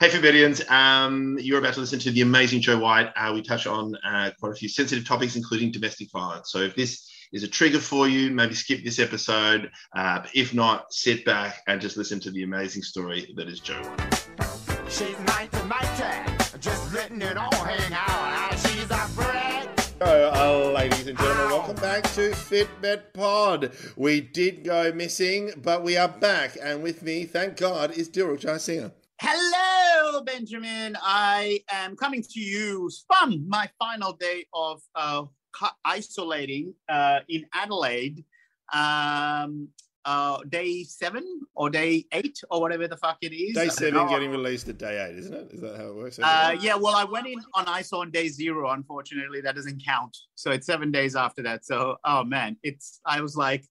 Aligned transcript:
Hey, 0.00 0.08
Forbiddians. 0.08 0.62
Um, 0.70 1.36
you're 1.38 1.58
about 1.58 1.74
to 1.74 1.80
listen 1.80 1.98
to 1.98 2.10
the 2.10 2.22
amazing 2.22 2.62
Joe 2.62 2.78
White. 2.78 3.12
Uh, 3.14 3.32
we 3.34 3.42
touch 3.42 3.66
on 3.66 3.94
uh, 3.96 4.30
quite 4.40 4.52
a 4.52 4.54
few 4.54 4.66
sensitive 4.66 5.06
topics, 5.06 5.36
including 5.36 5.70
domestic 5.72 6.10
violence. 6.10 6.50
So 6.50 6.60
if 6.60 6.74
this 6.74 7.06
is 7.34 7.42
a 7.42 7.48
trigger 7.48 7.80
for 7.80 8.08
you, 8.08 8.30
maybe 8.30 8.54
skip 8.54 8.82
this 8.82 8.98
episode. 8.98 9.70
Uh, 9.94 10.22
if 10.34 10.54
not, 10.54 10.90
sit 10.90 11.26
back 11.26 11.60
and 11.68 11.82
just 11.82 11.98
listen 11.98 12.18
to 12.20 12.30
the 12.30 12.44
amazing 12.44 12.82
story 12.82 13.30
that 13.36 13.46
is 13.46 13.60
Joe 13.60 13.74
White. 13.82 14.26
She's 14.88 15.18
90, 15.18 15.68
90, 15.68 16.58
just 16.60 16.94
letting 16.94 17.20
it 17.20 17.36
all 17.36 17.54
hang 17.56 17.92
out. 17.92 18.58
She's 18.58 18.90
a 18.90 19.06
bread. 19.14 19.68
Hello, 20.00 20.72
ladies 20.72 21.08
and 21.08 21.18
gentlemen. 21.18 21.50
Welcome 21.50 21.76
back 21.76 22.04
to 22.14 22.34
Forbidden 22.34 23.02
Pod. 23.12 23.72
We 23.96 24.22
did 24.22 24.64
go 24.64 24.94
missing, 24.94 25.50
but 25.62 25.82
we 25.82 25.98
are 25.98 26.08
back. 26.08 26.56
And 26.62 26.82
with 26.82 27.02
me, 27.02 27.26
thank 27.26 27.58
God, 27.58 27.90
is 27.90 28.08
Dilruk 28.08 28.40
Jayasinha. 28.40 28.92
Hello, 29.22 29.49
Benjamin. 30.18 30.96
I 31.00 31.62
am 31.70 31.94
coming 31.94 32.22
to 32.22 32.40
you 32.40 32.90
from 33.06 33.48
my 33.48 33.70
final 33.78 34.12
day 34.12 34.46
of 34.52 34.82
uh, 34.96 35.24
isolating 35.84 36.74
uh, 36.88 37.20
in 37.28 37.46
Adelaide. 37.54 38.24
Um, 38.72 39.68
uh, 40.04 40.38
day 40.48 40.82
seven 40.82 41.42
or 41.54 41.68
day 41.70 42.06
eight 42.12 42.40
or 42.50 42.60
whatever 42.60 42.88
the 42.88 42.96
fuck 42.96 43.18
it 43.20 43.34
is. 43.34 43.54
Day 43.54 43.68
seven 43.68 44.08
getting 44.08 44.30
released 44.30 44.68
at 44.68 44.78
day 44.78 45.06
eight, 45.06 45.18
isn't 45.18 45.34
it? 45.34 45.52
Is 45.52 45.60
that 45.60 45.76
how 45.76 45.88
it 45.88 45.94
works? 45.94 46.18
Uh, 46.18 46.56
yeah, 46.60 46.74
well, 46.74 46.96
I 46.96 47.04
went 47.04 47.26
in 47.26 47.40
on 47.54 47.66
ISO 47.66 47.98
on 48.00 48.10
day 48.10 48.28
zero. 48.28 48.70
Unfortunately, 48.70 49.40
that 49.42 49.54
doesn't 49.54 49.84
count. 49.84 50.16
So 50.34 50.50
it's 50.50 50.66
seven 50.66 50.90
days 50.90 51.14
after 51.14 51.42
that. 51.42 51.64
So, 51.64 51.96
oh 52.04 52.24
man, 52.24 52.56
it's, 52.62 53.00
I 53.04 53.20
was 53.20 53.36
like, 53.36 53.64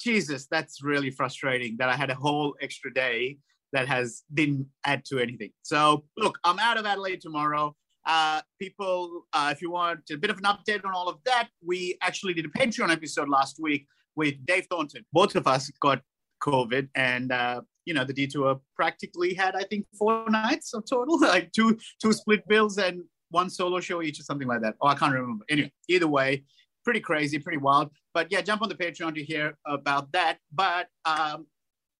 Jesus, 0.00 0.46
that's 0.50 0.82
really 0.82 1.10
frustrating 1.10 1.76
that 1.78 1.88
I 1.88 1.96
had 1.96 2.10
a 2.10 2.14
whole 2.14 2.56
extra 2.60 2.92
day 2.92 3.38
that 3.72 3.88
has 3.88 4.22
didn't 4.32 4.66
add 4.84 5.04
to 5.06 5.18
anything. 5.18 5.50
So 5.62 6.04
look, 6.16 6.38
I'm 6.44 6.58
out 6.58 6.78
of 6.78 6.86
Adelaide 6.86 7.20
tomorrow. 7.20 7.74
Uh, 8.06 8.40
people, 8.58 9.26
uh, 9.34 9.50
if 9.52 9.60
you 9.60 9.70
want 9.70 10.00
a 10.10 10.16
bit 10.16 10.30
of 10.30 10.38
an 10.38 10.44
update 10.44 10.84
on 10.84 10.92
all 10.94 11.08
of 11.08 11.18
that, 11.26 11.48
we 11.64 11.98
actually 12.00 12.32
did 12.32 12.46
a 12.46 12.48
Patreon 12.48 12.90
episode 12.90 13.28
last 13.28 13.58
week 13.60 13.86
with 14.16 14.34
Dave 14.46 14.66
Thornton. 14.70 15.04
Both 15.12 15.36
of 15.36 15.46
us 15.46 15.70
got 15.80 16.00
COVID, 16.42 16.88
and 16.94 17.32
uh, 17.32 17.60
you 17.84 17.94
know 17.94 18.04
the 18.04 18.12
detour 18.12 18.60
practically 18.76 19.34
had 19.34 19.54
I 19.54 19.64
think 19.64 19.86
four 19.98 20.24
nights 20.30 20.72
of 20.74 20.84
total, 20.88 21.20
like 21.20 21.52
two 21.52 21.78
two 22.00 22.12
split 22.12 22.46
bills 22.48 22.78
and 22.78 23.02
one 23.30 23.50
solo 23.50 23.80
show 23.80 24.02
each 24.02 24.20
or 24.20 24.22
something 24.22 24.48
like 24.48 24.62
that. 24.62 24.76
Oh, 24.80 24.88
I 24.88 24.94
can't 24.94 25.12
remember. 25.12 25.44
Anyway, 25.50 25.72
either 25.88 26.08
way, 26.08 26.44
pretty 26.84 27.00
crazy, 27.00 27.38
pretty 27.38 27.58
wild. 27.58 27.90
But 28.14 28.28
yeah, 28.30 28.40
jump 28.40 28.62
on 28.62 28.68
the 28.68 28.74
Patreon 28.74 29.14
to 29.14 29.22
hear 29.22 29.58
about 29.66 30.12
that. 30.12 30.38
But 30.52 30.88
um, 31.04 31.46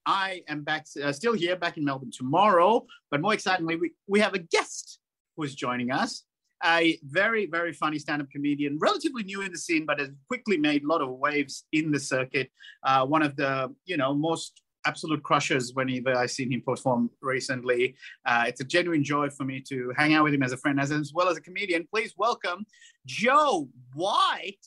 I 0.09 0.41
am 0.47 0.63
back, 0.63 0.87
uh, 1.03 1.11
still 1.11 1.33
here, 1.33 1.55
back 1.55 1.77
in 1.77 1.85
Melbourne 1.85 2.09
tomorrow. 2.11 2.87
But 3.11 3.21
more 3.21 3.35
excitingly, 3.35 3.75
we, 3.75 3.91
we 4.07 4.19
have 4.21 4.33
a 4.33 4.39
guest 4.39 4.99
who 5.37 5.43
is 5.43 5.53
joining 5.53 5.91
us. 5.91 6.23
A 6.65 6.99
very, 7.03 7.45
very 7.45 7.73
funny 7.73 7.99
stand 7.99 8.19
up 8.23 8.31
comedian, 8.31 8.79
relatively 8.81 9.21
new 9.23 9.41
in 9.43 9.51
the 9.51 9.57
scene, 9.57 9.85
but 9.85 9.99
has 9.99 10.09
quickly 10.27 10.57
made 10.57 10.83
a 10.83 10.87
lot 10.87 11.01
of 11.01 11.09
waves 11.11 11.65
in 11.71 11.91
the 11.91 11.99
circuit. 11.99 12.49
Uh, 12.83 13.05
one 13.05 13.21
of 13.21 13.35
the, 13.35 13.73
you 13.85 13.97
know, 13.97 14.15
most 14.15 14.63
absolute 14.83 15.21
crushers 15.21 15.73
whenever 15.75 16.15
I've 16.15 16.31
seen 16.31 16.51
him 16.51 16.63
perform 16.65 17.11
recently. 17.21 17.95
Uh, 18.25 18.45
it's 18.47 18.61
a 18.61 18.65
genuine 18.65 19.03
joy 19.03 19.29
for 19.29 19.43
me 19.43 19.61
to 19.69 19.93
hang 19.95 20.15
out 20.15 20.23
with 20.23 20.33
him 20.33 20.41
as 20.41 20.53
a 20.53 20.57
friend, 20.57 20.79
as, 20.79 20.91
as 20.91 21.13
well 21.13 21.29
as 21.29 21.37
a 21.37 21.41
comedian. 21.41 21.87
Please 21.93 22.15
welcome 22.17 22.65
Joe 23.05 23.69
White. 23.93 24.65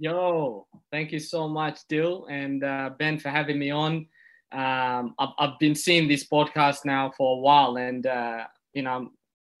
Yo, 0.00 0.66
thank 0.90 1.12
you 1.12 1.20
so 1.20 1.46
much, 1.46 1.78
Dil 1.88 2.26
and 2.28 2.64
uh, 2.64 2.90
Ben, 2.98 3.20
for 3.20 3.28
having 3.28 3.58
me 3.58 3.70
on 3.70 4.06
um, 4.52 5.14
I've, 5.18 5.30
I've, 5.38 5.58
been 5.58 5.74
seeing 5.74 6.08
this 6.08 6.26
podcast 6.26 6.84
now 6.84 7.12
for 7.16 7.36
a 7.36 7.40
while, 7.40 7.76
and 7.76 8.06
uh, 8.06 8.44
you 8.74 8.82
know, 8.82 8.90
I'm 8.90 9.10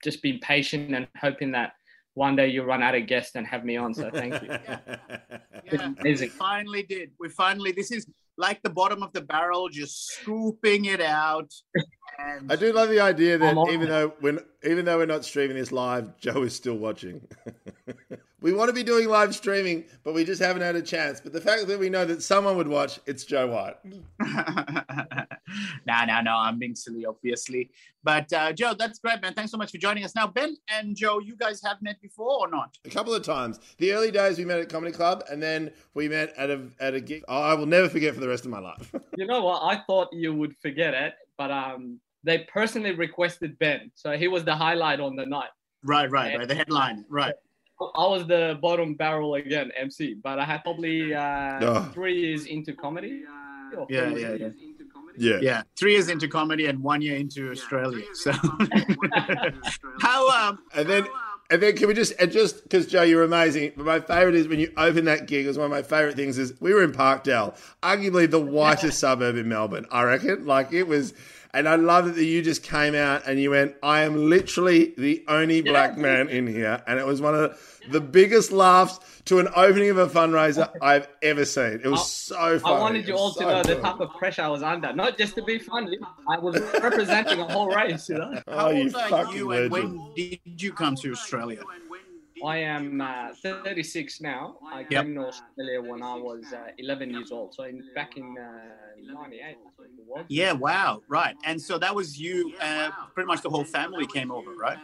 just 0.02 0.22
being 0.22 0.38
patient 0.40 0.94
and 0.94 1.08
hoping 1.18 1.52
that 1.52 1.72
one 2.14 2.36
day 2.36 2.48
you 2.48 2.62
run 2.62 2.82
out 2.82 2.94
of 2.94 3.06
guests 3.06 3.34
and 3.36 3.46
have 3.46 3.64
me 3.64 3.76
on. 3.76 3.94
So 3.94 4.10
thank 4.10 4.40
you. 4.42 4.48
yeah. 4.50 4.78
yeah. 5.72 5.92
Amazing. 5.98 6.28
We 6.28 6.34
finally 6.34 6.82
did. 6.82 7.10
We 7.18 7.28
finally. 7.28 7.72
This 7.72 7.90
is 7.90 8.06
like 8.36 8.62
the 8.62 8.70
bottom 8.70 9.02
of 9.02 9.12
the 9.12 9.22
barrel, 9.22 9.68
just 9.68 10.08
scooping 10.08 10.86
it 10.86 11.00
out. 11.00 11.52
And 12.18 12.52
I 12.52 12.56
do 12.56 12.72
love 12.72 12.88
the 12.88 13.00
idea 13.00 13.38
that 13.38 13.56
even 13.70 13.88
though 13.88 14.12
we're 14.20 14.44
even 14.64 14.84
though 14.84 14.98
we're 14.98 15.06
not 15.06 15.24
streaming 15.24 15.56
this 15.56 15.72
live, 15.72 16.18
Joe 16.18 16.42
is 16.42 16.54
still 16.54 16.76
watching. 16.76 17.26
we 18.42 18.52
want 18.52 18.68
to 18.68 18.74
be 18.74 18.82
doing 18.82 19.08
live 19.08 19.34
streaming, 19.34 19.84
but 20.02 20.14
we 20.14 20.24
just 20.24 20.42
haven't 20.42 20.62
had 20.62 20.76
a 20.76 20.82
chance. 20.82 21.20
But 21.20 21.32
the 21.32 21.40
fact 21.40 21.66
that 21.68 21.78
we 21.78 21.88
know 21.88 22.04
that 22.04 22.22
someone 22.22 22.56
would 22.56 22.68
watch, 22.68 22.98
it's 23.06 23.24
Joe 23.24 23.46
White. 23.46 23.76
no, 25.86 26.04
no, 26.04 26.20
no. 26.20 26.36
I'm 26.36 26.58
being 26.58 26.74
silly, 26.74 27.06
obviously. 27.06 27.70
But 28.02 28.32
uh, 28.32 28.52
Joe, 28.52 28.74
that's 28.76 28.98
great, 28.98 29.22
man. 29.22 29.34
Thanks 29.34 29.52
so 29.52 29.58
much 29.58 29.70
for 29.70 29.78
joining 29.78 30.04
us. 30.04 30.14
Now, 30.14 30.26
Ben 30.26 30.56
and 30.68 30.96
Joe, 30.96 31.20
you 31.20 31.36
guys 31.36 31.62
have 31.62 31.80
met 31.82 32.00
before 32.02 32.38
or 32.40 32.50
not? 32.50 32.76
A 32.84 32.90
couple 32.90 33.14
of 33.14 33.22
times. 33.22 33.60
The 33.78 33.92
early 33.92 34.10
days 34.10 34.38
we 34.38 34.44
met 34.44 34.58
at 34.58 34.68
Comedy 34.68 34.92
Club, 34.92 35.22
and 35.30 35.40
then 35.42 35.70
we 35.94 36.08
met 36.08 36.34
at 36.36 36.50
a 36.50 36.62
at 36.80 36.94
a 36.94 37.00
gig. 37.00 37.22
Oh, 37.28 37.40
I 37.40 37.54
will 37.54 37.66
never 37.66 37.88
forget 37.88 38.14
for 38.14 38.20
the 38.20 38.28
rest 38.28 38.44
of 38.44 38.50
my 38.50 38.60
life. 38.60 38.92
you 39.16 39.26
know 39.26 39.42
what? 39.42 39.62
I 39.62 39.82
thought 39.86 40.08
you 40.12 40.34
would 40.34 40.56
forget 40.60 40.94
it, 40.94 41.14
but 41.38 41.50
um, 41.50 42.00
they 42.24 42.46
personally 42.52 42.92
requested 42.92 43.58
Ben, 43.58 43.92
so 43.94 44.16
he 44.16 44.28
was 44.28 44.44
the 44.44 44.54
highlight 44.54 45.00
on 45.00 45.14
the 45.16 45.26
night. 45.26 45.50
Right, 45.84 46.10
right, 46.10 46.32
and, 46.32 46.38
right. 46.40 46.48
The 46.48 46.54
headline, 46.54 47.04
right. 47.08 47.34
I 47.94 48.06
was 48.06 48.26
the 48.26 48.58
bottom 48.60 48.94
barrel 48.94 49.34
again, 49.34 49.70
MC, 49.76 50.14
but 50.14 50.38
I 50.38 50.44
had 50.44 50.62
probably 50.62 51.14
uh, 51.14 51.58
oh. 51.62 51.90
three 51.92 52.20
years 52.20 52.46
into 52.46 52.72
comedy. 52.74 53.22
Yeah, 53.88 54.08
yeah, 54.10 54.34
yeah. 54.34 54.48
Yeah. 55.16 55.38
Yeah. 55.40 55.62
Three 55.76 55.92
years 55.92 56.08
into 56.08 56.28
comedy 56.28 56.66
and 56.66 56.82
one 56.82 57.02
year 57.02 57.16
into 57.16 57.50
Australia. 57.50 58.04
So 58.14 58.32
how 60.00 60.48
um 60.48 60.58
and 60.74 60.88
then 60.88 61.06
and 61.50 61.62
then 61.62 61.76
can 61.76 61.88
we 61.88 61.94
just 61.94 62.14
and 62.18 62.32
just 62.32 62.62
because 62.62 62.86
Joe, 62.86 63.02
you're 63.02 63.22
amazing. 63.22 63.72
But 63.76 63.84
my 63.84 64.00
favorite 64.00 64.34
is 64.34 64.48
when 64.48 64.58
you 64.58 64.72
open 64.76 65.04
that 65.06 65.26
gig. 65.26 65.46
Is 65.46 65.58
one 65.58 65.66
of 65.66 65.70
my 65.70 65.82
favorite 65.82 66.16
things 66.16 66.38
is 66.38 66.58
we 66.60 66.72
were 66.72 66.82
in 66.82 66.92
Parkdale, 66.92 67.54
arguably 67.82 68.30
the 68.30 68.40
whitest 68.40 68.98
suburb 68.98 69.36
in 69.36 69.48
Melbourne. 69.48 69.86
I 69.90 70.02
reckon. 70.04 70.46
Like 70.46 70.72
it 70.72 70.84
was 70.84 71.12
and 71.54 71.68
I 71.68 71.74
love 71.74 72.14
that 72.14 72.24
you 72.24 72.40
just 72.40 72.62
came 72.62 72.94
out 72.94 73.26
and 73.26 73.38
you 73.38 73.50
went, 73.50 73.74
I 73.82 74.02
am 74.02 74.30
literally 74.30 74.94
the 74.96 75.22
only 75.28 75.60
black 75.60 75.98
man 75.98 76.28
in 76.28 76.46
here. 76.46 76.82
And 76.86 76.98
it 76.98 77.06
was 77.06 77.20
one 77.20 77.34
of 77.34 77.80
the 77.90 78.00
biggest 78.00 78.52
laughs 78.52 79.00
to 79.26 79.38
an 79.38 79.48
opening 79.54 79.90
of 79.90 79.98
a 79.98 80.06
fundraiser 80.06 80.70
I've 80.82 81.08
ever 81.20 81.44
seen. 81.44 81.80
It 81.84 81.88
was 81.88 82.00
I, 82.32 82.56
so 82.56 82.58
funny. 82.58 82.74
I 82.74 82.80
wanted 82.80 83.08
you 83.08 83.16
all 83.16 83.34
to 83.34 83.42
know 83.42 83.62
the 83.62 83.76
type 83.76 84.00
of 84.00 84.10
pressure 84.14 84.42
I 84.42 84.48
was 84.48 84.62
under, 84.62 84.94
not 84.94 85.18
just 85.18 85.34
to 85.34 85.42
be 85.42 85.58
funny. 85.58 85.98
I 86.26 86.38
was 86.38 86.58
representing 86.80 87.40
a 87.40 87.52
whole 87.52 87.68
race, 87.68 88.08
you 88.08 88.16
know. 88.16 88.40
How 88.48 88.70
oh, 88.70 88.76
old 88.76 88.94
are 88.94 89.34
you 89.34 89.50
and 89.52 89.70
when 89.70 90.12
did 90.16 90.40
you 90.44 90.72
come 90.72 90.96
to 90.96 91.12
Australia? 91.12 91.62
I 92.44 92.58
am 92.58 93.00
uh, 93.00 93.28
36 93.42 94.20
now. 94.20 94.56
I 94.72 94.84
came 94.84 95.14
yep. 95.14 95.22
to 95.22 95.28
Australia 95.28 95.80
when 95.80 96.02
I 96.02 96.14
was 96.14 96.44
uh, 96.52 96.68
11 96.78 97.10
years 97.10 97.30
old. 97.30 97.54
So 97.54 97.64
in, 97.64 97.82
back 97.94 98.16
in 98.16 98.36
uh, 98.38 99.14
98, 99.20 99.56
Yeah, 100.28 100.52
wow, 100.52 101.02
right. 101.08 101.36
And 101.44 101.60
so 101.60 101.78
that 101.78 101.94
was 101.94 102.18
you, 102.18 102.52
uh, 102.60 102.90
pretty 103.14 103.26
much 103.26 103.42
the 103.42 103.50
whole 103.50 103.64
family 103.64 104.06
came 104.06 104.30
over, 104.30 104.54
right? 104.54 104.78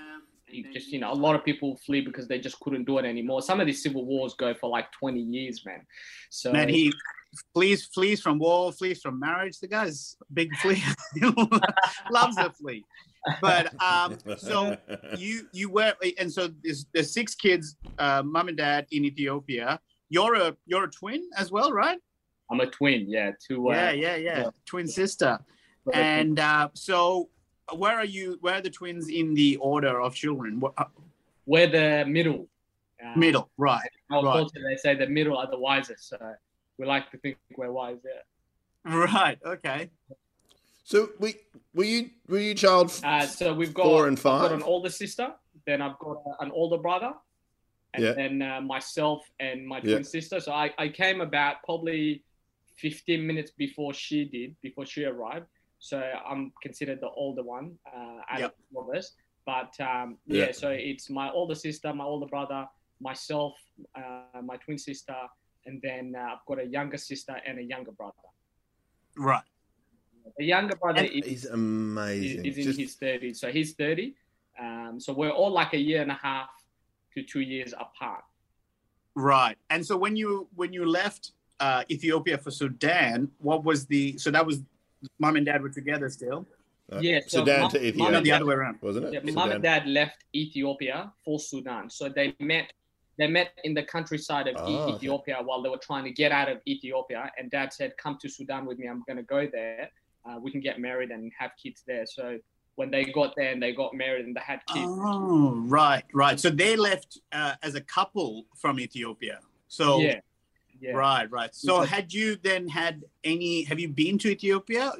You 0.50 0.72
just, 0.72 0.88
you 0.88 0.98
know, 0.98 1.12
a 1.12 1.14
lot 1.14 1.34
of 1.34 1.44
people 1.44 1.76
flee 1.84 2.00
because 2.00 2.26
they 2.26 2.38
just 2.38 2.58
couldn't 2.60 2.84
do 2.84 2.98
it 2.98 3.04
anymore. 3.04 3.42
Some 3.42 3.60
of 3.60 3.66
these 3.66 3.82
civil 3.82 4.06
wars 4.06 4.34
go 4.34 4.54
for 4.54 4.70
like 4.70 4.90
20 4.92 5.20
years, 5.20 5.64
man. 5.66 5.82
So, 6.30 6.52
man, 6.52 6.68
he 6.68 6.92
flees, 7.54 7.86
flees 7.86 8.20
from 8.20 8.38
war, 8.38 8.72
flees 8.72 9.00
from 9.00 9.18
marriage. 9.18 9.58
The 9.58 9.68
guy's 9.68 10.16
big 10.32 10.54
flea, 10.56 10.82
loves 12.10 12.36
to 12.36 12.50
flea. 12.50 12.84
but 13.40 13.72
um, 13.82 14.16
so 14.38 14.76
you 15.16 15.48
you 15.52 15.70
were 15.70 15.94
and 16.18 16.32
so 16.32 16.48
there's, 16.62 16.86
there's 16.94 17.12
six 17.12 17.34
kids, 17.34 17.76
uh, 17.98 18.22
mom 18.24 18.48
and 18.48 18.56
dad 18.56 18.86
in 18.90 19.04
Ethiopia. 19.04 19.80
You're 20.08 20.34
a 20.36 20.56
you're 20.66 20.84
a 20.84 20.90
twin 20.90 21.28
as 21.36 21.50
well, 21.50 21.72
right? 21.72 21.98
I'm 22.50 22.60
a 22.60 22.66
twin. 22.66 23.06
Yeah, 23.08 23.32
two. 23.46 23.68
Uh, 23.68 23.74
yeah, 23.74 23.90
yeah, 23.90 24.16
yeah, 24.16 24.38
yeah, 24.38 24.50
twin 24.66 24.86
sister. 24.86 25.38
And 25.92 26.38
uh, 26.38 26.68
so, 26.74 27.28
where 27.74 27.96
are 27.96 28.04
you? 28.04 28.38
Where 28.40 28.54
are 28.54 28.60
the 28.60 28.70
twins 28.70 29.08
in 29.08 29.34
the 29.34 29.56
order 29.56 30.00
of 30.00 30.14
children? 30.14 30.62
Uh, 30.76 30.84
we're 31.46 31.66
the 31.66 32.04
middle. 32.06 32.48
Uh, 33.04 33.16
middle, 33.16 33.50
right? 33.56 33.88
Unfortunately, 34.10 34.62
right. 34.64 34.70
they 34.70 34.76
say 34.76 34.94
the 34.96 35.06
middle 35.06 35.36
are 35.36 35.48
the 35.50 35.58
wisest. 35.58 36.08
So 36.08 36.18
we 36.78 36.86
like 36.86 37.10
to 37.10 37.18
think 37.18 37.36
we're 37.56 37.72
wise. 37.72 37.98
Yeah. 38.04 38.94
Right. 38.94 39.38
Okay. 39.44 39.90
So 40.84 41.10
we 41.18 41.34
were 41.74 41.84
you 41.84 42.10
were 42.28 42.38
you 42.38 42.54
child 42.54 42.98
uh, 43.04 43.26
so 43.26 43.52
we've 43.52 43.74
got 43.74 43.84
four 43.84 44.08
and 44.08 44.18
5 44.18 44.32
I've 44.32 44.48
got 44.48 44.56
an 44.56 44.62
older 44.62 44.88
sister, 44.88 45.34
then 45.66 45.82
I've 45.82 45.98
got 45.98 46.22
an 46.40 46.50
older 46.50 46.78
brother, 46.78 47.12
and 47.92 48.04
yeah. 48.04 48.12
then 48.12 48.40
uh, 48.40 48.60
myself 48.62 49.30
and 49.38 49.66
my 49.66 49.80
twin 49.80 49.98
yeah. 49.98 50.02
sister. 50.02 50.40
So 50.40 50.52
I, 50.52 50.72
I 50.78 50.88
came 50.88 51.20
about 51.20 51.56
probably 51.64 52.22
15 52.76 53.26
minutes 53.26 53.50
before 53.50 53.92
she 53.92 54.24
did, 54.24 54.56
before 54.62 54.86
she 54.86 55.04
arrived. 55.04 55.46
So 55.78 56.02
I'm 56.26 56.52
considered 56.62 57.00
the 57.00 57.10
older 57.10 57.42
one 57.42 57.76
uh, 57.86 58.20
out 58.30 58.40
yep. 58.40 58.54
of 58.76 58.88
us. 58.96 59.12
But 59.44 59.78
um, 59.80 60.18
yeah. 60.26 60.46
yeah. 60.46 60.52
so 60.52 60.70
it's 60.70 61.10
my 61.10 61.30
older 61.30 61.54
sister, 61.54 61.92
my 61.92 62.04
older 62.04 62.26
brother, 62.26 62.66
myself, 63.00 63.54
uh, 63.94 64.42
my 64.42 64.56
twin 64.56 64.78
sister, 64.78 65.16
and 65.68 65.80
then 65.82 66.14
uh, 66.18 66.32
I've 66.32 66.46
got 66.46 66.58
a 66.58 66.66
younger 66.66 66.96
sister 66.96 67.36
and 67.46 67.58
a 67.58 67.62
younger 67.62 67.92
brother. 67.92 68.14
Right. 69.16 69.42
The 70.38 70.44
younger 70.44 70.76
brother 70.76 71.04
is 71.04 71.26
he's 71.26 71.46
amazing. 71.46 72.44
Is, 72.44 72.58
in 72.58 72.64
Just... 72.64 72.78
his 72.78 72.96
30s, 72.96 73.36
so 73.36 73.50
he's 73.52 73.74
30. 73.74 74.14
Um, 74.60 74.96
so 74.98 75.12
we're 75.12 75.30
all 75.30 75.52
like 75.52 75.74
a 75.74 75.78
year 75.78 76.02
and 76.02 76.10
a 76.10 76.18
half 76.22 76.48
to 77.14 77.22
two 77.22 77.40
years 77.40 77.72
apart. 77.74 78.24
Right. 79.14 79.56
And 79.70 79.84
so 79.84 79.96
when 79.96 80.16
you 80.16 80.48
when 80.54 80.72
you 80.72 80.86
left 80.86 81.32
uh, 81.60 81.84
Ethiopia 81.90 82.38
for 82.38 82.50
Sudan, 82.50 83.28
what 83.38 83.64
was 83.64 83.86
the 83.86 84.16
so 84.18 84.30
that 84.30 84.44
was 84.46 84.62
mom 85.18 85.36
and 85.36 85.46
dad 85.46 85.62
were 85.62 85.70
together 85.70 86.08
still? 86.08 86.46
Uh, 86.90 87.00
yeah, 87.00 87.20
so 87.26 87.40
Sudan 87.40 87.60
mom, 87.62 87.70
to 87.70 87.86
Ethiopia. 87.86 88.12
No, 88.12 88.20
the 88.20 88.32
other 88.32 88.46
way 88.46 88.54
around, 88.54 88.78
wasn't 88.80 89.06
it? 89.06 89.12
Yeah, 89.12 89.32
mom 89.32 89.50
and 89.50 89.62
dad 89.62 89.86
left 89.86 90.24
Ethiopia 90.34 91.12
for 91.24 91.38
Sudan, 91.38 91.90
so 91.90 92.08
they 92.08 92.34
met. 92.38 92.72
They 93.18 93.26
met 93.26 93.50
in 93.64 93.74
the 93.74 93.82
countryside 93.82 94.46
of 94.46 94.56
oh, 94.58 94.94
Ethiopia 94.94 95.36
okay. 95.36 95.44
while 95.44 95.60
they 95.62 95.68
were 95.68 95.76
trying 95.78 96.04
to 96.04 96.10
get 96.10 96.30
out 96.32 96.48
of 96.48 96.60
Ethiopia. 96.66 97.30
And 97.36 97.50
dad 97.50 97.72
said, 97.72 97.96
"Come 97.96 98.18
to 98.22 98.28
Sudan 98.28 98.64
with 98.64 98.78
me. 98.78 98.88
I'm 98.88 99.02
going 99.06 99.16
to 99.16 99.22
go 99.22 99.48
there. 99.50 99.90
Uh, 100.24 100.38
we 100.40 100.50
can 100.50 100.60
get 100.60 100.80
married 100.80 101.10
and 101.10 101.32
have 101.38 101.50
kids 101.62 101.82
there." 101.86 102.06
So 102.06 102.38
when 102.76 102.90
they 102.90 103.04
got 103.04 103.34
there 103.36 103.50
and 103.50 103.60
they 103.60 103.72
got 103.72 103.92
married 103.94 104.24
and 104.24 104.36
they 104.36 104.40
had 104.40 104.60
kids. 104.66 104.86
Oh, 104.86 105.62
right, 105.66 106.04
right. 106.14 106.38
So 106.38 106.48
they 106.48 106.76
left 106.76 107.18
uh, 107.32 107.54
as 107.62 107.74
a 107.74 107.80
couple 107.80 108.46
from 108.56 108.78
Ethiopia. 108.78 109.40
So 109.66 110.00
yeah. 110.00 110.20
Yeah. 110.80 110.92
Right, 110.92 111.30
right. 111.30 111.52
So, 111.54 111.80
had 111.80 112.12
you 112.12 112.36
then 112.36 112.68
had 112.68 113.02
any? 113.24 113.64
Have 113.64 113.80
you 113.80 113.88
been 113.88 114.16
to 114.18 114.30
Ethiopia? 114.30 114.92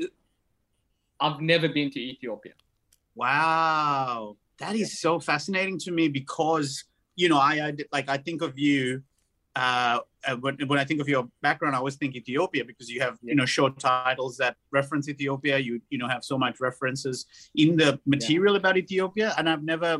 I've 1.21 1.41
never 1.41 1.69
been 1.69 1.91
to 1.91 2.01
Ethiopia. 2.01 2.53
Wow, 3.15 4.37
that 4.59 4.77
is 4.77 5.01
so 5.01 5.21
fascinating 5.21 5.79
to 5.81 5.91
me 5.91 6.09
because 6.09 6.85
you 7.21 7.29
know 7.29 7.39
I, 7.39 7.55
I 7.67 7.71
like 7.93 8.09
I 8.09 8.19
think 8.27 8.43
of 8.43 8.59
you. 8.59 9.03
Uh, 9.57 9.99
uh, 10.27 10.37
when, 10.37 10.57
when 10.69 10.79
I 10.79 10.85
think 10.85 11.01
of 11.01 11.09
your 11.09 11.25
background, 11.43 11.75
I 11.75 11.79
always 11.79 11.97
think 11.97 12.15
Ethiopia 12.15 12.65
because 12.65 12.89
you 12.89 13.01
have 13.01 13.17
you 13.23 13.35
know 13.35 13.47
short 13.57 13.79
titles 13.79 14.37
that 14.37 14.55
reference 14.71 15.09
Ethiopia. 15.09 15.59
You 15.59 15.81
you 15.91 15.99
know 15.99 16.09
have 16.15 16.23
so 16.23 16.37
much 16.39 16.57
references 16.61 17.27
in 17.55 17.77
the 17.77 17.99
material 18.07 18.55
yeah. 18.55 18.61
about 18.61 18.77
Ethiopia, 18.77 19.35
and 19.37 19.49
I've 19.51 19.65
never 19.75 19.93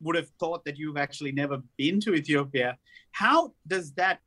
would 0.00 0.16
have 0.16 0.30
thought 0.40 0.64
that 0.64 0.76
you've 0.78 0.96
actually 0.96 1.32
never 1.32 1.56
been 1.76 2.00
to 2.00 2.14
Ethiopia. 2.14 2.76
How 3.12 3.52
does 3.66 3.92
that 3.92 4.20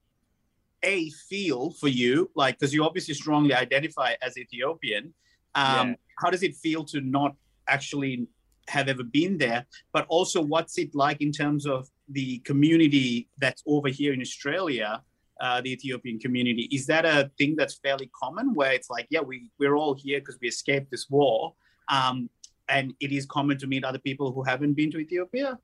a 0.84 1.10
feel 1.30 1.72
for 1.72 1.88
you 1.88 2.30
like 2.36 2.58
because 2.58 2.74
you 2.74 2.84
obviously 2.84 3.14
strongly 3.14 3.54
identify 3.54 4.14
as 4.22 4.38
ethiopian 4.38 5.14
um, 5.56 5.90
yeah. 5.90 5.96
how 6.18 6.30
does 6.30 6.44
it 6.44 6.56
feel 6.56 6.84
to 6.84 7.02
not 7.02 7.36
actually 7.68 8.28
have 8.68 8.88
ever 8.88 9.04
been 9.04 9.38
there 9.38 9.66
but 9.94 10.06
also 10.10 10.42
what's 10.42 10.78
it 10.78 10.94
like 10.96 11.22
in 11.22 11.32
terms 11.32 11.66
of 11.66 11.88
the 12.12 12.40
community 12.40 13.28
that's 13.40 13.64
over 13.66 13.90
here 13.90 14.14
in 14.14 14.22
australia 14.22 15.02
uh, 15.40 15.60
the 15.62 15.72
ethiopian 15.72 16.20
community 16.20 16.64
is 16.72 16.86
that 16.86 17.06
a 17.06 17.32
thing 17.38 17.56
that's 17.56 17.76
fairly 17.76 18.10
common 18.20 18.54
where 18.54 18.74
it's 18.74 18.90
like 18.90 19.08
yeah 19.10 19.22
we, 19.22 19.50
we're 19.60 19.76
all 19.76 19.94
here 19.94 20.20
because 20.20 20.38
we 20.42 20.48
escaped 20.48 20.90
this 20.92 21.10
war 21.10 21.54
um, 21.90 22.30
and 22.70 22.94
it 23.00 23.12
is 23.12 23.26
common 23.26 23.58
to 23.58 23.68
meet 23.68 23.84
other 23.84 24.00
people 24.00 24.32
who 24.32 24.44
haven't 24.44 24.74
been 24.74 24.92
to 24.92 25.00
ethiopia 25.00 25.58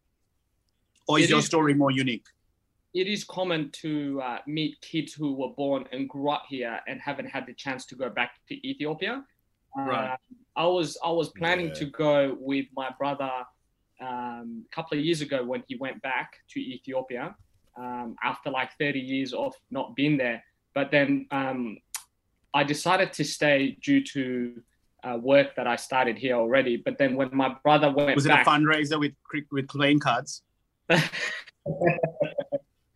or 1.08 1.20
is 1.20 1.26
it 1.26 1.30
your 1.30 1.40
is- 1.40 1.46
story 1.46 1.74
more 1.74 1.92
unique 1.92 2.26
it 2.94 3.08
is 3.08 3.24
common 3.24 3.70
to 3.84 4.22
uh, 4.24 4.40
meet 4.48 4.80
kids 4.82 5.14
who 5.14 5.34
were 5.34 5.50
born 5.50 5.86
and 5.92 6.10
grew 6.10 6.32
up 6.32 6.46
here 6.50 6.80
and 6.88 7.00
haven't 7.00 7.28
had 7.28 7.46
the 7.46 7.54
chance 7.54 7.86
to 7.88 7.96
go 7.96 8.10
back 8.10 8.32
to 8.48 8.68
Ethiopia. 8.68 9.24
Right. 9.76 10.14
Uh, 10.14 10.18
I 10.56 10.66
was 10.66 10.98
I 11.04 11.12
was 11.12 11.30
planning 11.30 11.68
yeah. 11.68 11.74
to 11.76 11.86
go 11.86 12.38
with 12.40 12.66
my 12.76 12.90
brother 12.98 13.30
um, 14.02 14.66
a 14.72 14.76
couple 14.76 14.98
of 14.98 15.04
years 15.04 15.22
ago 15.22 15.44
when 15.44 15.64
he 15.68 15.76
went 15.76 16.02
back 16.02 16.38
to 16.52 16.60
Ethiopia 16.60 17.36
um, 17.78 18.16
after 18.24 18.50
like 18.50 18.72
30 18.80 19.00
years 19.00 19.34
of 19.34 19.54
not 19.72 19.96
being 19.96 20.18
there. 20.18 20.44
But 20.74 20.92
then 20.92 21.28
um, 21.32 21.78
I 22.54 22.64
decided 22.64 23.14
to 23.14 23.24
stay 23.24 23.78
due 23.82 24.04
to 24.04 24.62
uh, 25.04 25.18
work 25.18 25.56
that 25.56 25.68
I 25.68 25.76
started 25.76 26.18
here 26.18 26.36
already. 26.36 26.78
But 26.78 26.98
then 26.98 27.16
when 27.16 27.30
my 27.34 27.56
brother 27.64 27.92
went, 27.92 28.16
was 28.16 28.28
back, 28.28 28.46
it 28.46 28.50
a 28.50 28.52
fundraiser 28.52 29.00
with 29.00 29.14
with 29.52 29.68
playing 29.68 30.00
cards? 30.00 30.44
it 30.90 31.10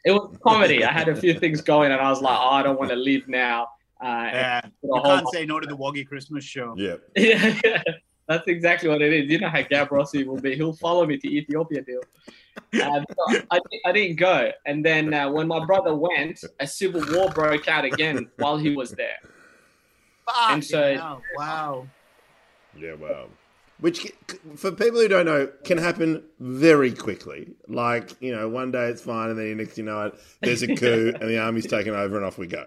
was 0.07 0.38
comedy. 0.44 0.83
I 0.83 0.92
had 0.92 1.09
a 1.09 1.15
few 1.15 1.33
things 1.33 1.62
going, 1.62 1.92
and 1.92 2.01
I 2.01 2.09
was 2.09 2.21
like, 2.21 2.38
oh, 2.39 2.50
I 2.50 2.63
don't 2.63 2.80
want 2.80 2.92
to 2.92 2.95
leave 2.95 3.27
now. 3.27 3.68
Uh, 4.03 4.30
yeah, 4.33 4.62
you 4.81 5.01
can't 5.03 5.27
say 5.31 5.45
no 5.45 5.59
to 5.59 5.68
the 5.68 5.75
Woggy 5.75 6.07
Christmas 6.07 6.44
show. 6.44 6.74
Yeah. 6.75 6.95
yeah, 7.15 7.59
yeah, 7.63 7.83
that's 8.27 8.47
exactly 8.47 8.89
what 8.89 9.01
it 9.01 9.13
is. 9.13 9.29
You 9.29 9.39
know 9.39 9.50
how 9.50 9.62
Gab 9.62 9.91
Rossi 9.91 10.23
will 10.23 10.39
be. 10.39 10.56
He'll 10.56 10.73
follow 10.73 11.06
me 11.06 11.18
to 11.18 11.27
Ethiopia, 11.27 11.81
deal. 11.81 12.01
Um, 12.83 13.06
so 13.09 13.41
I, 13.51 13.59
I, 13.85 13.91
didn't 13.91 14.18
go, 14.18 14.51
and 14.65 14.85
then 14.85 15.13
uh, 15.13 15.29
when 15.29 15.47
my 15.47 15.65
brother 15.65 15.95
went, 15.95 16.44
a 16.59 16.68
civil 16.68 17.03
war 17.09 17.29
broke 17.29 17.68
out 17.68 17.85
again 17.85 18.29
while 18.38 18.57
he 18.57 18.75
was 18.75 18.91
there. 18.91 19.19
Fuck 20.25 20.51
and 20.51 20.63
so, 20.63 20.89
yeah, 20.89 21.18
wow. 21.38 21.88
Yeah, 22.77 22.94
wow 22.94 23.27
which 23.81 24.12
for 24.56 24.71
people 24.71 25.00
who 25.00 25.07
don't 25.07 25.25
know 25.25 25.51
can 25.65 25.77
happen 25.77 26.24
very 26.39 26.94
quickly. 26.94 27.51
Like 27.67 28.15
you 28.21 28.33
know, 28.33 28.47
one 28.47 28.71
day 28.71 28.88
it's 28.88 29.01
fine, 29.01 29.31
and 29.31 29.38
then 29.38 29.57
next 29.57 29.77
you 29.77 29.83
know 29.83 30.06
it, 30.06 30.15
there's 30.41 30.63
a 30.63 30.67
coup, 30.75 31.13
and 31.19 31.29
the 31.29 31.39
army's 31.39 31.67
taken 31.67 31.94
over, 31.94 32.15
and 32.15 32.25
off 32.25 32.38
we 32.38 32.47
go. 32.47 32.65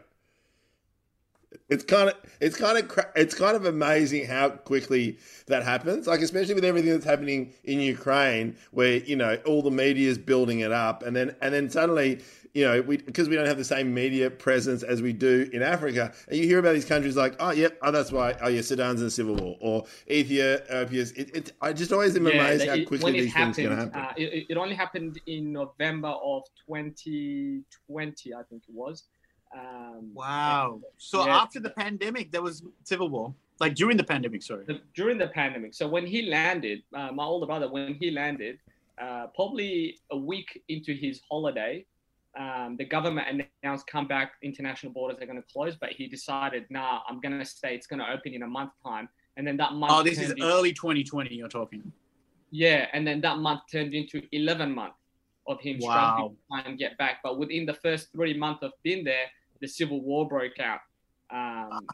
It's 1.68 1.84
kind 1.84 2.08
of 2.10 2.14
it's 2.40 2.56
kind 2.56 2.78
of 2.78 3.06
it's 3.16 3.34
kind 3.34 3.56
of 3.56 3.64
amazing 3.64 4.26
how 4.26 4.50
quickly 4.50 5.18
that 5.46 5.62
happens. 5.62 6.06
Like 6.06 6.20
especially 6.20 6.54
with 6.54 6.64
everything 6.64 6.90
that's 6.90 7.04
happening 7.04 7.52
in 7.64 7.80
Ukraine, 7.80 8.56
where 8.70 8.96
you 8.96 9.16
know 9.16 9.38
all 9.46 9.62
the 9.62 9.70
media 9.70 10.08
is 10.08 10.18
building 10.18 10.60
it 10.60 10.72
up, 10.72 11.02
and 11.02 11.14
then 11.14 11.34
and 11.40 11.54
then 11.54 11.70
suddenly 11.70 12.20
you 12.54 12.64
know, 12.64 12.80
we 12.82 12.96
because 12.98 13.28
we 13.28 13.34
don't 13.34 13.46
have 13.46 13.58
the 13.58 13.64
same 13.64 13.92
media 13.92 14.30
presence 14.30 14.84
as 14.84 15.02
we 15.02 15.12
do 15.12 15.50
in 15.52 15.60
Africa. 15.60 16.12
And 16.28 16.38
you 16.38 16.46
hear 16.46 16.60
about 16.60 16.74
these 16.74 16.84
countries 16.84 17.16
like, 17.16 17.34
oh, 17.40 17.50
yep, 17.50 17.76
oh, 17.82 17.90
that's 17.90 18.12
why, 18.12 18.36
oh, 18.40 18.48
yeah, 18.48 18.62
Sudan's 18.62 19.02
in 19.02 19.10
civil 19.10 19.34
war, 19.34 19.56
or 19.60 19.84
Ethiopia. 20.08 21.02
It, 21.16 21.36
it, 21.36 21.52
I 21.60 21.72
just 21.72 21.92
always 21.92 22.16
am 22.16 22.26
amazed 22.26 22.64
yeah, 22.64 22.76
how 22.76 22.84
quickly 22.84 23.12
these 23.12 23.32
happened, 23.32 23.56
things 23.56 23.68
can 23.68 23.76
happen. 23.76 24.00
Uh, 24.00 24.12
it, 24.16 24.46
it, 24.50 24.56
only 24.56 24.76
happened 24.76 25.20
in 25.26 25.52
November 25.52 26.08
of 26.08 26.44
2020, 26.68 28.34
I 28.34 28.42
think 28.44 28.62
it 28.68 28.74
was. 28.74 29.02
Um, 29.54 30.10
wow. 30.12 30.80
So 30.98 31.26
yeah. 31.26 31.36
after 31.36 31.60
the 31.60 31.70
pandemic, 31.70 32.32
there 32.32 32.42
was 32.42 32.62
civil 32.82 33.08
war. 33.08 33.34
Like 33.60 33.74
during 33.74 33.96
the 33.96 34.04
pandemic, 34.04 34.42
sorry. 34.42 34.64
The, 34.66 34.80
during 34.94 35.16
the 35.16 35.28
pandemic. 35.28 35.74
So 35.74 35.86
when 35.86 36.06
he 36.06 36.22
landed, 36.22 36.82
uh, 36.92 37.12
my 37.12 37.24
older 37.24 37.46
brother, 37.46 37.70
when 37.70 37.94
he 37.94 38.10
landed, 38.10 38.58
uh, 39.00 39.28
probably 39.34 39.98
a 40.10 40.16
week 40.16 40.62
into 40.68 40.92
his 40.92 41.20
holiday, 41.30 41.86
um, 42.36 42.76
the 42.76 42.84
government 42.84 43.48
announced 43.62 43.86
come 43.86 44.08
back, 44.08 44.32
international 44.42 44.92
borders 44.92 45.18
are 45.20 45.26
going 45.26 45.40
to 45.40 45.52
close, 45.52 45.76
but 45.76 45.90
he 45.90 46.08
decided, 46.08 46.64
nah, 46.68 47.00
I'm 47.08 47.20
going 47.20 47.38
to 47.38 47.44
stay. 47.44 47.76
It's 47.76 47.86
going 47.86 48.00
to 48.00 48.10
open 48.10 48.34
in 48.34 48.42
a 48.42 48.46
month 48.46 48.72
time. 48.84 49.08
And 49.36 49.46
then 49.46 49.56
that 49.58 49.72
month. 49.72 49.92
Oh, 49.94 50.02
this 50.02 50.18
is 50.18 50.30
into, 50.30 50.44
early 50.44 50.72
2020. 50.72 51.34
You're 51.34 51.48
talking. 51.48 51.92
Yeah, 52.50 52.86
and 52.92 53.06
then 53.06 53.20
that 53.22 53.38
month 53.38 53.62
turned 53.70 53.94
into 53.94 54.22
11 54.32 54.74
months 54.74 54.96
of 55.46 55.60
him 55.60 55.78
wow. 55.80 55.90
struggling 55.90 56.30
to 56.30 56.36
try 56.48 56.70
and 56.70 56.78
get 56.78 56.98
back. 56.98 57.18
But 57.22 57.38
within 57.38 57.66
the 57.66 57.74
first 57.74 58.12
three 58.12 58.36
months 58.36 58.62
of 58.62 58.72
being 58.82 59.04
there, 59.04 59.26
the 59.60 59.68
civil 59.68 60.00
war 60.00 60.28
broke 60.28 60.58
out. 60.60 60.80
Um, 61.30 61.86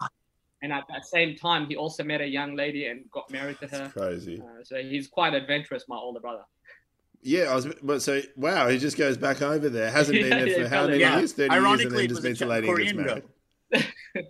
and 0.63 0.73
at 0.73 0.85
that 0.89 1.07
same 1.07 1.37
time, 1.37 1.67
he 1.67 1.77
also 1.77 2.05
met 2.05 2.21
a 2.21 2.27
young 2.27 2.55
lady 2.55 2.87
and 2.87 3.11
got 3.11 3.31
married 3.31 3.59
to 3.61 3.67
her. 3.69 3.79
That's 3.79 3.93
crazy. 3.93 4.43
Uh, 4.43 4.63
so 4.63 4.77
he's 4.77 5.09
quite 5.09 5.35
adventurous, 5.35 5.85
my 5.89 5.97
older 5.97 6.21
brother. 6.21 6.43
Yeah, 7.23 7.45
I 7.51 7.55
was. 7.55 7.67
But 7.83 8.03
so 8.03 8.21
wow, 8.37 8.69
he 8.69 8.79
just 8.79 8.97
goes 8.97 9.17
back 9.17 9.43
over 9.43 9.69
there. 9.69 9.91
Hasn't 9.91 10.19
been 10.19 10.31
there 10.31 10.55
for 10.55 10.61
yeah, 10.63 10.69
how 10.69 10.87
many 10.87 10.99
yeah. 10.99 11.19
years? 11.19 11.33
Thirty 11.33 11.55
years, 11.55 11.85
and 11.85 11.93
then 11.93 12.09
just 12.09 12.23
meets 12.23 12.41
a 12.41 12.47
lady 12.47 12.69
and 12.69 12.79
gets 12.79 12.95
married. 12.95 13.25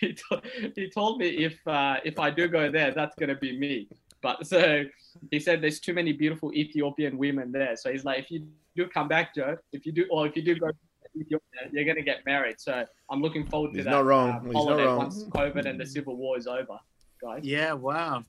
he, 0.00 0.14
told, 0.14 0.46
he 0.74 0.90
told 0.90 1.18
me 1.18 1.28
if 1.28 1.58
uh, 1.66 1.96
if 2.04 2.18
I 2.18 2.30
do 2.30 2.48
go 2.48 2.70
there, 2.70 2.92
that's 2.92 3.16
gonna 3.16 3.34
be 3.34 3.58
me. 3.58 3.88
But 4.20 4.46
so 4.46 4.84
he 5.30 5.40
said 5.40 5.60
there's 5.60 5.80
too 5.80 5.92
many 5.92 6.12
beautiful 6.12 6.52
Ethiopian 6.52 7.18
women 7.18 7.52
there. 7.52 7.76
So 7.76 7.90
he's 7.90 8.04
like, 8.04 8.18
if 8.20 8.30
you 8.30 8.46
do 8.76 8.86
come 8.86 9.08
back, 9.08 9.34
Joe, 9.34 9.56
if 9.72 9.86
you 9.86 9.92
do, 9.92 10.06
or 10.10 10.26
if 10.26 10.36
you 10.36 10.42
do 10.42 10.56
go, 10.56 10.70
Ethiopia, 11.20 11.70
you're 11.72 11.84
gonna 11.84 12.02
get 12.02 12.24
married. 12.26 12.60
So 12.60 12.84
I'm 13.10 13.20
looking 13.20 13.46
forward 13.46 13.72
to 13.72 13.78
he's 13.78 13.84
that. 13.84 13.90
Not 13.90 14.04
wrong. 14.04 14.30
Um, 14.30 14.52
holiday 14.52 14.84
not 14.84 14.88
wrong. 14.88 14.98
once 14.98 15.24
COVID 15.24 15.66
and 15.66 15.80
the 15.80 15.86
civil 15.86 16.16
war 16.16 16.38
is 16.38 16.46
over, 16.46 16.78
guys. 17.20 17.44
Yeah. 17.44 17.72
Wow. 17.74 18.24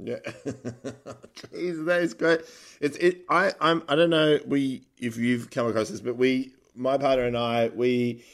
Yeah, 0.00 0.18
Jeez, 0.24 1.84
that 1.86 2.02
is 2.02 2.14
great. 2.14 2.42
It's 2.80 2.96
it. 2.98 3.24
I 3.28 3.52
I'm 3.60 3.82
I 3.88 3.96
don't 3.96 4.10
know 4.10 4.38
we 4.46 4.82
if 4.96 5.16
you've 5.16 5.50
come 5.50 5.66
across 5.66 5.88
this, 5.88 6.00
but 6.00 6.16
we 6.16 6.52
my 6.76 6.98
partner 6.98 7.24
and 7.24 7.36
I 7.36 7.68
we 7.74 8.24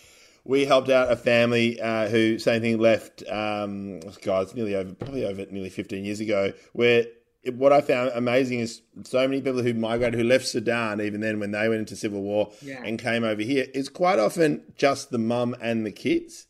we 0.45 0.67
helped 0.67 0.91
out 0.91 1.11
a 1.11 1.17
family 1.17 1.81
uh, 1.81 2.09
who 2.09 2.39
same 2.39 2.61
thing 2.61 2.79
left. 2.79 3.23
Um, 3.29 4.01
guys, 4.23 4.55
nearly 4.55 4.75
over 4.75 4.93
probably 4.93 5.25
over 5.25 5.47
nearly 5.51 5.71
15 5.71 6.05
years 6.05 6.21
ago. 6.21 6.53
Where 6.75 7.07
it, 7.45 7.55
what 7.55 7.73
I 7.73 7.81
found 7.81 8.11
amazing 8.15 8.61
is 8.61 8.83
so 9.03 9.27
many 9.27 9.41
people 9.41 9.63
who 9.63 9.75
migrated 9.75 10.19
who 10.19 10.25
left 10.25 10.47
Sudan 10.47 11.01
even 11.01 11.21
then 11.21 11.41
when 11.41 11.51
they 11.51 11.69
went 11.69 11.81
into 11.81 11.97
civil 11.97 12.23
war 12.23 12.53
yeah. 12.63 12.83
and 12.85 12.99
came 12.99 13.25
over 13.25 13.43
here 13.43 13.67
is 13.75 13.89
quite 13.89 14.19
often 14.19 14.63
just 14.77 15.11
the 15.11 15.19
mum 15.19 15.55
and 15.61 15.87
the 15.87 15.93
kids. 15.93 16.47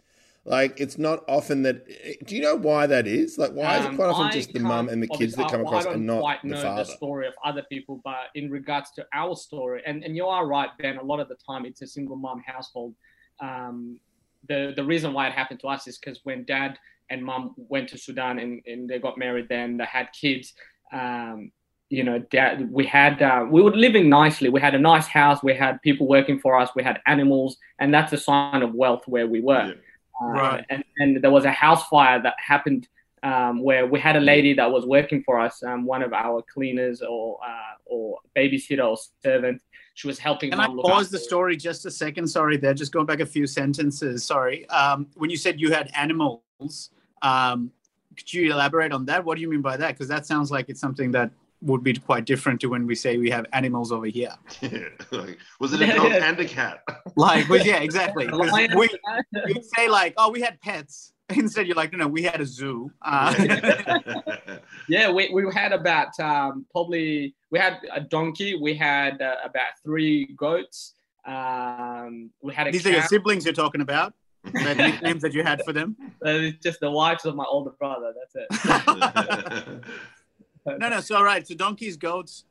Like 0.46 0.78
it's 0.78 0.98
not 0.98 1.24
often 1.26 1.62
that. 1.62 1.86
Do 2.26 2.36
you 2.36 2.42
know 2.42 2.54
why 2.54 2.86
that 2.86 3.06
is? 3.06 3.38
Like 3.38 3.52
why 3.52 3.78
is 3.78 3.86
it 3.86 3.96
quite 3.96 4.08
often 4.08 4.26
um, 4.26 4.30
just 4.30 4.52
the 4.52 4.60
mum 4.60 4.90
and 4.90 5.02
the 5.02 5.08
kids 5.08 5.34
that 5.36 5.50
come 5.50 5.62
across 5.62 5.86
and 5.86 6.06
not 6.06 6.20
quite 6.20 6.44
know 6.44 6.56
the 6.56 6.62
father? 6.62 6.84
the 6.84 6.92
story 6.92 7.26
of 7.26 7.32
other 7.42 7.62
people, 7.70 8.02
but 8.04 8.26
in 8.34 8.50
regards 8.50 8.90
to 8.92 9.06
our 9.14 9.36
story, 9.36 9.82
and 9.86 10.04
and 10.04 10.14
you 10.14 10.26
are 10.26 10.46
right, 10.46 10.68
Ben. 10.78 10.98
A 10.98 11.02
lot 11.02 11.18
of 11.18 11.28
the 11.28 11.36
time, 11.36 11.64
it's 11.64 11.80
a 11.80 11.86
single 11.86 12.16
mum 12.16 12.42
household. 12.46 12.94
Um, 13.40 13.98
the 14.46 14.74
the 14.76 14.84
reason 14.84 15.14
why 15.14 15.28
it 15.28 15.32
happened 15.32 15.60
to 15.60 15.68
us 15.68 15.86
is 15.86 15.96
because 15.96 16.20
when 16.24 16.44
dad 16.44 16.78
and 17.10 17.24
mom 17.24 17.54
went 17.56 17.88
to 17.90 17.98
Sudan 17.98 18.38
and, 18.38 18.62
and 18.66 18.88
they 18.88 18.98
got 18.98 19.18
married, 19.18 19.48
then 19.48 19.76
they 19.76 19.84
had 19.84 20.08
kids. 20.12 20.54
Um, 20.94 21.50
you 21.90 22.02
know, 22.02 22.18
dad, 22.18 22.72
we 22.72 22.86
had 22.86 23.20
uh, 23.22 23.46
we 23.48 23.62
were 23.62 23.70
living 23.70 24.08
nicely. 24.08 24.48
We 24.48 24.60
had 24.60 24.74
a 24.74 24.78
nice 24.78 25.06
house. 25.06 25.42
We 25.42 25.54
had 25.54 25.80
people 25.82 26.08
working 26.08 26.38
for 26.40 26.58
us. 26.58 26.70
We 26.74 26.82
had 26.82 27.00
animals, 27.06 27.56
and 27.78 27.92
that's 27.92 28.12
a 28.12 28.16
sign 28.16 28.62
of 28.62 28.74
wealth 28.74 29.02
where 29.06 29.26
we 29.26 29.40
were. 29.40 29.66
Yeah. 29.66 29.74
Uh, 30.22 30.28
right. 30.28 30.64
And, 30.70 30.84
and 30.98 31.22
there 31.22 31.30
was 31.30 31.44
a 31.44 31.50
house 31.50 31.86
fire 31.88 32.22
that 32.22 32.34
happened 32.38 32.88
um, 33.22 33.62
where 33.62 33.86
we 33.86 33.98
had 33.98 34.16
a 34.16 34.20
lady 34.20 34.54
that 34.54 34.70
was 34.70 34.86
working 34.86 35.22
for 35.24 35.40
us, 35.40 35.62
um, 35.62 35.84
one 35.84 36.02
of 36.02 36.12
our 36.12 36.42
cleaners 36.52 37.02
or 37.02 37.38
uh, 37.44 37.74
or 37.86 38.18
babysitter 38.36 38.86
or 38.86 38.96
servant. 39.22 39.62
She 39.94 40.06
was 40.06 40.18
helping. 40.18 40.50
Can 40.50 40.60
I 40.60 40.66
pause 40.66 41.10
the 41.10 41.18
story 41.18 41.56
just 41.56 41.86
a 41.86 41.90
second? 41.90 42.26
Sorry, 42.26 42.56
there. 42.56 42.74
Just 42.74 42.92
going 42.92 43.06
back 43.06 43.20
a 43.20 43.26
few 43.26 43.46
sentences. 43.46 44.24
Sorry. 44.24 44.68
Um, 44.68 45.06
when 45.14 45.30
you 45.30 45.36
said 45.36 45.60
you 45.60 45.70
had 45.72 45.90
animals, 45.94 46.90
um, 47.22 47.70
could 48.16 48.32
you 48.32 48.52
elaborate 48.52 48.92
on 48.92 49.04
that? 49.06 49.24
What 49.24 49.36
do 49.36 49.42
you 49.42 49.50
mean 49.50 49.62
by 49.62 49.76
that? 49.76 49.92
Because 49.92 50.08
that 50.08 50.26
sounds 50.26 50.50
like 50.50 50.68
it's 50.68 50.80
something 50.80 51.10
that 51.12 51.30
would 51.64 51.82
be 51.82 51.94
quite 51.94 52.26
different 52.26 52.60
to 52.60 52.66
when 52.68 52.86
we 52.86 52.94
say 52.94 53.16
we 53.16 53.30
have 53.30 53.46
animals 53.52 53.90
over 53.90 54.06
here. 54.06 54.34
Yeah, 54.60 54.88
like, 55.10 55.38
was 55.58 55.72
it 55.72 55.80
a 55.80 55.86
dog 55.86 56.12
and 56.12 56.38
a 56.38 56.44
cat? 56.44 56.82
Like, 57.16 57.48
well, 57.48 57.64
yeah, 57.64 57.76
exactly. 57.76 58.26
we, 58.26 58.88
you 59.46 59.62
say 59.76 59.88
like, 59.88 60.14
oh, 60.16 60.30
we 60.32 60.40
had 60.40 60.60
pets. 60.60 61.12
Instead, 61.28 61.66
you're 61.68 61.76
like, 61.76 61.92
no, 61.92 61.98
no, 61.98 62.08
we 62.08 62.22
had 62.22 62.40
a 62.40 62.46
zoo. 62.46 62.90
Uh, 63.02 63.32
yeah, 64.88 65.12
we, 65.12 65.30
we 65.32 65.44
had 65.54 65.72
about 65.72 66.18
um, 66.18 66.66
probably 66.72 67.36
we 67.52 67.58
had 67.60 67.78
a 67.92 68.00
donkey. 68.00 68.56
We 68.56 68.74
had 68.74 69.22
uh, 69.22 69.36
about 69.44 69.78
three 69.84 70.26
goats. 70.36 70.94
Um, 71.24 72.30
we 72.42 72.52
had 72.52 72.66
a 72.66 72.72
these 72.72 72.82
cow. 72.82 72.90
are 72.90 72.92
your 72.94 73.02
siblings 73.02 73.44
you're 73.44 73.54
talking 73.54 73.80
about. 73.80 74.12
The 74.44 74.74
nicknames 74.74 75.22
that 75.22 75.32
you 75.32 75.42
had 75.42 75.62
for 75.64 75.72
them. 75.72 75.96
it's 76.22 76.58
just 76.62 76.80
the 76.80 76.90
wives 76.90 77.24
of 77.24 77.34
my 77.34 77.44
older 77.44 77.72
brother. 77.78 78.12
That's 78.14 78.34
it. 78.34 79.80
no, 80.78 80.88
no. 80.88 81.00
So 81.00 81.16
all 81.16 81.24
right. 81.24 81.46
So 81.46 81.54
donkeys, 81.54 81.96
goats. 81.96 82.44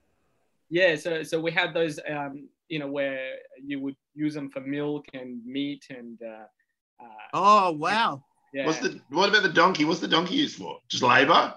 Yeah. 0.70 0.96
So 0.96 1.24
so 1.24 1.40
we 1.40 1.52
had 1.52 1.74
those. 1.74 2.00
Um, 2.10 2.50
you 2.70 2.80
know, 2.80 2.88
where 2.88 3.36
you 3.64 3.80
would 3.82 3.96
use 4.16 4.34
them 4.34 4.50
for 4.50 4.62
milk 4.62 5.06
and 5.14 5.46
meat 5.46 5.86
and. 5.90 6.20
Uh, 6.22 6.46
uh, 7.04 7.08
oh 7.34 7.72
wow. 7.72 8.24
Yeah. 8.54 8.68
What's 8.68 8.80
the 8.80 9.00
what 9.10 9.30
about 9.30 9.44
the 9.44 9.50
donkey? 9.50 9.86
What's 9.86 10.00
the 10.00 10.08
donkey 10.08 10.36
used 10.36 10.58
for? 10.58 10.80
Just 10.88 11.04
labor? 11.04 11.54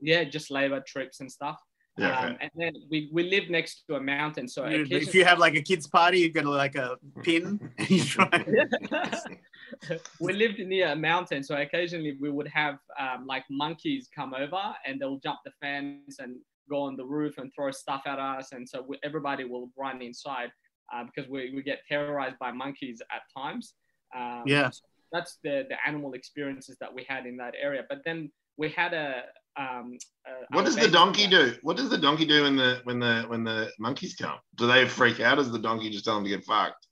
Yeah, 0.00 0.24
just 0.24 0.50
labor 0.50 0.80
trips 0.80 1.20
and 1.20 1.30
stuff. 1.30 1.58
Yeah, 1.96 2.18
um, 2.20 2.36
and 2.40 2.50
then 2.54 2.72
we, 2.88 3.10
we 3.12 3.28
live 3.28 3.50
next 3.50 3.82
to 3.88 3.96
a 3.96 4.00
mountain. 4.00 4.46
So 4.46 4.64
if 4.66 5.14
you 5.14 5.24
have 5.24 5.40
like 5.40 5.56
a 5.56 5.62
kids 5.62 5.88
party, 5.88 6.20
you 6.20 6.32
got 6.32 6.42
to 6.42 6.50
like 6.50 6.76
a 6.76 6.96
pin. 7.24 7.58
And 7.78 7.90
you 7.90 8.04
try. 8.04 8.28
we 10.20 10.32
lived 10.32 10.58
near 10.58 10.88
a 10.88 10.96
mountain, 10.96 11.42
so 11.42 11.56
occasionally 11.56 12.16
we 12.20 12.30
would 12.30 12.48
have 12.48 12.78
um, 12.98 13.26
like 13.26 13.44
monkeys 13.50 14.08
come 14.14 14.34
over 14.34 14.74
and 14.86 15.00
they'll 15.00 15.18
jump 15.18 15.38
the 15.44 15.52
fence 15.60 16.18
and 16.18 16.36
go 16.68 16.82
on 16.82 16.96
the 16.96 17.04
roof 17.04 17.38
and 17.38 17.52
throw 17.54 17.70
stuff 17.70 18.02
at 18.06 18.18
us, 18.18 18.52
and 18.52 18.68
so 18.68 18.84
we, 18.86 18.98
everybody 19.02 19.44
will 19.44 19.70
run 19.76 20.02
inside 20.02 20.50
uh, 20.92 21.04
because 21.04 21.28
we, 21.30 21.52
we 21.54 21.62
get 21.62 21.80
terrorized 21.88 22.38
by 22.38 22.50
monkeys 22.50 23.00
at 23.12 23.22
times. 23.36 23.74
Um, 24.14 24.42
yeah, 24.46 24.70
so 24.70 24.82
that's 25.12 25.38
the 25.42 25.66
the 25.68 25.76
animal 25.86 26.12
experiences 26.14 26.76
that 26.80 26.92
we 26.92 27.04
had 27.08 27.26
in 27.26 27.36
that 27.38 27.54
area. 27.60 27.84
But 27.88 28.00
then 28.04 28.30
we 28.56 28.68
had 28.70 28.94
a. 28.94 29.22
Um, 29.58 29.98
a 30.26 30.54
what 30.54 30.64
does 30.64 30.76
the 30.76 30.88
donkey 30.88 31.26
do? 31.26 31.56
What 31.62 31.76
does 31.76 31.90
the 31.90 31.98
donkey 31.98 32.26
do 32.26 32.44
when 32.44 32.56
the 32.56 32.80
when 32.84 33.00
the 33.00 33.24
when 33.26 33.44
the 33.44 33.70
monkeys 33.78 34.14
come? 34.14 34.38
Do 34.56 34.66
they 34.66 34.86
freak 34.86 35.20
out? 35.20 35.36
Does 35.36 35.50
the 35.50 35.58
donkey 35.58 35.90
just 35.90 36.04
tell 36.04 36.14
them 36.14 36.24
to 36.24 36.30
get 36.30 36.44
fucked? 36.44 36.86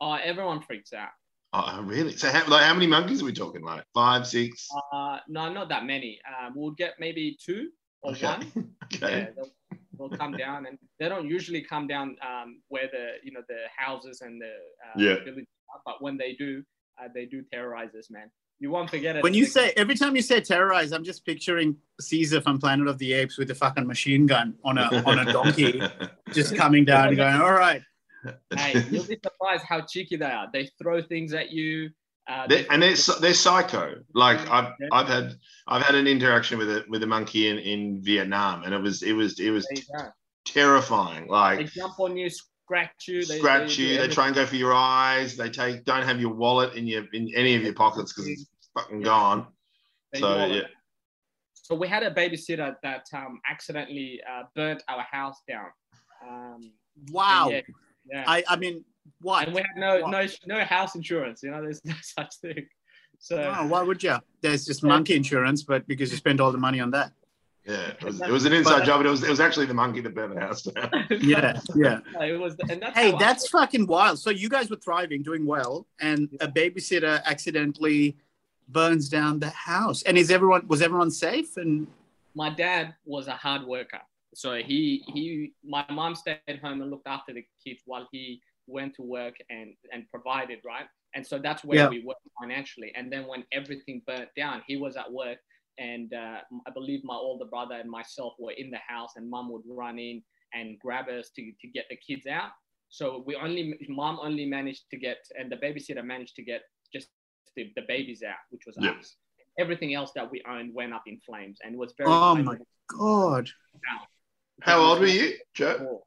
Oh, 0.00 0.12
everyone 0.14 0.60
freaks 0.60 0.92
out. 0.92 1.10
Oh, 1.54 1.82
really? 1.82 2.16
So, 2.16 2.30
how, 2.30 2.46
like, 2.48 2.64
how 2.64 2.72
many 2.72 2.86
monkeys 2.86 3.20
are 3.20 3.26
we 3.26 3.32
talking? 3.32 3.62
Like 3.62 3.84
five, 3.92 4.26
six? 4.26 4.68
Uh, 4.92 5.18
no, 5.28 5.52
not 5.52 5.68
that 5.68 5.84
many. 5.84 6.18
Um, 6.26 6.54
we'll 6.56 6.70
get 6.70 6.94
maybe 6.98 7.36
two 7.44 7.70
or 8.02 8.12
okay. 8.12 8.26
one. 8.26 8.70
okay. 8.94 9.18
Yeah, 9.18 9.26
they'll, 9.36 10.08
they'll, 10.08 10.18
come 10.18 10.32
down, 10.32 10.64
and 10.66 10.78
they 10.98 11.10
don't 11.10 11.28
usually 11.28 11.60
come 11.60 11.86
down 11.86 12.16
um, 12.26 12.62
where 12.68 12.88
the 12.90 13.16
you 13.22 13.32
know 13.32 13.42
the 13.48 13.64
houses 13.76 14.22
and 14.22 14.40
the 14.40 14.46
uh, 14.46 14.92
yeah. 14.96 15.24
Village 15.24 15.46
are, 15.74 15.80
but 15.84 16.00
when 16.00 16.16
they 16.16 16.32
do, 16.32 16.62
uh, 16.98 17.08
they 17.14 17.26
do 17.26 17.42
terrorize 17.52 17.94
us, 17.98 18.10
man. 18.10 18.30
You 18.58 18.70
won't 18.70 18.88
forget 18.88 19.16
it. 19.16 19.22
When 19.22 19.34
you 19.34 19.44
say 19.44 19.72
every 19.76 19.96
time 19.96 20.16
you 20.16 20.22
say 20.22 20.40
terrorize, 20.40 20.92
I'm 20.92 21.04
just 21.04 21.26
picturing 21.26 21.76
Caesar 22.00 22.40
from 22.40 22.60
Planet 22.60 22.88
of 22.88 22.96
the 22.96 23.12
Apes 23.12 23.36
with 23.36 23.50
a 23.50 23.54
fucking 23.54 23.86
machine 23.86 24.24
gun 24.24 24.54
on 24.64 24.78
a 24.78 25.02
on 25.04 25.18
a 25.18 25.30
donkey, 25.30 25.82
just 26.32 26.56
coming 26.56 26.86
down 26.86 27.08
and 27.08 27.16
going, 27.16 27.34
"All 27.34 27.52
right, 27.52 27.82
hey, 28.56 28.84
you'll 28.90 29.04
be 29.04 29.18
surprised 29.22 29.64
how 29.68 29.80
cheeky 29.80 30.16
they 30.16 30.26
are. 30.26 30.48
They 30.52 30.70
throw 30.80 31.02
things 31.02 31.32
at 31.32 31.50
you. 31.50 31.90
Uh, 32.28 32.46
they're, 32.46 32.64
and 32.70 32.82
they're 32.82 32.96
they're 33.20 33.34
psycho. 33.34 33.96
Like 34.14 34.38
I've 34.48 34.72
I've 34.92 35.08
had 35.08 35.34
I've 35.66 35.82
had 35.82 35.94
an 35.96 36.06
interaction 36.06 36.58
with 36.58 36.70
a 36.70 36.84
with 36.88 37.02
a 37.02 37.06
monkey 37.06 37.48
in, 37.48 37.58
in 37.58 38.00
Vietnam, 38.02 38.62
and 38.62 38.72
it 38.72 38.80
was 38.80 39.02
it 39.02 39.12
was 39.12 39.40
it 39.40 39.50
was 39.50 39.66
terrifying. 40.46 41.26
Like 41.26 41.58
they 41.58 41.64
jump 41.64 41.98
on 41.98 42.16
you, 42.16 42.30
scratch 42.30 43.08
you, 43.08 43.24
they, 43.24 43.38
scratch 43.38 43.76
they, 43.76 43.82
you. 43.82 43.98
They 43.98 44.08
try 44.08 44.26
and 44.26 44.34
go 44.34 44.46
for 44.46 44.56
your 44.56 44.72
eyes. 44.72 45.36
They 45.36 45.50
take 45.50 45.84
don't 45.84 46.04
have 46.04 46.20
your 46.20 46.32
wallet 46.32 46.74
in 46.74 46.86
your 46.86 47.04
in 47.12 47.28
any 47.34 47.56
of 47.56 47.62
your 47.62 47.74
pockets 47.74 48.12
because 48.12 48.28
it's 48.28 48.46
fucking 48.74 49.00
yeah. 49.00 49.04
gone. 49.04 49.46
So 50.14 50.46
yeah. 50.46 50.62
So 51.54 51.76
we 51.76 51.88
had 51.88 52.02
a 52.02 52.12
babysitter 52.12 52.74
that 52.82 53.06
um, 53.14 53.40
accidentally 53.48 54.20
uh, 54.30 54.42
burnt 54.54 54.82
our 54.88 55.02
house 55.10 55.40
down. 55.48 55.66
Um, 56.28 56.72
wow. 57.10 57.48
Yeah, 57.50 57.60
yeah. 58.12 58.24
I, 58.26 58.44
I 58.48 58.56
mean, 58.56 58.84
why? 59.20 59.44
And 59.44 59.54
we 59.54 59.62
have 59.62 59.76
no, 59.76 60.06
no, 60.06 60.26
no 60.46 60.64
house 60.64 60.94
insurance. 60.94 61.42
You 61.42 61.50
know, 61.50 61.62
there's 61.62 61.84
no 61.84 61.94
such 62.02 62.36
thing. 62.36 62.66
So 63.18 63.54
oh, 63.56 63.66
why 63.66 63.82
would 63.82 64.02
you? 64.02 64.16
There's 64.40 64.66
just 64.66 64.82
monkey 64.82 65.14
insurance, 65.14 65.62
but 65.62 65.86
because 65.86 66.10
you 66.10 66.16
spend 66.16 66.40
all 66.40 66.52
the 66.52 66.58
money 66.58 66.80
on 66.80 66.90
that. 66.90 67.12
Yeah, 67.64 67.90
it 67.90 68.02
was, 68.02 68.20
it 68.20 68.28
was 68.30 68.44
an 68.44 68.52
inside 68.52 68.80
but, 68.80 68.86
job, 68.86 68.98
but 68.98 69.06
it 69.06 69.10
was 69.10 69.22
it 69.22 69.30
was 69.30 69.38
actually 69.38 69.66
the 69.66 69.74
monkey 69.74 70.00
that 70.00 70.12
burned 70.16 70.36
the 70.36 70.40
house 70.40 70.62
down. 70.62 70.90
yeah, 71.20 71.60
yeah. 71.76 72.00
it 72.20 72.40
was, 72.40 72.56
and 72.68 72.82
that's 72.82 72.98
hey, 72.98 73.14
that's 73.20 73.48
fucking 73.48 73.86
wild. 73.86 74.18
So 74.18 74.30
you 74.30 74.48
guys 74.48 74.68
were 74.68 74.76
thriving, 74.76 75.22
doing 75.22 75.46
well, 75.46 75.86
and 76.00 76.28
a 76.40 76.48
babysitter 76.48 77.22
accidentally 77.24 78.16
burns 78.68 79.08
down 79.08 79.38
the 79.38 79.50
house. 79.50 80.02
And 80.02 80.18
is 80.18 80.32
everyone 80.32 80.66
was 80.66 80.82
everyone 80.82 81.12
safe? 81.12 81.56
And 81.56 81.86
my 82.34 82.50
dad 82.50 82.96
was 83.04 83.28
a 83.28 83.34
hard 83.34 83.62
worker 83.64 84.00
so 84.34 84.54
he 84.54 85.04
he 85.08 85.52
my 85.64 85.84
mom 85.90 86.14
stayed 86.14 86.60
home 86.62 86.80
and 86.80 86.90
looked 86.90 87.06
after 87.06 87.32
the 87.32 87.44
kids 87.64 87.82
while 87.84 88.08
he 88.12 88.40
went 88.66 88.94
to 88.94 89.02
work 89.02 89.34
and 89.50 89.74
and 89.92 90.08
provided 90.08 90.58
right? 90.64 90.86
And 91.14 91.26
so 91.26 91.38
that's 91.38 91.62
where 91.62 91.78
yeah. 91.78 91.88
we 91.88 92.02
were 92.02 92.14
financially. 92.40 92.90
And 92.96 93.12
then 93.12 93.26
when 93.26 93.44
everything 93.52 94.02
burnt 94.06 94.30
down 94.36 94.62
he 94.66 94.76
was 94.76 94.96
at 94.96 95.10
work 95.12 95.38
and 95.78 96.12
uh, 96.12 96.38
i 96.66 96.70
believe 96.74 97.00
my 97.02 97.14
older 97.14 97.46
brother 97.46 97.76
and 97.76 97.90
myself 97.90 98.34
were 98.38 98.52
in 98.52 98.70
the 98.70 98.78
house 98.86 99.12
and 99.16 99.28
mom 99.28 99.50
would 99.50 99.62
run 99.66 99.98
in 99.98 100.22
and 100.52 100.78
grab 100.78 101.06
us 101.08 101.30
to, 101.34 101.50
to 101.62 101.66
get 101.68 101.86
the 101.88 101.96
kids 101.96 102.26
out. 102.26 102.50
So 102.90 103.24
we 103.26 103.36
only 103.36 103.78
mom 103.88 104.18
only 104.22 104.44
managed 104.44 104.90
to 104.90 104.98
get 104.98 105.18
and 105.38 105.50
the 105.50 105.56
babysitter 105.56 106.04
managed 106.04 106.36
to 106.36 106.42
get 106.42 106.62
just 106.94 107.08
the, 107.56 107.72
the 107.76 107.82
babies 107.88 108.22
out 108.22 108.36
which 108.50 108.62
was 108.66 108.76
yeah. 108.78 108.90
us. 108.90 109.16
Everything 109.58 109.94
else 109.94 110.12
that 110.14 110.30
we 110.30 110.42
owned 110.48 110.74
went 110.74 110.92
up 110.94 111.04
in 111.06 111.18
flames 111.20 111.58
and 111.62 111.76
was 111.76 111.94
very 111.96 112.10
oh 112.10 112.34
my 112.36 112.56
god 112.88 113.48
how 114.62 114.78
old 114.80 115.00
were 115.00 115.06
you, 115.06 115.34
Joe? 115.54 116.02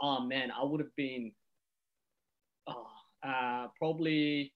Oh 0.00 0.20
man, 0.20 0.50
I 0.50 0.64
would 0.64 0.80
have 0.80 0.94
been 0.96 1.32
oh, 2.66 2.86
uh, 3.26 3.66
probably 3.78 4.52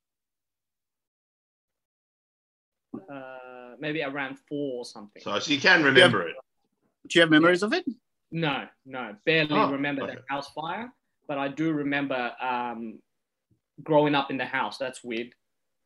uh, 2.95 3.75
maybe 3.79 4.03
around 4.03 4.39
four 4.49 4.79
or 4.79 4.85
something. 4.85 5.23
So, 5.23 5.39
so 5.39 5.53
you 5.53 5.61
can 5.61 5.83
remember 5.83 6.19
you 6.19 6.27
have, 6.29 6.29
it. 6.29 7.09
Do 7.09 7.19
you 7.19 7.21
have 7.23 7.31
memories 7.31 7.63
yeah. 7.63 7.67
of 7.67 7.73
it? 7.73 7.85
No, 8.31 8.67
no, 8.87 9.15
barely 9.27 9.51
oh, 9.53 9.73
remember 9.73 10.05
okay. 10.05 10.15
the 10.15 10.23
house 10.29 10.49
fire, 10.51 10.93
but 11.29 11.39
I 11.39 11.49
do 11.49 11.73
remember 11.73 12.33
um, 12.41 13.01
growing 13.83 14.15
up 14.15 14.31
in 14.31 14.39
the 14.39 14.45
house. 14.45 14.79
That's 14.79 15.03
weird. 15.05 15.35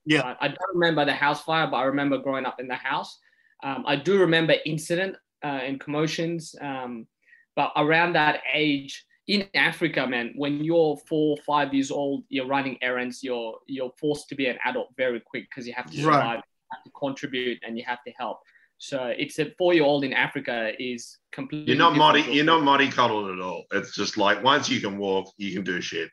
Yeah, 0.04 0.22
I, 0.22 0.46
I, 0.46 0.48
don't 0.48 0.74
remember 0.74 1.04
the 1.04 1.12
house 1.12 1.42
fire, 1.42 1.66
but 1.70 1.76
I 1.76 1.84
remember 1.84 2.18
growing 2.18 2.46
up 2.46 2.60
in 2.60 2.68
the 2.68 2.74
house. 2.74 3.18
Um, 3.62 3.84
I 3.86 3.96
do 3.96 4.18
remember 4.18 4.54
incident 4.64 5.16
uh, 5.44 5.60
and 5.66 5.80
commotions. 5.80 6.54
Um, 6.60 7.06
but 7.56 7.72
around 7.76 8.14
that 8.14 8.40
age 8.52 9.04
in 9.26 9.46
Africa, 9.54 10.06
man, 10.06 10.32
when 10.36 10.64
you're 10.64 10.96
four, 11.08 11.36
five 11.46 11.74
years 11.74 11.90
old, 11.90 12.24
you're 12.28 12.46
running 12.46 12.78
errands. 12.82 13.22
You're 13.22 13.58
you're 13.66 13.92
forced 13.98 14.28
to 14.30 14.34
be 14.34 14.46
an 14.46 14.58
adult 14.64 14.88
very 14.96 15.20
quick 15.20 15.46
because 15.50 15.66
you 15.66 15.74
have 15.74 15.90
to 15.90 15.96
survive, 15.96 16.22
right. 16.22 16.36
you 16.36 16.68
have 16.72 16.84
to 16.84 16.90
contribute, 16.98 17.58
and 17.66 17.76
you 17.76 17.84
have 17.86 18.02
to 18.04 18.12
help. 18.18 18.38
So 18.80 19.12
it's 19.18 19.40
a 19.40 19.52
four-year-old 19.58 20.04
in 20.04 20.12
Africa 20.12 20.72
is 20.78 21.18
completely. 21.32 21.72
You're 21.72 21.78
not 21.78 21.96
modi. 21.96 22.22
You're 22.22 22.44
not 22.44 22.62
mollycoddled 22.62 23.32
at 23.36 23.40
all. 23.44 23.64
It's 23.72 23.94
just 23.94 24.16
like 24.16 24.42
once 24.42 24.70
you 24.70 24.80
can 24.80 24.98
walk, 24.98 25.32
you 25.36 25.52
can 25.52 25.64
do 25.64 25.80
shit 25.80 26.10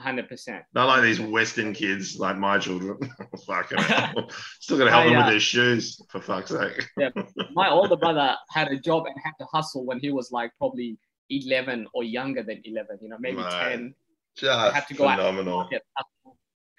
hundred 0.00 0.28
percent. 0.28 0.64
Not 0.74 0.86
like 0.86 1.02
these 1.02 1.20
Western 1.20 1.72
kids, 1.72 2.18
like 2.18 2.36
my 2.36 2.58
children. 2.58 2.98
Fucking. 3.46 3.78
Still 4.60 4.78
got 4.78 4.84
to 4.84 4.90
help 4.90 5.06
them 5.06 5.16
with 5.16 5.26
their 5.26 5.40
shoes, 5.40 6.00
for 6.08 6.20
fuck's 6.20 6.50
sake. 6.50 6.88
yeah, 6.96 7.10
my 7.52 7.70
older 7.70 7.96
brother 7.96 8.34
had 8.50 8.68
a 8.68 8.78
job 8.78 9.06
and 9.06 9.14
had 9.22 9.32
to 9.38 9.46
hustle 9.52 9.84
when 9.84 10.00
he 10.00 10.10
was 10.10 10.30
like 10.32 10.52
probably 10.58 10.98
eleven 11.30 11.86
or 11.94 12.04
younger 12.04 12.42
than 12.42 12.60
eleven. 12.64 12.98
You 13.00 13.08
know, 13.08 13.18
maybe 13.18 13.42
ten. 13.42 13.94
Just 14.36 14.74
had 14.74 14.86
to 14.88 14.94
go 14.94 15.08
phenomenal. 15.08 15.60
out 15.60 16.06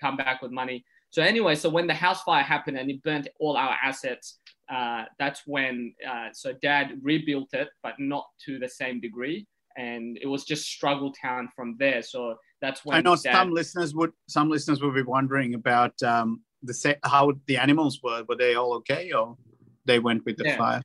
come 0.04 0.18
back 0.18 0.42
with 0.42 0.52
money. 0.52 0.84
So 1.12 1.22
anyway, 1.22 1.56
so 1.56 1.70
when 1.70 1.88
the 1.88 1.94
house 1.94 2.24
fire 2.24 2.44
happened 2.44 2.78
and 2.78 2.90
it 2.90 3.02
burnt 3.04 3.28
all 3.40 3.56
our 3.56 3.78
assets, 3.84 4.40
uh, 4.70 5.04
that's 5.20 5.44
when 5.46 5.94
uh, 6.08 6.30
so 6.34 6.54
dad 6.62 7.00
rebuilt 7.02 7.54
it, 7.54 7.70
but 7.84 7.94
not 8.00 8.26
to 8.46 8.60
the 8.60 8.68
same 8.68 9.00
degree, 9.00 9.46
and 9.78 10.18
it 10.22 10.28
was 10.28 10.44
just 10.44 10.66
struggle 10.66 11.14
town 11.14 11.50
from 11.56 11.76
there. 11.78 12.02
So 12.02 12.36
that's 12.64 12.86
when 12.86 12.96
I 12.96 13.02
know 13.02 13.16
some 13.16 13.52
listeners 13.52 13.94
would 13.94 14.14
some 14.30 14.50
listeners 14.50 14.82
would 14.82 14.96
be 14.96 15.02
wondering 15.02 15.54
about 15.54 16.02
um, 16.02 16.42
the 16.62 16.98
how 17.04 17.34
the 17.46 17.58
animals 17.58 18.00
were. 18.02 18.24
Were 18.24 18.38
they 18.38 18.56
all 18.56 18.74
okay, 18.76 19.12
or 19.12 19.38
they 19.84 20.00
went 20.00 20.24
with 20.26 20.38
the 20.38 20.46
yeah. 20.46 20.58
fire? 20.58 20.82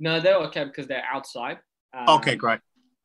No, 0.00 0.18
they're 0.18 0.38
okay 0.48 0.64
because 0.64 0.88
they're 0.88 1.04
outside. 1.10 1.58
Um, 1.96 2.08
okay, 2.16 2.34
great. 2.34 2.58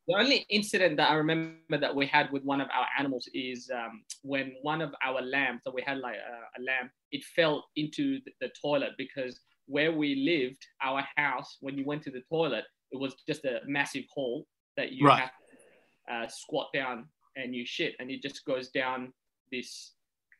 The 0.08 0.16
only 0.16 0.48
incident 0.50 0.98
that 0.98 1.12
I 1.12 1.14
remember 1.14 1.78
that 1.80 1.94
we 1.96 2.08
had 2.08 2.32
with 2.32 2.44
one 2.44 2.60
of 2.60 2.70
our 2.74 2.88
animals 2.98 3.30
is 3.36 3.70
um, 3.72 4.02
when 4.24 4.54
one 4.64 4.82
of 4.82 4.96
our 5.06 5.22
lambs, 5.22 5.62
so 5.64 5.72
we 5.72 5.84
had 5.86 6.00
like 6.00 6.16
a, 6.16 6.60
a 6.60 6.62
lamb, 6.64 6.90
it 7.12 7.24
fell 7.36 7.66
into 7.76 8.20
the, 8.26 8.32
the, 8.40 8.50
toilet 8.60 8.94
because 8.98 9.42
where 9.68 9.92
we 9.92 10.16
lived, 10.16 10.66
our 10.82 11.04
house, 11.18 11.58
when 11.60 11.78
you 11.78 11.86
went 11.86 12.02
to 12.04 12.12
the 12.12 12.24
toilet, 12.32 12.64
it 12.92 13.00
was 13.00 13.16
just 13.28 13.44
a 13.44 13.60
massive 13.68 14.06
hole 14.12 14.48
that 14.78 14.94
you 14.94 15.06
right. 15.06 15.20
have 15.20 15.30
to 15.30 16.14
uh, 16.14 16.28
squat 16.30 16.70
down 16.74 17.06
and 17.38 17.56
you 17.56 17.65
shit, 17.65 17.96
and 18.00 18.12
it 18.12 18.22
just 18.22 18.44
goes 18.46 18.70
down 18.70 19.13
this 19.51 19.94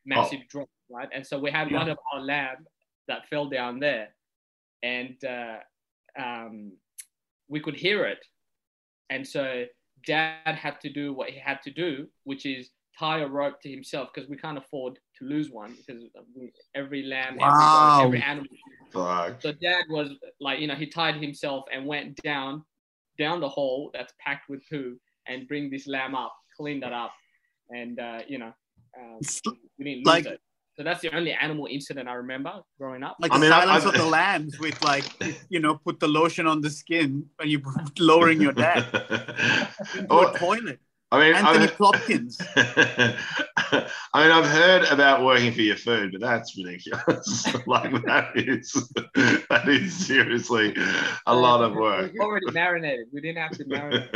massive 0.04 0.40
oh. 0.42 0.48
drop, 0.50 0.68
right? 0.90 1.08
And 1.14 1.26
so 1.26 1.38
we 1.38 1.50
had 1.50 1.70
yeah. 1.70 1.78
one 1.78 1.88
of 1.88 1.98
our 2.12 2.20
lamb 2.20 2.66
that 3.06 3.28
fell 3.28 3.48
down 3.48 3.80
there, 3.80 4.08
and 4.82 5.16
uh, 5.24 5.58
um, 6.20 6.72
we 7.48 7.60
could 7.60 7.76
hear 7.76 8.04
it 8.04 8.18
and 9.10 9.26
so 9.26 9.64
dad 10.06 10.54
had 10.54 10.80
to 10.80 10.90
do 10.92 11.12
what 11.12 11.30
he 11.30 11.38
had 11.38 11.60
to 11.62 11.70
do, 11.70 12.06
which 12.24 12.46
is 12.46 12.70
tie 12.98 13.20
a 13.20 13.26
rope 13.26 13.60
to 13.62 13.70
himself 13.70 14.08
because 14.12 14.28
we 14.28 14.36
can't 14.36 14.58
afford 14.58 14.98
to 15.18 15.24
lose 15.24 15.50
one 15.50 15.74
because 15.74 16.02
every 16.74 17.02
lamb, 17.04 17.36
wow. 17.38 18.02
every, 18.04 18.18
every 18.18 18.22
animal. 18.22 18.48
Fuck. 18.92 19.42
So 19.42 19.52
dad 19.52 19.84
was 19.88 20.10
like, 20.40 20.60
you 20.60 20.66
know, 20.66 20.74
he 20.74 20.86
tied 20.86 21.16
himself 21.16 21.64
and 21.72 21.86
went 21.86 22.16
down, 22.22 22.64
down 23.18 23.40
the 23.40 23.48
hole 23.48 23.90
that's 23.92 24.12
packed 24.24 24.48
with 24.48 24.62
poo 24.68 24.96
and 25.26 25.48
bring 25.48 25.70
this 25.70 25.86
lamb 25.86 26.14
up, 26.14 26.34
clean 26.58 26.80
that 26.80 26.92
up, 26.92 27.12
and 27.70 27.98
uh, 27.98 28.20
you 28.26 28.38
know, 28.38 28.52
um, 28.98 29.18
we 29.78 29.84
didn't 29.84 29.98
lose 29.98 30.06
like, 30.06 30.26
it. 30.26 30.40
So 30.78 30.84
that's 30.84 31.00
the 31.00 31.12
only 31.12 31.32
animal 31.32 31.66
incident 31.68 32.08
I 32.08 32.14
remember 32.14 32.52
growing 32.78 33.02
up. 33.02 33.16
Like 33.18 33.32
I 33.32 33.38
mean, 33.38 33.50
silence 33.50 33.84
I, 33.84 33.88
I, 33.88 33.92
of 33.92 33.98
the 33.98 34.06
lambs 34.06 34.60
with 34.60 34.80
like, 34.84 35.04
you 35.48 35.58
know, 35.58 35.74
put 35.74 35.98
the 35.98 36.06
lotion 36.06 36.46
on 36.46 36.60
the 36.60 36.70
skin 36.70 37.26
and 37.40 37.50
you 37.50 37.60
lowering 37.98 38.40
your 38.40 38.52
dad 38.64 38.86
into 39.96 40.06
oh, 40.08 40.32
a 40.32 40.38
toilet. 40.38 40.78
I 41.10 41.20
mean, 41.20 41.34
Anthony 41.34 41.64
I've, 41.64 41.76
Plopkins. 41.78 42.36
I 44.12 44.22
mean, 44.22 44.30
I've 44.30 44.46
heard 44.46 44.84
about 44.90 45.24
working 45.24 45.52
for 45.52 45.62
your 45.62 45.76
food, 45.76 46.12
but 46.12 46.20
that's 46.20 46.54
ridiculous. 46.58 47.46
like 47.66 47.90
that 48.04 48.32
is 48.34 48.72
that 49.48 49.68
is 49.68 50.06
seriously 50.06 50.76
a 51.26 51.34
lot 51.34 51.62
of 51.62 51.74
work. 51.74 52.12
We 52.12 52.20
already 52.20 52.50
marinated. 52.50 53.06
We 53.10 53.22
didn't 53.22 53.38
have 53.42 53.52
to 53.52 53.64
marinate. 53.64 54.10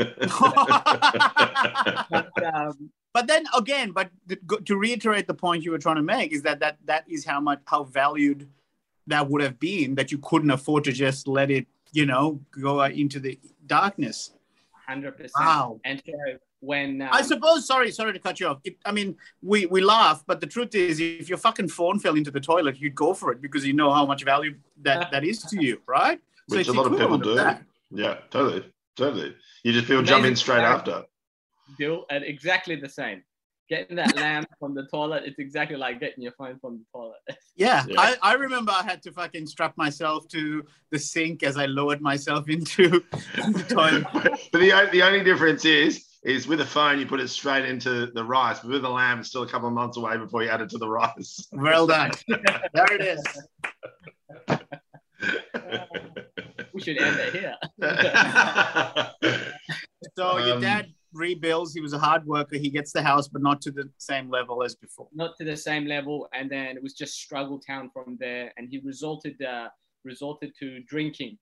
but, 2.34 2.54
um, 2.54 2.90
but 3.14 3.26
then 3.26 3.46
again, 3.56 3.92
but 3.92 4.10
to 4.66 4.76
reiterate 4.76 5.26
the 5.26 5.34
point 5.34 5.64
you 5.64 5.70
were 5.70 5.78
trying 5.78 5.96
to 5.96 6.02
make 6.02 6.32
is 6.32 6.42
that 6.42 6.60
that 6.60 6.76
that 6.84 7.04
is 7.08 7.24
how 7.24 7.40
much 7.40 7.60
how 7.64 7.84
valued 7.84 8.50
that 9.06 9.30
would 9.30 9.40
have 9.40 9.58
been 9.58 9.94
that 9.94 10.12
you 10.12 10.18
couldn't 10.18 10.50
afford 10.50 10.84
to 10.84 10.92
just 10.92 11.26
let 11.26 11.50
it, 11.50 11.66
you 11.92 12.04
know, 12.04 12.38
go 12.50 12.82
into 12.82 13.18
the 13.18 13.38
darkness. 13.66 14.32
Hundred 14.86 15.12
percent. 15.12 15.32
Wow. 15.38 15.80
And 15.86 16.02
so 16.04 16.12
when 16.62 17.02
um, 17.02 17.08
I 17.10 17.22
suppose, 17.22 17.66
sorry, 17.66 17.90
sorry 17.90 18.12
to 18.12 18.20
cut 18.20 18.38
you 18.38 18.46
off. 18.46 18.60
It, 18.62 18.76
I 18.86 18.92
mean, 18.92 19.16
we 19.42 19.66
we 19.66 19.80
laugh, 19.80 20.22
but 20.26 20.40
the 20.40 20.46
truth 20.46 20.74
is, 20.76 21.00
if 21.00 21.28
your 21.28 21.38
fucking 21.38 21.68
phone 21.68 21.98
fell 21.98 22.14
into 22.14 22.30
the 22.30 22.40
toilet, 22.40 22.78
you'd 22.78 22.94
go 22.94 23.14
for 23.14 23.32
it 23.32 23.42
because 23.42 23.66
you 23.66 23.72
know 23.72 23.92
how 23.92 24.06
much 24.06 24.24
value 24.24 24.54
that 24.82 25.10
that 25.12 25.24
is 25.24 25.42
to 25.42 25.62
you, 25.62 25.82
right? 25.86 26.20
Which 26.46 26.66
so 26.66 26.72
a 26.72 26.74
lot 26.74 26.86
of 26.86 26.98
people 26.98 27.18
do. 27.18 27.36
Of 27.36 27.58
yeah, 27.90 28.18
totally, 28.30 28.64
totally. 28.96 29.34
You 29.64 29.72
just 29.72 29.88
people 29.88 30.04
jump 30.04 30.24
in 30.24 30.36
straight 30.36 30.62
after. 30.62 31.04
Bill, 31.78 32.06
and 32.10 32.24
exactly 32.24 32.76
the 32.76 32.88
same. 32.88 33.24
Getting 33.68 33.96
that 33.96 34.14
lamp 34.16 34.48
from 34.60 34.74
the 34.74 34.86
toilet, 34.86 35.22
it's 35.24 35.38
exactly 35.38 35.76
like 35.76 35.98
getting 35.98 36.22
your 36.22 36.32
phone 36.32 36.58
from 36.60 36.78
the 36.78 36.84
toilet. 36.94 37.20
Yeah, 37.54 37.84
yeah. 37.86 38.00
I, 38.00 38.16
I 38.22 38.34
remember 38.34 38.72
I 38.72 38.82
had 38.82 39.02
to 39.02 39.12
fucking 39.12 39.46
strap 39.46 39.76
myself 39.76 40.26
to 40.28 40.64
the 40.90 40.98
sink 40.98 41.42
as 41.42 41.58
I 41.58 41.66
lowered 41.66 42.00
myself 42.00 42.48
into 42.56 43.04
the 43.10 43.66
toilet. 43.68 44.06
but 44.12 44.58
the, 44.58 44.88
the 44.90 45.02
only 45.02 45.22
difference 45.22 45.66
is 45.66 46.11
is 46.22 46.46
with 46.46 46.60
a 46.60 46.66
phone 46.66 46.98
you 46.98 47.06
put 47.06 47.20
it 47.20 47.28
straight 47.28 47.64
into 47.64 48.06
the 48.06 48.24
rice, 48.24 48.60
but 48.60 48.70
with 48.70 48.84
a 48.84 48.88
lamb 48.88 49.20
it's 49.20 49.28
still 49.28 49.42
a 49.42 49.48
couple 49.48 49.68
of 49.68 49.74
months 49.74 49.96
away 49.96 50.16
before 50.16 50.42
you 50.42 50.48
add 50.48 50.60
it 50.60 50.70
to 50.70 50.78
the 50.78 50.88
rice. 50.88 51.48
Well 51.52 51.86
done. 51.86 52.12
there 52.28 52.92
it 52.92 53.00
is. 53.00 53.22
we 56.72 56.80
should 56.80 56.98
end 56.98 57.18
it 57.18 57.32
here. 57.32 57.56
so 60.16 60.38
your 60.38 60.56
um, 60.56 60.60
dad 60.60 60.86
rebuilds. 61.12 61.74
He 61.74 61.80
was 61.80 61.92
a 61.92 61.98
hard 61.98 62.24
worker. 62.26 62.56
He 62.56 62.70
gets 62.70 62.92
the 62.92 63.02
house, 63.02 63.28
but 63.28 63.42
not 63.42 63.60
to 63.62 63.70
the 63.70 63.90
same 63.98 64.30
level 64.30 64.62
as 64.62 64.74
before. 64.74 65.08
Not 65.12 65.36
to 65.38 65.44
the 65.44 65.56
same 65.56 65.86
level, 65.86 66.28
and 66.32 66.50
then 66.50 66.76
it 66.76 66.82
was 66.82 66.94
just 66.94 67.14
struggle 67.14 67.58
town 67.58 67.90
from 67.92 68.16
there. 68.20 68.52
And 68.56 68.68
he 68.70 68.78
resulted 68.78 69.40
uh, 69.42 69.68
resulted 70.04 70.52
to 70.60 70.80
drinking. 70.80 71.38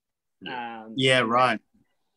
Um, 0.49 0.95
yeah, 0.97 1.21
right. 1.21 1.61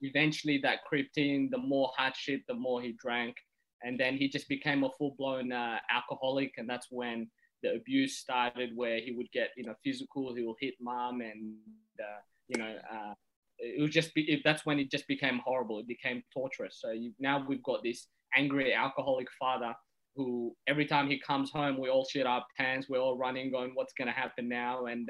Eventually, 0.04 0.60
that 0.64 0.84
crept 0.84 1.18
in. 1.18 1.50
The 1.52 1.58
more 1.58 1.92
hardship, 1.98 2.42
the 2.48 2.54
more 2.54 2.82
he 2.82 2.96
drank, 3.00 3.36
and 3.82 4.00
then 4.00 4.18
he 4.18 4.28
just 4.28 4.48
became 4.50 4.84
a 4.84 4.90
full 4.98 5.16
blown 5.18 5.52
uh, 5.52 5.78
alcoholic. 5.90 6.54
And 6.58 6.70
that's 6.70 6.88
when 6.90 7.30
the 7.62 7.76
abuse 7.76 8.18
started, 8.18 8.72
where 8.76 9.00
he 9.00 9.12
would 9.12 9.32
get 9.32 9.50
you 9.58 9.66
know 9.66 9.76
physical. 9.84 10.36
He 10.36 10.44
will 10.44 10.58
hit 10.60 10.76
mom, 10.82 11.22
and 11.22 11.56
uh, 12.00 12.22
you 12.48 12.58
know 12.58 12.76
uh, 12.92 13.14
it 13.60 13.82
was 13.82 13.92
just 13.92 14.14
be, 14.14 14.42
that's 14.44 14.66
when 14.66 14.80
it 14.80 14.92
just 14.92 15.08
became 15.08 15.40
horrible. 15.46 15.80
It 15.80 15.88
became 15.88 16.22
torturous. 16.34 16.80
So 16.82 16.92
you, 16.92 17.14
now 17.20 17.46
we've 17.48 17.64
got 17.64 17.84
this 17.84 18.08
angry 18.36 18.74
alcoholic 18.74 19.28
father 19.40 19.74
who 20.16 20.56
every 20.68 20.86
time 20.86 21.10
he 21.10 21.20
comes 21.20 21.50
home, 21.50 21.80
we 21.80 21.90
all 21.90 22.06
shit 22.06 22.28
our 22.28 22.44
pants. 22.58 22.88
We're 22.90 23.00
all 23.00 23.18
running, 23.18 23.52
going, 23.52 23.72
"What's 23.74 23.94
going 23.94 24.08
to 24.08 24.14
happen 24.14 24.48
now?" 24.48 24.86
And 24.86 25.10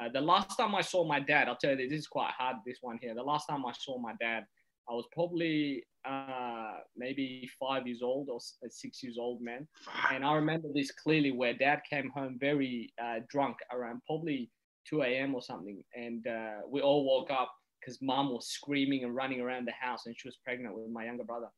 uh, 0.00 0.04
uh, 0.04 0.08
the 0.12 0.20
last 0.20 0.56
time 0.56 0.74
I 0.74 0.80
saw 0.80 1.04
my 1.04 1.20
dad, 1.20 1.48
I'll 1.48 1.56
tell 1.56 1.70
you, 1.70 1.88
this 1.88 1.98
is 1.98 2.06
quite 2.06 2.32
hard. 2.36 2.56
This 2.66 2.78
one 2.80 2.98
here. 3.00 3.14
The 3.14 3.22
last 3.22 3.46
time 3.48 3.64
I 3.66 3.72
saw 3.72 3.98
my 3.98 4.12
dad, 4.20 4.44
I 4.88 4.94
was 4.94 5.06
probably 5.12 5.84
uh, 6.04 6.74
maybe 6.96 7.48
five 7.60 7.86
years 7.86 8.00
old 8.02 8.28
or 8.28 8.40
six 8.68 9.02
years 9.02 9.16
old, 9.18 9.40
man. 9.40 9.66
And 10.12 10.24
I 10.24 10.34
remember 10.34 10.68
this 10.74 10.90
clearly, 10.90 11.30
where 11.30 11.54
dad 11.54 11.82
came 11.88 12.10
home 12.10 12.36
very 12.40 12.92
uh, 13.02 13.20
drunk 13.28 13.56
around 13.72 14.02
probably 14.06 14.50
2 14.88 15.02
a.m. 15.02 15.34
or 15.34 15.42
something, 15.42 15.82
and 15.94 16.26
uh, 16.26 16.62
we 16.68 16.80
all 16.80 17.04
woke 17.04 17.30
up 17.30 17.52
because 17.80 18.00
mom 18.02 18.30
was 18.30 18.48
screaming 18.48 19.04
and 19.04 19.14
running 19.14 19.40
around 19.40 19.66
the 19.66 19.72
house, 19.72 20.06
and 20.06 20.14
she 20.18 20.28
was 20.28 20.36
pregnant 20.44 20.74
with 20.74 20.90
my 20.90 21.04
younger 21.04 21.24
brother. 21.24 21.48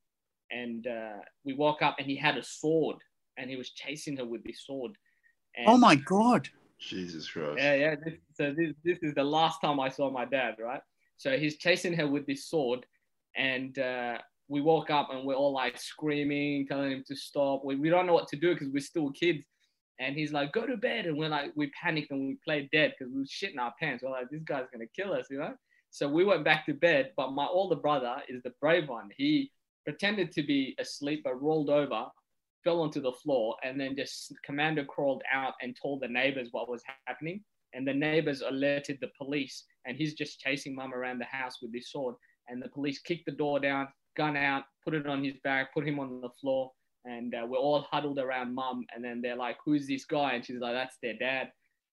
And 0.51 0.87
uh, 0.87 1.21
we 1.45 1.55
woke 1.55 1.81
up, 1.81 1.97
and 1.99 2.07
he 2.07 2.17
had 2.17 2.37
a 2.37 2.45
sword, 2.45 2.97
and 3.39 3.49
he 3.49 3.57
was 3.57 3.71
chasing 3.71 4.17
her 4.19 4.25
with 4.25 4.45
this 4.45 4.65
sword. 4.67 4.93
And, 5.57 5.69
oh 5.69 5.79
my 5.79 5.95
god! 5.95 6.49
Jesus 6.89 7.29
Christ! 7.29 7.59
Yeah, 7.59 7.75
yeah. 7.75 7.95
This, 7.97 8.15
so 8.35 8.55
this 8.57 8.73
this 8.85 8.99
is 9.03 9.15
the 9.15 9.25
last 9.25 9.61
time 9.61 9.81
I 9.81 9.89
saw 9.89 10.11
my 10.11 10.25
dad, 10.25 10.57
right? 10.61 10.83
So 11.17 11.39
he's 11.39 11.57
chasing 11.59 11.95
her 11.95 12.07
with 12.07 12.27
this 12.27 12.47
sword, 12.47 12.87
and 13.37 13.79
uh, 13.79 14.19
we 14.49 14.61
woke 14.61 14.91
up 14.91 15.09
and 15.11 15.27
we're 15.27 15.35
all 15.35 15.53
like 15.53 15.79
screaming, 15.79 16.67
telling 16.67 16.93
him 16.93 17.05
to 17.09 17.17
stop. 17.17 17.65
We, 17.65 17.77
we 17.77 17.89
don't 17.89 18.07
know 18.07 18.15
what 18.15 18.29
to 18.29 18.37
do 18.37 18.53
because 18.53 18.69
we're 18.73 18.81
still 18.81 19.11
kids. 19.11 19.45
And 20.01 20.17
he's 20.17 20.33
like, 20.33 20.53
go 20.53 20.67
to 20.67 20.77
bed. 20.77 21.07
And 21.07 21.17
we're 21.17 21.29
like, 21.29 21.53
we 21.55 21.71
panicked 21.81 22.11
and 22.11 22.29
we 22.29 22.39
played 22.45 22.69
dead 22.73 22.95
because 22.99 23.13
we 23.13 23.21
were 23.21 23.27
shitting 23.27 23.61
our 23.61 23.73
pants. 23.81 24.03
We're 24.03 24.11
like, 24.11 24.29
this 24.31 24.43
guy's 24.43 24.67
going 24.73 24.87
to 24.87 25.03
kill 25.03 25.15
us, 25.15 25.27
you 25.31 25.39
know? 25.39 25.55
So 25.91 26.09
we 26.09 26.25
went 26.25 26.45
back 26.45 26.67
to 26.67 26.75
bed. 26.75 27.13
But 27.17 27.31
my 27.31 27.47
older 27.47 27.77
brother 27.77 28.17
is 28.29 28.43
the 28.43 28.53
brave 28.61 28.89
one. 28.89 29.11
He 29.17 29.53
pretended 29.85 30.33
to 30.33 30.43
be 30.43 30.75
asleep, 30.79 31.23
but 31.25 31.41
rolled 31.41 31.71
over, 31.71 32.07
fell 32.65 32.81
onto 32.81 33.01
the 33.01 33.13
floor, 33.13 33.57
and 33.63 33.79
then 33.79 33.95
just 33.97 34.33
Commander 34.45 34.85
crawled 34.85 35.23
out 35.33 35.55
and 35.63 35.77
told 35.81 36.01
the 36.01 36.09
neighbors 36.09 36.49
what 36.51 36.69
was 36.69 36.83
happening. 37.07 37.43
And 37.75 37.87
the 37.87 37.95
neighbors 37.95 38.41
alerted 38.41 38.99
the 39.01 39.11
police. 39.19 39.65
And 39.85 39.97
he's 39.97 40.15
just 40.15 40.41
chasing 40.41 40.75
mum 40.75 40.95
around 40.95 41.19
the 41.19 41.25
house 41.25 41.59
with 41.61 41.73
this 41.73 41.91
sword. 41.91 42.15
And 42.49 42.63
the 42.63 42.69
police 42.69 43.01
kicked 43.01 43.27
the 43.27 43.33
door 43.33 43.59
down, 43.59 43.89
gun 44.17 44.37
out, 44.37 44.65
put 44.85 44.95
it 44.95 45.07
on 45.07 45.25
his 45.25 45.35
back, 45.43 45.75
put 45.75 45.87
him 45.87 45.99
on 45.99 46.21
the 46.21 46.31
floor 46.41 46.71
and 47.05 47.35
uh, 47.35 47.47
we're 47.47 47.59
all 47.59 47.87
huddled 47.91 48.19
around 48.19 48.55
mum 48.55 48.85
and 48.95 49.05
then 49.05 49.21
they're 49.21 49.37
like 49.37 49.57
who's 49.65 49.87
this 49.87 50.05
guy 50.05 50.33
and 50.33 50.45
she's 50.45 50.59
like 50.59 50.75
that's 50.75 50.97
their 51.03 51.17
dad 51.19 51.51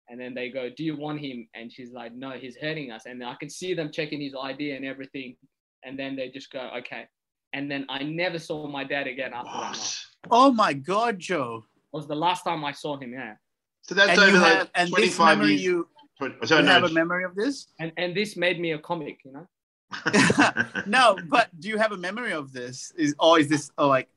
and 0.09 0.19
then 0.19 0.33
they 0.33 0.49
go 0.49 0.69
do 0.75 0.83
you 0.83 0.95
want 0.95 1.19
him 1.19 1.47
and 1.53 1.71
she's 1.71 1.91
like 1.91 2.13
no 2.13 2.31
he's 2.31 2.55
hurting 2.57 2.91
us 2.91 3.05
and 3.05 3.23
i 3.23 3.35
can 3.39 3.49
see 3.49 3.73
them 3.73 3.91
checking 3.91 4.21
his 4.21 4.33
id 4.43 4.71
and 4.71 4.85
everything 4.85 5.35
and 5.83 5.97
then 5.97 6.15
they 6.15 6.29
just 6.29 6.51
go 6.51 6.69
okay 6.77 7.05
and 7.53 7.69
then 7.69 7.85
i 7.89 8.01
never 8.03 8.39
saw 8.39 8.67
my 8.67 8.83
dad 8.83 9.07
again 9.07 9.31
after 9.33 9.49
what? 9.49 9.73
that 9.73 9.97
oh 10.29 10.51
my 10.51 10.73
god 10.73 11.19
joe 11.19 11.63
it 11.93 11.97
was 11.97 12.07
the 12.07 12.15
last 12.15 12.43
time 12.43 12.63
i 12.63 12.71
saw 12.71 12.97
him 12.97 13.13
yeah 13.13 13.33
so 13.81 13.95
that's 13.95 14.11
and 14.11 14.19
over 14.19 14.39
like 14.39 14.57
have, 14.57 14.69
and 14.75 14.89
25 14.89 15.39
this 15.39 15.49
years 15.49 15.61
you, 15.61 15.87
20, 16.19 16.35
you 16.47 16.65
have 16.65 16.83
a 16.83 16.89
memory 16.89 17.23
of 17.23 17.35
this 17.35 17.67
and 17.79 17.91
and 17.97 18.15
this 18.15 18.37
made 18.37 18.59
me 18.59 18.71
a 18.71 18.79
comic 18.79 19.19
you 19.25 19.31
know 19.31 19.47
no 20.85 21.17
but 21.27 21.49
do 21.59 21.67
you 21.67 21.77
have 21.77 21.91
a 21.91 21.97
memory 21.97 22.31
of 22.31 22.53
this 22.53 22.93
is 22.97 23.13
or 23.19 23.39
is 23.39 23.49
this 23.49 23.71
oh, 23.77 23.87
like 23.87 24.07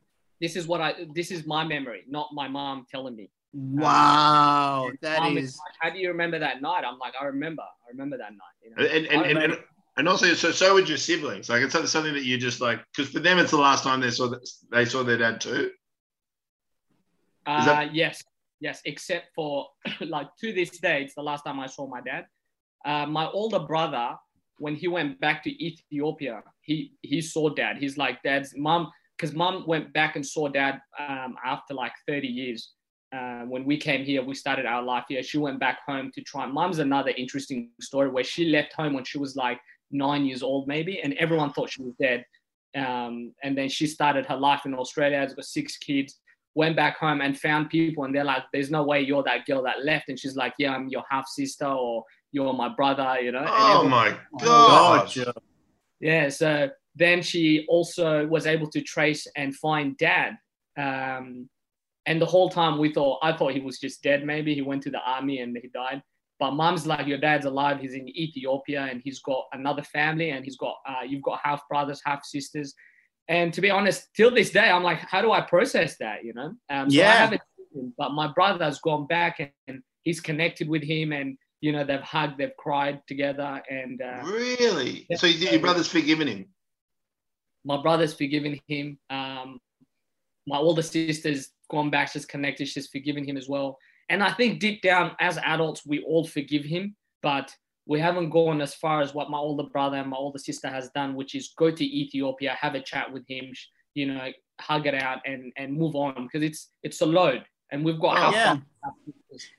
this 0.41 0.57
is 0.57 0.67
what 0.67 0.81
I 0.81 0.95
this 1.15 1.31
is 1.31 1.47
my 1.47 1.65
memory, 1.65 2.05
not 2.09 2.29
my 2.33 2.49
mom 2.49 2.87
telling 2.91 3.17
me. 3.17 3.31
Wow, 3.53 4.89
um, 4.89 4.99
that 5.01 5.33
is. 5.33 5.57
Like, 5.57 5.75
how 5.81 5.91
do 5.91 5.99
you 5.99 6.09
remember 6.09 6.39
that 6.39 6.61
night? 6.61 6.85
I'm 6.85 6.99
like, 6.99 7.15
I 7.21 7.25
remember. 7.27 7.63
I 7.63 7.91
remember 7.91 8.19
that 8.19 8.33
night. 8.33 8.57
You 8.63 8.71
know? 8.71 8.85
and, 8.85 9.07
and, 9.07 9.39
and, 9.39 9.53
and, 9.53 9.59
and 9.97 10.09
also, 10.09 10.35
so 10.35 10.51
so 10.51 10.75
would 10.75 10.89
your 10.89 10.99
siblings. 10.99 11.49
Like, 11.49 11.63
it's 11.63 11.73
something 11.73 12.13
that 12.15 12.25
you 12.25 12.37
just 12.37 12.61
like 12.61 12.81
because 12.95 13.11
for 13.11 13.21
them, 13.21 13.39
it's 13.39 13.53
the 13.53 13.59
last 13.59 13.85
time 13.85 14.01
they 14.01 14.11
saw 14.11 14.29
that 14.29 14.47
they 14.71 14.85
saw 14.85 15.03
their 15.03 15.19
dad 15.19 15.41
too. 15.41 15.71
Uh, 17.47 17.65
that... 17.65 17.95
yes, 17.95 18.23
yes. 18.61 18.83
Except 18.85 19.35
for 19.35 19.69
like 20.01 20.29
to 20.41 20.53
this 20.53 20.71
day, 20.79 21.03
it's 21.03 21.15
the 21.15 21.23
last 21.23 21.43
time 21.43 21.61
I 21.61 21.67
saw 21.67 21.87
my 21.87 22.01
dad. 22.01 22.27
Uh, 22.85 23.07
my 23.07 23.29
older 23.31 23.61
brother, 23.61 24.17
when 24.59 24.75
he 24.75 24.89
went 24.89 25.21
back 25.21 25.43
to 25.45 25.65
Ethiopia, 25.65 26.43
he 26.61 26.93
he 27.03 27.21
saw 27.21 27.49
dad. 27.49 27.79
He's 27.79 27.97
like, 27.97 28.23
dad's 28.23 28.55
mom 28.57 28.91
because 29.17 29.35
mom 29.35 29.65
went 29.67 29.93
back 29.93 30.17
and 30.17 30.27
saw 30.27 30.49
dad 30.49 30.81
um, 30.99 31.37
after 31.45 31.75
like 31.75 31.93
30 32.07 32.27
years. 32.27 32.73
Uh, 33.15 33.43
when 33.43 33.65
we 33.65 33.77
came 33.77 34.05
here, 34.05 34.23
we 34.25 34.35
started 34.35 34.67
our 34.67 34.83
life 34.83 35.05
here. 35.09 35.23
She 35.23 35.39
went 35.39 35.61
back 35.61 35.79
home 35.87 36.11
to 36.15 36.21
try. 36.23 36.47
Mom's 36.47 36.81
another 36.81 37.13
interesting 37.17 37.71
story 37.81 38.11
where 38.11 38.25
she 38.25 38.47
left 38.47 38.73
home 38.73 38.93
when 38.93 39.05
she 39.05 39.19
was 39.19 39.37
like 39.37 39.61
nine 39.93 40.25
years 40.25 40.43
old, 40.43 40.67
maybe, 40.67 41.01
and 41.01 41.15
everyone 41.15 41.53
thought 41.53 41.71
she 41.71 41.83
was 41.83 41.95
dead. 42.01 42.25
Um, 42.75 43.33
and 43.45 43.57
then 43.57 43.69
she 43.69 43.87
started 43.87 44.27
her 44.27 44.37
life 44.37 44.67
in 44.67 44.75
Australia. 44.75 45.19
Has 45.19 45.33
got 45.33 45.45
six 45.45 45.77
kids. 45.79 46.19
Went 46.55 46.77
back 46.77 46.99
home 46.99 47.21
and 47.21 47.39
found 47.39 47.71
people, 47.71 48.05
and 48.05 48.15
they're 48.15 48.25
like, 48.25 48.45
"There's 48.53 48.71
no 48.71 48.85
way 48.85 49.01
you're 49.01 49.25
that 49.25 49.47
girl 49.47 49.63
that 49.65 49.85
left." 49.85 50.09
And 50.09 50.19
she's 50.19 50.37
like, 50.37 50.55
"Yeah, 50.59 50.75
I'm 50.75 50.89
your 50.89 51.05
half 51.11 51.27
sister, 51.27 51.67
or 51.67 52.05
you're 52.33 52.53
my 52.53 52.69
brother." 52.69 53.21
You 53.21 53.33
know. 53.33 53.45
Oh 53.47 53.89
my 53.89 54.17
god. 54.41 55.13
Yeah. 56.01 56.29
So 56.29 56.71
then 56.95 57.23
she 57.23 57.67
also 57.69 58.27
was 58.27 58.47
able 58.47 58.71
to 58.71 58.81
trace 58.81 59.27
and 59.37 59.55
find 59.57 59.97
dad. 59.99 60.37
Um, 60.77 61.49
and 62.07 62.21
the 62.21 62.27
whole 62.27 62.51
time 62.51 62.79
we 62.79 62.93
thought, 62.93 63.19
I 63.23 63.37
thought 63.37 63.55
he 63.55 63.61
was 63.61 63.79
just 63.79 64.03
dead. 64.03 64.25
Maybe 64.25 64.55
he 64.55 64.63
went 64.63 64.83
to 64.83 64.91
the 64.91 65.01
army 65.01 65.41
and 65.41 65.57
he 65.61 65.69
died. 65.69 66.03
But 66.39 66.53
mom's 66.53 66.87
like, 66.87 67.07
your 67.07 67.19
dad's 67.19 67.47
alive. 67.47 67.81
He's 67.81 67.95
in 67.95 68.09
Ethiopia 68.09 68.83
and 68.91 69.01
he's 69.03 69.21
got 69.21 69.45
another 69.53 69.83
family 69.83 70.31
and 70.31 70.45
he's 70.45 70.57
got, 70.57 70.77
uh, 70.87 71.03
you've 71.07 71.23
got 71.23 71.41
half 71.43 71.67
brothers, 71.69 72.03
half 72.05 72.25
sisters. 72.25 72.75
And 73.29 73.53
to 73.55 73.61
be 73.61 73.71
honest, 73.71 74.09
till 74.15 74.31
this 74.35 74.51
day, 74.51 74.71
I'm 74.71 74.83
like, 74.83 74.99
how 74.99 75.23
do 75.23 75.33
I 75.33 75.41
process 75.41 75.97
that? 75.99 76.25
You 76.25 76.35
know? 76.35 76.55
Um, 76.71 76.91
so 76.91 76.97
yeah. 76.97 77.31
Him, 77.31 77.95
but 77.99 78.13
my 78.13 78.31
brother's 78.33 78.79
gone 78.81 79.07
back 79.07 79.41
and, 79.41 79.51
and 79.67 79.83
he's 80.03 80.21
connected 80.21 80.69
with 80.69 80.83
him 80.83 81.13
and 81.13 81.37
you 81.61 81.73
know 81.73 81.83
they've 81.85 82.01
hugged, 82.01 82.39
they've 82.39 82.57
cried 82.59 83.01
together, 83.09 83.63
and 83.71 84.03
uh, 84.03 84.21
really. 84.25 85.07
So 85.15 85.27
your 85.27 85.59
brother's 85.59 85.89
forgiven 85.89 86.29
him 86.29 86.47
my 87.65 87.81
brother's 87.81 88.15
forgiven 88.15 88.61
him. 88.69 88.99
Um, 89.11 89.59
my 90.47 90.59
older 90.59 90.83
sister's 90.83 91.51
gone 91.71 91.91
back, 91.91 92.13
she's 92.13 92.27
connected, 92.27 92.69
she's 92.69 92.89
forgiven 92.89 93.27
him 93.27 93.37
as 93.37 93.49
well. 93.49 93.79
And 94.11 94.23
I 94.23 94.33
think 94.33 94.61
deep 94.61 94.83
down, 94.83 95.13
as 95.19 95.39
adults, 95.39 95.87
we 95.87 96.01
all 96.01 96.27
forgive 96.27 96.65
him, 96.65 96.95
but 97.23 97.51
we 97.87 98.01
haven't 98.01 98.31
gone 98.31 98.61
as 98.61 98.75
far 98.75 99.01
as 99.01 99.15
what 99.15 99.31
my 99.31 99.39
older 99.39 99.65
brother 99.65 99.97
and 99.97 100.11
my 100.11 100.17
older 100.17 100.39
sister 100.39 100.69
has 100.69 100.91
done, 100.91 101.15
which 101.15 101.35
is 101.35 101.53
go 101.57 101.71
to 101.71 101.85
Ethiopia, 101.85 102.57
have 102.59 102.75
a 102.75 102.81
chat 102.81 103.13
with 103.13 103.25
him, 103.29 103.53
you 103.95 104.07
know, 104.07 104.29
hug 104.61 104.87
it 104.87 104.95
out 104.95 105.21
and 105.27 105.53
and 105.57 105.73
move 105.73 105.95
on 105.95 106.25
because 106.25 106.43
it's 106.43 106.71
it's 106.83 107.01
a 107.01 107.07
load, 107.07 107.45
and 107.71 107.85
we've 107.85 108.01
got 108.01 108.17
oh, 108.19 108.33
yeah. 108.33 108.57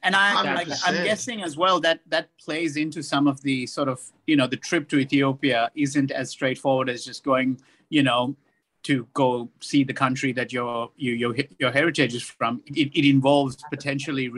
And 0.03 0.15
I, 0.15 0.53
like, 0.53 0.69
I'm 0.85 1.03
guessing 1.03 1.43
as 1.43 1.57
well 1.57 1.81
that 1.81 1.99
that 2.07 2.29
plays 2.39 2.77
into 2.77 3.03
some 3.03 3.27
of 3.27 3.41
the 3.41 3.67
sort 3.67 3.89
of 3.89 3.99
you 4.25 4.37
know 4.37 4.47
the 4.47 4.57
trip 4.57 4.87
to 4.89 4.97
Ethiopia 4.99 5.69
isn't 5.75 6.11
as 6.11 6.29
straightforward 6.29 6.89
as 6.89 7.03
just 7.03 7.23
going 7.23 7.59
you 7.89 8.03
know, 8.03 8.35
to 8.83 9.07
go 9.13 9.49
see 9.61 9.83
the 9.83 9.93
country 9.93 10.31
that 10.33 10.53
your 10.53 10.91
your 10.95 11.35
your 11.59 11.71
heritage 11.71 12.13
is 12.13 12.23
from. 12.23 12.61
It, 12.67 12.91
it 12.95 13.09
involves 13.09 13.57
potentially 13.71 14.29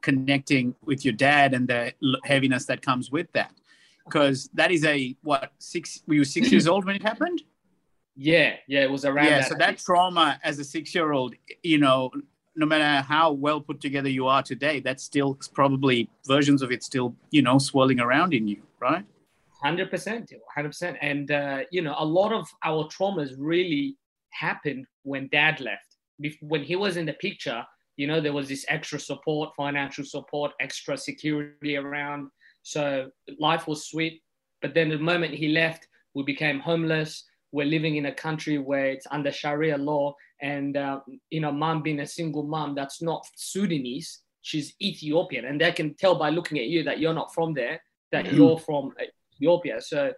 reconnecting 0.00 0.74
with 0.84 1.04
your 1.04 1.14
dad 1.14 1.54
and 1.54 1.68
the 1.68 1.92
heaviness 2.24 2.66
that 2.66 2.82
comes 2.82 3.10
with 3.10 3.30
that, 3.32 3.52
because 4.04 4.48
that 4.54 4.70
is 4.70 4.84
a 4.84 5.16
what 5.22 5.52
six? 5.58 6.02
Were 6.06 6.14
you 6.14 6.24
six 6.24 6.50
years 6.50 6.66
old 6.66 6.84
when 6.84 6.96
it 6.96 7.02
happened? 7.02 7.42
Yeah, 8.16 8.56
yeah, 8.66 8.80
it 8.82 8.90
was 8.90 9.04
around. 9.04 9.26
Yeah, 9.26 9.38
that. 9.40 9.48
so 9.48 9.54
that 9.56 9.78
trauma 9.78 10.38
as 10.42 10.58
a 10.58 10.64
six-year-old, 10.64 11.34
you 11.62 11.78
know, 11.78 12.10
no 12.56 12.66
matter 12.66 13.06
how 13.06 13.32
well 13.32 13.60
put 13.60 13.80
together 13.80 14.08
you 14.08 14.26
are 14.26 14.42
today, 14.42 14.80
that's 14.80 15.02
still 15.02 15.38
probably 15.54 16.10
versions 16.26 16.60
of 16.60 16.70
it 16.70 16.82
still, 16.82 17.14
you 17.30 17.40
know, 17.40 17.58
swirling 17.58 18.00
around 18.00 18.34
in 18.34 18.46
you, 18.46 18.62
right? 18.80 19.04
Hundred 19.62 19.90
percent, 19.90 20.32
hundred 20.54 20.68
percent, 20.70 20.96
and 21.00 21.30
uh, 21.30 21.60
you 21.70 21.82
know, 21.82 21.94
a 21.98 22.04
lot 22.04 22.32
of 22.32 22.48
our 22.64 22.84
traumas 22.88 23.34
really 23.38 23.96
happened 24.30 24.86
when 25.02 25.28
Dad 25.32 25.60
left. 25.60 25.96
When 26.42 26.62
he 26.62 26.76
was 26.76 26.98
in 26.98 27.06
the 27.06 27.14
picture, 27.14 27.64
you 28.00 28.06
know, 28.06 28.20
there 28.20 28.32
was 28.32 28.48
this 28.48 28.64
extra 28.68 28.98
support, 28.98 29.54
financial 29.54 30.06
support, 30.06 30.52
extra 30.58 30.96
security 30.96 31.76
around. 31.76 32.30
So 32.62 33.10
life 33.38 33.68
was 33.68 33.90
sweet. 33.90 34.22
But 34.62 34.72
then 34.72 34.88
the 34.88 34.98
moment 34.98 35.34
he 35.34 35.48
left, 35.48 35.86
we 36.14 36.22
became 36.22 36.60
homeless. 36.60 37.24
We're 37.52 37.66
living 37.76 37.96
in 37.96 38.06
a 38.06 38.14
country 38.26 38.56
where 38.56 38.86
it's 38.86 39.06
under 39.10 39.30
Sharia 39.30 39.76
law, 39.76 40.14
and 40.40 40.78
uh, 40.78 41.00
you 41.28 41.40
know, 41.42 41.52
mom 41.52 41.82
being 41.82 42.00
a 42.00 42.06
single 42.06 42.44
mom 42.44 42.74
that's 42.74 43.02
not 43.02 43.26
Sudanese, 43.36 44.20
she's 44.40 44.72
Ethiopian, 44.80 45.44
and 45.44 45.60
they 45.60 45.72
can 45.72 45.94
tell 45.94 46.14
by 46.14 46.30
looking 46.30 46.58
at 46.58 46.68
you 46.72 46.82
that 46.84 47.00
you're 47.00 47.20
not 47.20 47.34
from 47.34 47.52
there, 47.52 47.82
that 48.12 48.24
mm-hmm. 48.24 48.36
you're 48.36 48.58
from 48.58 48.94
Ethiopia. 49.34 49.78
So, 49.80 50.12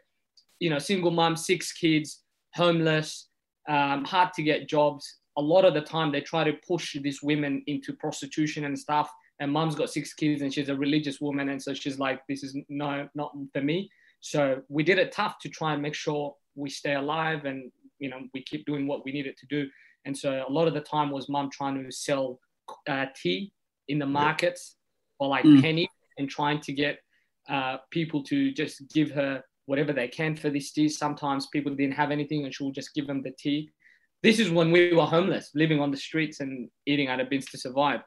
you 0.61 0.71
know, 0.71 0.79
single 0.79 1.11
mom, 1.11 1.35
six 1.37 1.73
kids, 1.73 2.23
homeless, 2.55 3.29
um, 3.68 4.05
hard 4.05 4.31
to 4.35 4.42
get 4.45 4.68
jobs. 4.68 5.18
A 5.37 5.42
lot 5.42 5.64
of 5.64 5.75
the 5.75 5.81
time, 5.81 6.12
they 6.12 6.21
try 6.21 6.45
to 6.45 6.53
push 6.66 6.97
these 7.01 7.23
women 7.23 7.62
into 7.66 7.92
prostitution 7.95 8.64
and 8.64 8.79
stuff. 8.79 9.11
And 9.40 9.51
mom's 9.51 9.75
got 9.75 9.90
six 9.90 10.12
kids 10.14 10.42
and 10.42 10.53
she's 10.53 10.68
a 10.68 10.77
religious 10.77 11.21
woman. 11.21 11.49
And 11.49 11.61
so 11.61 11.75
she's 11.75 11.99
like, 11.99 12.21
this 12.29 12.42
is 12.42 12.57
no, 12.68 13.09
not 13.14 13.33
for 13.53 13.61
me. 13.61 13.90
So 14.21 14.62
we 14.68 14.85
did 14.85 14.99
it 14.99 15.11
tough 15.11 15.38
to 15.40 15.49
try 15.49 15.73
and 15.73 15.83
make 15.83 15.95
sure 15.95 16.35
we 16.55 16.71
stay 16.71 16.95
alive 16.95 17.45
and, 17.45 17.73
you 17.99 18.09
know, 18.09 18.21
we 18.35 18.42
keep 18.45 18.64
doing 18.66 18.87
what 18.87 19.05
we 19.05 19.12
needed 19.12 19.37
to 19.38 19.47
do. 19.47 19.68
And 20.05 20.16
so 20.16 20.45
a 20.47 20.53
lot 20.53 20.68
of 20.68 20.75
the 20.75 20.81
time 20.81 21.11
was 21.11 21.29
mom 21.29 21.51
trying 21.51 21.83
to 21.83 21.90
sell 21.90 22.38
uh, 22.88 23.07
tea 23.21 23.53
in 23.88 23.99
the 23.99 24.07
markets 24.07 24.77
for 25.18 25.29
like 25.29 25.45
mm. 25.45 25.61
penny 25.61 25.88
and 26.18 26.29
trying 26.29 26.61
to 26.61 26.73
get 26.73 26.99
uh, 27.49 27.79
people 27.90 28.23
to 28.25 28.53
just 28.53 28.83
give 28.92 29.11
her 29.11 29.42
whatever 29.66 29.92
they 29.92 30.09
can 30.09 30.37
for 30.37 30.51
this 30.51 30.73
tea. 30.73 30.88
Sometimes 30.88 31.47
people 31.47 31.75
didn't 31.75 31.95
have 31.95 32.11
anything 32.11 32.45
and 32.45 32.55
she'll 32.55 32.71
just 32.71 32.95
give 32.95 33.07
them 33.07 33.23
the 33.23 33.33
tea. 33.38 33.71
This 34.22 34.38
is 34.38 34.50
when 34.50 34.70
we 34.70 34.92
were 34.92 35.04
homeless, 35.04 35.50
living 35.54 35.80
on 35.80 35.90
the 35.90 35.96
streets 35.96 36.40
and 36.40 36.68
eating 36.87 37.08
out 37.08 37.20
of 37.20 37.28
bins 37.28 37.46
to 37.46 37.58
survive. 37.58 38.00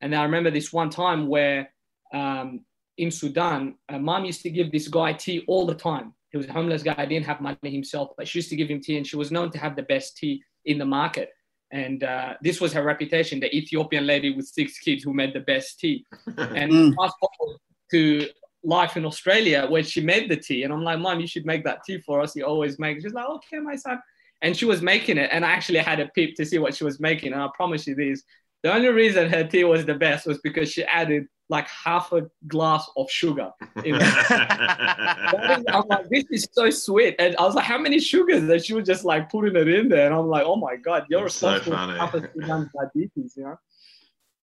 And 0.00 0.14
I 0.14 0.24
remember 0.24 0.50
this 0.50 0.72
one 0.72 0.90
time 0.90 1.28
where 1.28 1.70
um, 2.12 2.64
in 2.98 3.10
Sudan, 3.10 3.76
uh, 3.88 3.98
mom 3.98 4.24
used 4.24 4.42
to 4.42 4.50
give 4.50 4.72
this 4.72 4.88
guy 4.88 5.12
tea 5.12 5.44
all 5.46 5.66
the 5.66 5.74
time. 5.74 6.12
He 6.30 6.38
was 6.38 6.46
a 6.46 6.52
homeless 6.52 6.82
guy, 6.82 7.04
didn't 7.06 7.26
have 7.26 7.40
money 7.40 7.58
himself, 7.62 8.10
but 8.16 8.26
she 8.26 8.38
used 8.38 8.50
to 8.50 8.56
give 8.56 8.68
him 8.68 8.80
tea 8.80 8.96
and 8.96 9.06
she 9.06 9.16
was 9.16 9.30
known 9.30 9.50
to 9.50 9.58
have 9.58 9.76
the 9.76 9.82
best 9.82 10.16
tea 10.16 10.42
in 10.64 10.78
the 10.78 10.84
market. 10.84 11.30
And 11.72 12.02
uh, 12.02 12.34
this 12.42 12.60
was 12.60 12.72
her 12.72 12.82
reputation, 12.82 13.38
the 13.38 13.54
Ethiopian 13.54 14.06
lady 14.06 14.34
with 14.34 14.46
six 14.46 14.78
kids 14.78 15.04
who 15.04 15.14
made 15.14 15.34
the 15.34 15.40
best 15.40 15.78
tea. 15.78 16.04
and 16.36 16.72
mm. 16.72 16.94
fast 16.96 17.14
forward 17.20 17.58
to 17.92 18.28
life 18.62 18.96
in 18.96 19.04
Australia 19.04 19.66
where 19.68 19.82
she 19.82 20.00
made 20.00 20.28
the 20.28 20.36
tea. 20.36 20.64
And 20.64 20.72
I'm 20.72 20.82
like, 20.82 20.98
Mom, 20.98 21.20
you 21.20 21.26
should 21.26 21.46
make 21.46 21.64
that 21.64 21.84
tea 21.84 22.00
for 22.00 22.20
us. 22.20 22.34
You 22.34 22.44
always 22.44 22.78
make. 22.78 23.00
She's 23.00 23.12
like, 23.12 23.28
okay, 23.28 23.58
my 23.58 23.76
son. 23.76 24.00
And 24.42 24.56
she 24.56 24.64
was 24.64 24.80
making 24.82 25.18
it. 25.18 25.28
And 25.32 25.44
I 25.44 25.50
actually 25.50 25.80
had 25.80 26.00
a 26.00 26.08
peep 26.08 26.36
to 26.36 26.46
see 26.46 26.58
what 26.58 26.74
she 26.74 26.84
was 26.84 26.98
making. 26.98 27.32
And 27.32 27.42
I 27.42 27.48
promise 27.54 27.86
you 27.86 27.94
this 27.94 28.22
the 28.62 28.72
only 28.72 28.88
reason 28.88 29.30
her 29.30 29.44
tea 29.44 29.64
was 29.64 29.86
the 29.86 29.94
best 29.94 30.26
was 30.26 30.38
because 30.38 30.70
she 30.70 30.84
added 30.84 31.26
like 31.48 31.66
half 31.68 32.12
a 32.12 32.30
glass 32.46 32.88
of 32.96 33.10
sugar. 33.10 33.50
In 33.84 33.96
I'm 34.00 35.84
like, 35.88 36.08
this 36.10 36.24
is 36.30 36.48
so 36.52 36.70
sweet. 36.70 37.16
And 37.18 37.34
I 37.36 37.42
was 37.42 37.54
like, 37.54 37.64
how 37.64 37.78
many 37.78 37.98
sugars? 37.98 38.42
And 38.48 38.64
she 38.64 38.74
was 38.74 38.86
just 38.86 39.04
like 39.04 39.30
putting 39.30 39.56
it 39.56 39.66
in 39.66 39.88
there. 39.88 40.06
And 40.06 40.14
I'm 40.14 40.28
like, 40.28 40.44
oh 40.46 40.56
my 40.56 40.76
God, 40.76 41.06
you're 41.08 41.24
responsible 41.24 41.76
so 41.76 41.86
for 41.86 41.96
half 41.96 42.14
a 42.14 42.20
diabetes, 42.20 43.34
you 43.36 43.44
know? 43.44 43.58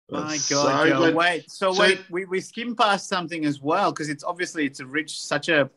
My 0.09 0.37
God, 0.49 0.87
Joe. 0.87 1.11
Wait, 1.13 1.49
so, 1.51 1.73
so 1.73 1.79
wait, 1.79 1.99
we, 2.09 2.25
we 2.25 2.41
skim 2.41 2.75
past 2.75 3.07
something 3.07 3.45
as 3.45 3.61
well 3.61 3.91
because 3.91 4.09
it's 4.09 4.23
obviously 4.23 4.65
it's 4.65 4.79
a 4.79 4.85
rich, 4.85 5.21
such 5.21 5.49
a 5.49 5.69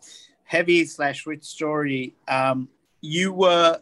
heavy 0.45 0.85
slash 0.85 1.27
rich 1.27 1.45
story. 1.45 2.15
Um, 2.27 2.69
you 3.01 3.33
were 3.33 3.79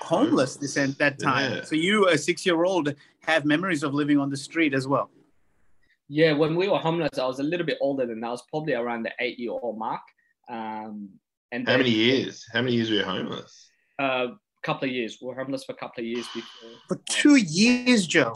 homeless 0.00 0.56
this 0.56 0.74
that 0.74 1.18
time, 1.18 1.52
yeah. 1.52 1.64
so 1.64 1.74
you, 1.74 2.08
a 2.08 2.18
six 2.18 2.44
year 2.44 2.64
old, 2.64 2.94
have 3.20 3.44
memories 3.44 3.82
of 3.82 3.94
living 3.94 4.18
on 4.18 4.30
the 4.30 4.36
street 4.36 4.74
as 4.74 4.86
well. 4.86 5.10
Yeah, 6.08 6.32
when 6.32 6.56
we 6.56 6.68
were 6.68 6.78
homeless, 6.78 7.18
I 7.18 7.26
was 7.26 7.38
a 7.38 7.44
little 7.44 7.66
bit 7.66 7.78
older 7.80 8.04
than 8.04 8.20
that. 8.20 8.26
I 8.26 8.30
was 8.30 8.42
probably 8.50 8.74
around 8.74 9.04
the 9.04 9.12
eight 9.20 9.38
year 9.38 9.52
old 9.52 9.78
mark. 9.78 10.00
Um, 10.48 11.08
and 11.52 11.66
how 11.66 11.74
then, 11.74 11.80
many 11.80 11.90
years? 11.90 12.44
How 12.52 12.62
many 12.62 12.74
years 12.74 12.90
were 12.90 12.96
you 12.96 13.04
homeless? 13.04 13.70
A 14.00 14.02
uh, 14.02 14.26
couple 14.62 14.88
of 14.88 14.94
years. 14.94 15.18
We 15.20 15.28
were 15.28 15.34
homeless 15.34 15.64
for 15.64 15.72
a 15.72 15.76
couple 15.76 16.02
of 16.02 16.06
years 16.06 16.26
before. 16.34 16.70
For 16.88 17.00
two 17.08 17.36
years, 17.36 18.06
Joe. 18.06 18.34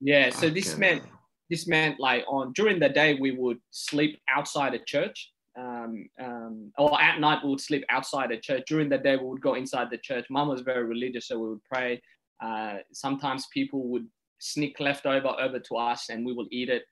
Yeah, 0.00 0.30
so 0.30 0.48
this 0.50 0.76
meant 0.78 1.02
this 1.50 1.68
meant 1.68 2.00
like 2.00 2.24
on 2.28 2.52
during 2.54 2.80
the 2.80 2.88
day 2.88 3.14
we 3.14 3.32
would 3.32 3.58
sleep 3.70 4.20
outside 4.28 4.74
a 4.74 4.78
church. 4.78 5.31
Um, 5.58 6.08
um, 6.20 6.72
or 6.78 7.00
at 7.00 7.20
night 7.20 7.40
we 7.42 7.50
would 7.50 7.60
sleep 7.60 7.84
outside 7.90 8.30
a 8.30 8.40
church. 8.40 8.64
During 8.66 8.88
the 8.88 8.98
day 8.98 9.16
we 9.16 9.26
would 9.26 9.40
go 9.42 9.54
inside 9.54 9.88
the 9.90 9.98
church. 9.98 10.26
Mom 10.30 10.48
was 10.48 10.62
very 10.62 10.84
religious, 10.84 11.28
so 11.28 11.38
we 11.38 11.48
would 11.50 11.64
pray. 11.64 12.00
Uh, 12.42 12.76
sometimes 12.92 13.46
people 13.52 13.88
would 13.88 14.06
sneak 14.38 14.80
leftover 14.80 15.28
over 15.40 15.58
to 15.60 15.76
us 15.76 16.08
and 16.08 16.26
we 16.26 16.32
would 16.32 16.48
eat 16.50 16.68
it. 16.68 16.82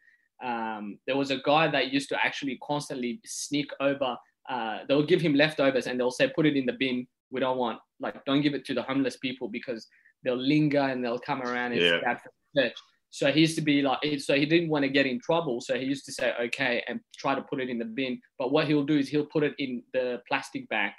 Um, 0.44 0.98
there 1.06 1.16
was 1.16 1.30
a 1.30 1.38
guy 1.44 1.68
that 1.68 1.92
used 1.92 2.08
to 2.10 2.24
actually 2.24 2.58
constantly 2.62 3.20
sneak 3.26 3.70
over. 3.80 4.16
Uh, 4.48 4.78
they'll 4.88 5.04
give 5.04 5.20
him 5.20 5.34
leftovers 5.34 5.86
and 5.86 5.98
they'll 5.98 6.10
say, 6.10 6.28
put 6.28 6.46
it 6.46 6.56
in 6.56 6.66
the 6.66 6.72
bin. 6.78 7.06
We 7.30 7.40
don't 7.40 7.58
want, 7.58 7.78
like, 7.98 8.24
don't 8.24 8.40
give 8.40 8.54
it 8.54 8.64
to 8.66 8.74
the 8.74 8.82
homeless 8.82 9.16
people 9.16 9.48
because 9.48 9.86
they'll 10.24 10.36
linger 10.36 10.80
and 10.80 11.04
they'll 11.04 11.18
come 11.18 11.42
around. 11.42 11.72
It's 11.72 11.82
yeah. 11.82 12.70
Bad 13.18 13.32
for 13.32 13.32
the 13.32 13.32
church. 13.32 13.32
So 13.32 13.32
he 13.32 13.40
used 13.40 13.56
to 13.56 13.62
be 13.62 13.82
like, 13.82 14.20
so 14.20 14.34
he 14.34 14.46
didn't 14.46 14.68
want 14.68 14.84
to 14.84 14.88
get 14.88 15.06
in 15.06 15.20
trouble. 15.20 15.60
So 15.60 15.74
he 15.78 15.84
used 15.84 16.04
to 16.06 16.12
say, 16.12 16.32
okay, 16.46 16.82
and 16.88 17.00
try 17.16 17.34
to 17.34 17.42
put 17.42 17.60
it 17.60 17.68
in 17.68 17.78
the 17.78 17.84
bin. 17.84 18.20
But 18.38 18.52
what 18.52 18.66
he'll 18.66 18.84
do 18.84 18.98
is 18.98 19.08
he'll 19.08 19.26
put 19.26 19.42
it 19.42 19.54
in 19.58 19.82
the 19.92 20.20
plastic 20.28 20.68
bag, 20.68 20.92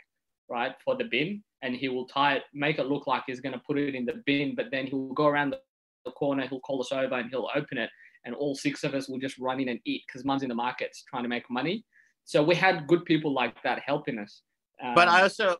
right, 0.49 0.73
for 0.83 0.95
the 0.97 1.05
bin. 1.05 1.43
And 1.63 1.75
he 1.75 1.89
will 1.89 2.07
tie 2.07 2.35
it, 2.35 2.43
make 2.53 2.79
it 2.79 2.87
look 2.87 3.07
like 3.07 3.23
he's 3.27 3.41
going 3.41 3.53
to 3.53 3.61
put 3.65 3.77
it 3.77 3.95
in 3.95 4.05
the 4.05 4.21
bin. 4.25 4.55
But 4.55 4.67
then 4.71 4.87
he'll 4.87 5.13
go 5.13 5.27
around 5.27 5.55
the 6.05 6.11
corner, 6.11 6.47
he'll 6.47 6.59
call 6.59 6.81
us 6.81 6.91
over 6.91 7.15
and 7.15 7.29
he'll 7.29 7.49
open 7.55 7.77
it. 7.77 7.89
And 8.25 8.35
all 8.35 8.55
six 8.55 8.83
of 8.83 8.93
us 8.93 9.09
will 9.09 9.19
just 9.19 9.37
run 9.39 9.59
in 9.59 9.69
and 9.69 9.79
eat 9.85 10.03
because 10.07 10.25
mum's 10.25 10.43
in 10.43 10.49
the 10.49 10.55
markets 10.55 11.03
trying 11.09 11.23
to 11.23 11.29
make 11.29 11.49
money. 11.49 11.85
So 12.25 12.43
we 12.43 12.55
had 12.55 12.87
good 12.87 13.05
people 13.05 13.33
like 13.33 13.61
that 13.63 13.81
helping 13.85 14.19
us. 14.19 14.43
Um, 14.83 14.95
but 14.95 15.07
I 15.07 15.23
also, 15.23 15.57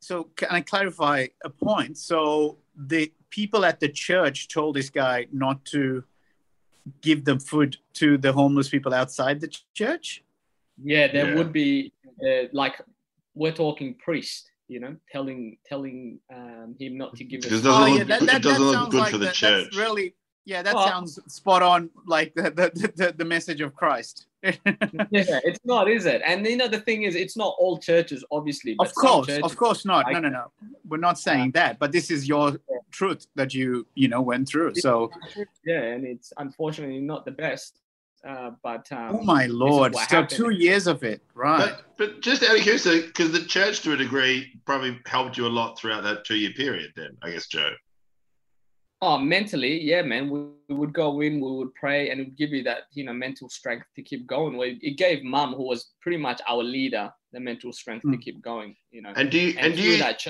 so 0.00 0.30
can 0.36 0.48
I 0.50 0.60
clarify 0.60 1.26
a 1.44 1.50
point? 1.50 1.98
So 1.98 2.58
the 2.76 3.12
people 3.30 3.64
at 3.64 3.80
the 3.80 3.88
church 3.88 4.48
told 4.48 4.76
this 4.76 4.90
guy 4.90 5.26
not 5.32 5.64
to 5.66 6.04
give 7.00 7.24
them 7.24 7.38
food 7.38 7.76
to 7.94 8.18
the 8.18 8.32
homeless 8.32 8.68
people 8.68 8.94
outside 8.94 9.40
the 9.40 9.52
church. 9.74 10.22
Yeah, 10.82 11.10
there 11.10 11.30
yeah. 11.30 11.34
would 11.34 11.52
be 11.52 11.92
uh, 12.22 12.48
like 12.52 12.80
we're 13.34 13.52
talking 13.52 13.94
priest, 13.94 14.50
you 14.68 14.80
know, 14.80 14.96
telling 15.10 15.58
telling 15.66 16.20
um, 16.32 16.76
him 16.78 16.98
not 16.98 17.16
to 17.16 17.24
give 17.24 17.44
us. 17.44 17.50
Doesn't 17.50 17.66
oh, 17.70 17.86
look, 17.86 17.98
yeah, 17.98 18.04
that, 18.04 18.20
that, 18.20 18.36
it 18.36 18.42
doesn't 18.42 18.64
that 18.64 18.80
look 18.80 18.90
good 18.90 19.00
like 19.00 19.12
for 19.12 19.18
the 19.18 19.30
church. 19.30 19.74
really, 19.74 20.14
yeah, 20.44 20.62
that 20.62 20.74
oh. 20.74 20.86
sounds 20.86 21.18
spot 21.32 21.62
on, 21.62 21.90
like 22.06 22.34
the, 22.34 22.42
the, 22.42 22.92
the, 22.96 23.14
the 23.16 23.24
message 23.24 23.60
of 23.60 23.74
Christ. 23.74 24.26
yeah, 25.10 25.40
it's 25.44 25.60
not, 25.64 25.90
is 25.90 26.06
it? 26.06 26.22
And 26.24 26.46
you 26.46 26.56
know, 26.56 26.68
the 26.68 26.80
thing 26.80 27.02
is, 27.02 27.14
it's 27.14 27.36
not 27.36 27.54
all 27.58 27.78
churches, 27.78 28.24
obviously. 28.30 28.76
Of 28.78 28.94
course, 28.94 29.28
of 29.28 29.56
course 29.56 29.84
not. 29.84 30.06
Like, 30.06 30.14
no, 30.14 30.20
no, 30.20 30.28
no. 30.28 30.52
We're 30.88 30.98
not 30.98 31.18
saying 31.18 31.52
that, 31.52 31.78
but 31.78 31.92
this 31.92 32.10
is 32.10 32.28
your 32.28 32.50
yeah. 32.50 32.76
truth 32.90 33.26
that 33.34 33.54
you, 33.54 33.86
you 33.94 34.08
know, 34.08 34.20
went 34.20 34.48
through. 34.48 34.74
So 34.76 35.10
yeah, 35.64 35.82
and 35.82 36.04
it's 36.04 36.32
unfortunately 36.38 37.00
not 37.00 37.24
the 37.24 37.32
best. 37.32 37.80
Uh, 38.26 38.50
but 38.62 38.90
um, 38.90 39.18
oh 39.20 39.22
my 39.22 39.46
lord, 39.46 39.94
so 40.08 40.24
two 40.24 40.50
years 40.50 40.88
of 40.88 41.04
it, 41.04 41.22
right? 41.34 41.58
But, 41.58 41.84
but 41.96 42.22
just 42.22 42.42
out 42.42 42.56
of 42.56 42.62
curiosity, 42.62 43.06
because 43.06 43.30
the 43.30 43.44
church, 43.44 43.82
to 43.82 43.92
a 43.92 43.96
degree, 43.96 44.52
probably 44.64 44.98
helped 45.06 45.36
you 45.36 45.46
a 45.46 45.48
lot 45.48 45.78
throughout 45.78 46.02
that 46.02 46.24
two-year 46.24 46.50
period. 46.56 46.90
Then, 46.96 47.16
I 47.22 47.30
guess, 47.30 47.46
Joe. 47.46 47.70
Oh, 49.02 49.18
mentally, 49.18 49.82
yeah, 49.82 50.00
man. 50.02 50.30
We, 50.30 50.40
we, 50.68 50.74
would 50.74 50.94
go 50.94 51.20
in, 51.20 51.34
we 51.34 51.52
would 51.52 51.74
pray, 51.74 52.10
and 52.10 52.20
it 52.20 52.24
would 52.24 52.36
give 52.36 52.50
you 52.50 52.62
that, 52.62 52.84
you 52.92 53.04
know, 53.04 53.12
mental 53.12 53.48
strength 53.50 53.86
to 53.94 54.02
keep 54.02 54.26
going. 54.26 54.56
Well, 54.56 54.70
it 54.80 54.96
gave 54.96 55.22
mum, 55.22 55.52
who 55.52 55.64
was 55.64 55.92
pretty 56.00 56.16
much 56.16 56.40
our 56.48 56.62
leader, 56.62 57.12
the 57.32 57.40
mental 57.40 57.72
strength 57.72 58.06
mm. 58.06 58.12
to 58.12 58.16
hmm. 58.16 58.22
keep 58.22 58.40
going. 58.40 58.74
You 58.90 59.02
know. 59.02 59.12
And 59.14 59.30
do 59.30 59.38
you 59.38 59.50
and, 59.58 59.66
and 59.66 59.76
do 59.76 59.82
you 59.82 59.98
church, 59.98 60.28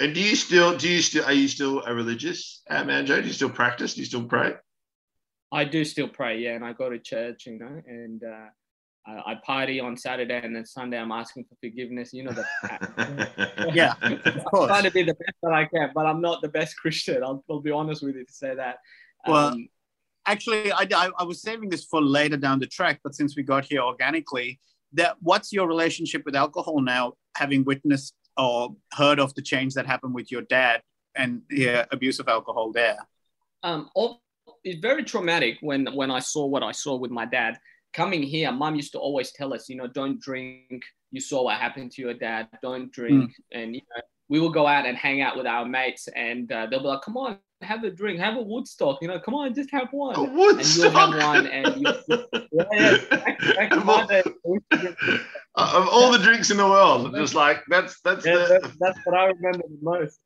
and 0.00 0.14
do 0.14 0.20
you 0.20 0.34
still 0.34 0.76
do 0.76 0.88
you 0.88 1.00
still 1.00 1.24
are 1.24 1.32
you 1.32 1.46
still 1.46 1.82
a 1.84 1.94
religious 1.94 2.62
uh, 2.68 2.82
man, 2.82 3.06
Joe? 3.06 3.20
Do 3.20 3.28
you 3.28 3.32
still 3.32 3.50
practice? 3.50 3.94
Do 3.94 4.00
you 4.00 4.06
still 4.06 4.24
pray? 4.24 4.54
I 5.52 5.64
do 5.64 5.84
still 5.84 6.08
pray, 6.08 6.40
yeah, 6.40 6.54
and 6.56 6.64
I 6.64 6.72
go 6.72 6.90
to 6.90 6.98
church, 6.98 7.46
you 7.46 7.58
know, 7.58 7.82
and 7.86 8.22
uh, 8.24 8.48
I, 9.06 9.32
I, 9.32 9.34
party 9.44 9.78
on 9.78 9.96
Saturday 9.96 10.40
and 10.42 10.54
then 10.54 10.66
Sunday 10.66 10.98
I'm 10.98 11.12
asking 11.12 11.44
for 11.44 11.56
forgiveness. 11.60 12.12
You 12.12 12.24
know 12.24 12.32
the 12.32 13.70
yeah, 13.74 13.94
of 14.02 14.44
course. 14.44 14.62
I'm 14.62 14.68
trying 14.68 14.82
to 14.84 14.90
be 14.90 15.02
the 15.02 15.14
best 15.14 15.36
that 15.42 15.52
I 15.52 15.64
can, 15.66 15.90
but 15.94 16.06
I'm 16.06 16.20
not 16.20 16.42
the 16.42 16.48
best 16.48 16.76
Christian. 16.76 17.22
I'll, 17.22 17.44
I'll 17.48 17.60
be 17.60 17.70
honest 17.70 18.02
with 18.02 18.16
you 18.16 18.24
to 18.24 18.32
say 18.32 18.54
that. 18.54 18.78
Well, 19.26 19.48
um, 19.48 19.68
actually, 20.26 20.72
I, 20.72 20.86
I, 20.94 21.10
I 21.18 21.24
was 21.24 21.40
saving 21.40 21.68
this 21.68 21.84
for 21.84 22.02
later 22.02 22.36
down 22.36 22.58
the 22.58 22.66
track, 22.66 23.00
but 23.04 23.14
since 23.14 23.36
we 23.36 23.42
got 23.42 23.64
here 23.64 23.80
organically, 23.80 24.58
that 24.94 25.16
what's 25.20 25.52
your 25.52 25.68
relationship 25.68 26.24
with 26.24 26.34
alcohol 26.34 26.80
now? 26.80 27.14
Having 27.36 27.64
witnessed 27.64 28.14
or 28.36 28.74
heard 28.92 29.20
of 29.20 29.34
the 29.34 29.42
change 29.42 29.74
that 29.74 29.86
happened 29.86 30.14
with 30.14 30.30
your 30.30 30.42
dad 30.42 30.82
and 31.14 31.42
yeah, 31.50 31.84
abuse 31.92 32.18
of 32.18 32.28
alcohol 32.28 32.72
there. 32.72 32.98
Um, 33.62 33.88
all, 33.94 34.22
it's 34.64 34.80
very 34.80 35.04
traumatic 35.04 35.58
when 35.60 35.86
when 35.94 36.10
I 36.10 36.18
saw 36.18 36.46
what 36.46 36.62
I 36.62 36.72
saw 36.72 36.96
with 36.96 37.10
my 37.10 37.24
dad 37.24 37.58
coming 37.96 38.22
here, 38.22 38.52
mom 38.52 38.76
used 38.76 38.92
to 38.92 38.98
always 38.98 39.32
tell 39.32 39.54
us, 39.54 39.68
you 39.68 39.76
know, 39.76 39.86
don't 39.86 40.20
drink. 40.20 40.84
You 41.10 41.20
saw 41.20 41.44
what 41.44 41.58
happened 41.58 41.92
to 41.92 42.02
your 42.02 42.14
dad. 42.14 42.48
Don't 42.62 42.92
drink. 42.92 43.30
Mm. 43.30 43.62
And 43.62 43.74
you 43.74 43.80
know, 43.80 44.02
we 44.28 44.38
will 44.38 44.50
go 44.50 44.66
out 44.66 44.86
and 44.86 44.96
hang 44.96 45.22
out 45.22 45.36
with 45.36 45.46
our 45.46 45.64
mates, 45.64 46.08
and 46.14 46.50
uh, 46.52 46.66
they'll 46.66 46.80
be 46.80 46.86
like, 46.86 47.02
"Come 47.02 47.16
on, 47.16 47.38
have 47.62 47.84
a 47.84 47.90
drink, 47.90 48.20
have 48.20 48.36
a 48.36 48.42
Woodstock. 48.42 48.98
You 49.00 49.08
know, 49.08 49.18
come 49.18 49.34
on, 49.34 49.54
just 49.54 49.70
have 49.70 49.88
one." 49.92 50.16
A 50.16 50.22
Woodstock. 50.22 50.86
And 50.86 50.94
you'll 50.94 51.00
have 51.00 51.34
one, 51.34 51.46
and 51.46 51.80
you, 51.80 51.88
yeah, 52.52 52.96
back, 53.08 53.38
back 53.38 53.72
of, 53.72 53.88
all, 53.88 54.02
of 55.54 55.88
all 55.88 56.12
the 56.12 56.18
drinks 56.18 56.50
in 56.50 56.58
the 56.58 56.66
world, 56.66 57.14
just 57.14 57.34
like 57.34 57.62
that's 57.68 58.00
that's 58.00 58.26
yeah, 58.26 58.34
the... 58.34 58.58
that's, 58.62 58.76
that's 58.78 58.98
what 59.04 59.18
I 59.18 59.26
remember 59.26 59.62
the 59.68 59.78
most. 59.80 60.18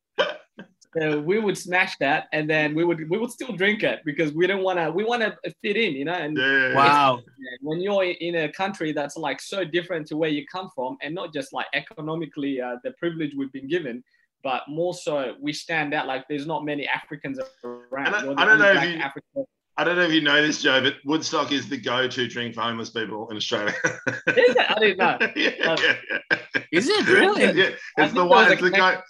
So 0.96 1.20
we 1.20 1.38
would 1.38 1.56
smash 1.56 1.96
that, 1.98 2.26
and 2.32 2.50
then 2.50 2.74
we 2.74 2.82
would 2.82 3.08
we 3.08 3.16
would 3.16 3.30
still 3.30 3.52
drink 3.52 3.84
it 3.84 4.00
because 4.04 4.32
we 4.32 4.46
don't 4.48 4.62
want 4.62 4.78
to 4.78 4.90
we 4.90 5.04
want 5.04 5.22
to 5.22 5.36
fit 5.62 5.76
in, 5.76 5.94
you 5.94 6.04
know. 6.04 6.14
And 6.14 6.36
yeah. 6.36 6.74
wow, 6.74 7.20
when 7.60 7.80
you're 7.80 8.02
in 8.02 8.34
a 8.36 8.52
country 8.52 8.92
that's 8.92 9.16
like 9.16 9.40
so 9.40 9.64
different 9.64 10.08
to 10.08 10.16
where 10.16 10.30
you 10.30 10.44
come 10.46 10.68
from, 10.74 10.96
and 11.00 11.14
not 11.14 11.32
just 11.32 11.52
like 11.52 11.66
economically 11.74 12.60
uh, 12.60 12.76
the 12.82 12.90
privilege 12.92 13.34
we've 13.36 13.52
been 13.52 13.68
given, 13.68 14.02
but 14.42 14.62
more 14.68 14.92
so 14.92 15.34
we 15.40 15.52
stand 15.52 15.94
out. 15.94 16.08
Like 16.08 16.26
there's 16.28 16.46
not 16.46 16.64
many 16.64 16.88
Africans 16.88 17.38
around. 17.62 18.14
I, 18.14 18.42
I, 18.42 18.44
don't 18.44 18.58
know 18.58 18.72
if 18.72 18.84
you. 18.84 18.98
African. 18.98 19.44
I 19.76 19.84
don't 19.84 19.96
know 19.96 20.02
if 20.02 20.12
you 20.12 20.20
know 20.20 20.44
this, 20.44 20.60
Joe, 20.60 20.82
but 20.82 20.96
Woodstock 21.06 21.52
is 21.52 21.68
the 21.68 21.76
go-to 21.76 22.26
drink 22.26 22.54
for 22.54 22.62
homeless 22.62 22.90
people 22.90 23.30
in 23.30 23.36
Australia. 23.36 23.74
is 23.86 24.56
it? 24.56 24.70
I 24.70 24.78
didn't 24.78 24.98
know. 24.98 25.18
yeah, 25.36 25.50
yeah, 25.80 25.96
yeah. 26.10 26.62
Is 26.72 26.88
it 26.88 27.06
really? 27.06 27.44
Yeah, 27.44 27.70
it's 27.96 28.12
the 28.12 28.24
one. 28.24 28.50
It's 28.50 28.60
the 28.60 28.70
go 28.70 29.00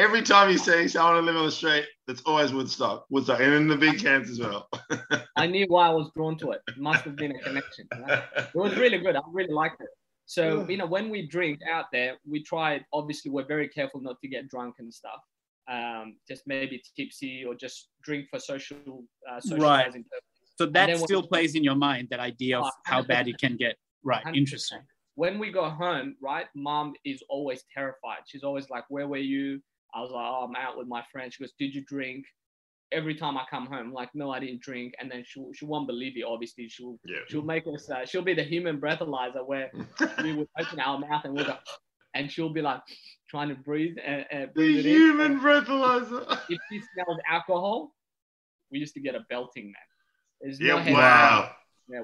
every 0.00 0.22
time 0.22 0.50
you 0.50 0.58
say 0.58 0.88
I 0.98 1.04
want 1.04 1.16
to 1.16 1.20
live 1.20 1.36
on 1.36 1.46
the 1.46 1.52
street, 1.52 1.84
it's 2.08 2.22
always 2.22 2.52
Woodstock, 2.52 3.04
Woodstock, 3.10 3.40
and 3.40 3.52
in 3.52 3.68
the 3.68 3.76
big 3.76 4.00
cans 4.00 4.30
as 4.30 4.40
well. 4.40 4.68
I 5.36 5.46
knew 5.46 5.66
why 5.68 5.88
I 5.88 5.90
was 5.90 6.10
drawn 6.16 6.36
to 6.38 6.52
it. 6.52 6.62
it 6.66 6.78
must 6.78 7.04
have 7.04 7.16
been 7.16 7.32
a 7.36 7.38
connection. 7.38 7.86
Right? 7.92 8.22
It 8.36 8.54
was 8.54 8.76
really 8.76 8.98
good. 8.98 9.14
I 9.14 9.20
really 9.30 9.52
liked 9.52 9.80
it. 9.80 9.88
So 10.24 10.66
you 10.68 10.76
know, 10.76 10.86
when 10.86 11.10
we 11.10 11.26
drink 11.26 11.60
out 11.68 11.86
there, 11.92 12.16
we 12.28 12.42
try. 12.42 12.80
Obviously, 12.92 13.30
we're 13.30 13.46
very 13.46 13.68
careful 13.68 14.00
not 14.00 14.16
to 14.22 14.28
get 14.28 14.48
drunk 14.48 14.76
and 14.78 14.92
stuff. 14.92 15.20
Um, 15.70 16.16
just 16.26 16.42
maybe 16.46 16.82
tipsy 16.96 17.44
or 17.44 17.54
just 17.54 17.88
drink 18.02 18.26
for 18.30 18.38
social 18.38 19.04
uh, 19.30 19.40
socializing. 19.40 20.04
Right. 20.12 20.22
So 20.56 20.66
that 20.66 20.98
still 20.98 21.22
plays 21.22 21.54
in 21.54 21.64
your 21.64 21.74
mind 21.74 22.08
that 22.10 22.20
idea 22.20 22.60
of 22.60 22.70
how 22.84 23.02
bad 23.02 23.28
it 23.28 23.38
can 23.38 23.56
get. 23.56 23.76
Right. 24.04 24.24
100%. 24.24 24.36
Interesting. 24.36 24.80
When 25.14 25.38
we 25.38 25.50
go 25.50 25.68
home, 25.68 26.16
right, 26.22 26.46
mom 26.54 26.94
is 27.04 27.22
always 27.28 27.64
terrified. 27.74 28.20
She's 28.26 28.44
always 28.44 28.70
like, 28.70 28.84
"Where 28.88 29.08
were 29.08 29.16
you? 29.16 29.60
I 29.94 30.00
was 30.00 30.10
like, 30.10 30.24
oh, 30.24 30.46
I'm 30.48 30.56
out 30.56 30.78
with 30.78 30.88
my 30.88 31.02
friend. 31.12 31.32
She 31.32 31.42
goes, 31.42 31.52
did 31.58 31.74
you 31.74 31.82
drink? 31.82 32.24
Every 32.92 33.14
time 33.14 33.36
I 33.36 33.44
come 33.48 33.66
home, 33.66 33.88
I'm 33.88 33.92
like, 33.92 34.10
no, 34.14 34.32
I 34.32 34.40
didn't 34.40 34.62
drink. 34.62 34.94
And 34.98 35.10
then 35.10 35.22
she, 35.24 35.44
she 35.54 35.64
won't 35.64 35.86
believe 35.86 36.16
it. 36.16 36.24
Obviously, 36.24 36.68
she'll 36.68 36.98
yeah. 37.04 37.18
she'll 37.28 37.42
make 37.42 37.64
us. 37.72 37.88
Uh, 37.88 38.04
she'll 38.04 38.22
be 38.22 38.34
the 38.34 38.42
human 38.42 38.80
breathalyzer 38.80 39.46
where 39.46 39.70
we 40.22 40.32
would 40.32 40.48
open 40.58 40.80
our 40.80 40.98
mouth 40.98 41.24
and 41.24 41.34
we'll 41.34 41.44
go, 41.44 41.56
and 42.14 42.30
she'll 42.30 42.52
be 42.52 42.62
like 42.62 42.80
trying 43.28 43.48
to 43.48 43.54
breathe 43.54 43.96
and, 44.04 44.24
and 44.32 44.54
breathe 44.54 44.82
the 44.82 44.90
human 44.90 45.32
in. 45.32 45.40
breathalyzer. 45.40 46.38
If 46.48 46.58
she 46.68 46.82
smells 46.94 47.18
alcohol, 47.30 47.94
we 48.72 48.80
used 48.80 48.94
to 48.94 49.00
get 49.00 49.14
a 49.14 49.20
belting 49.30 49.66
man. 49.66 49.74
There's 50.40 50.60
yeah, 50.60 50.82
no 50.84 50.92
wow. 50.92 51.50
Yeah, 51.88 52.02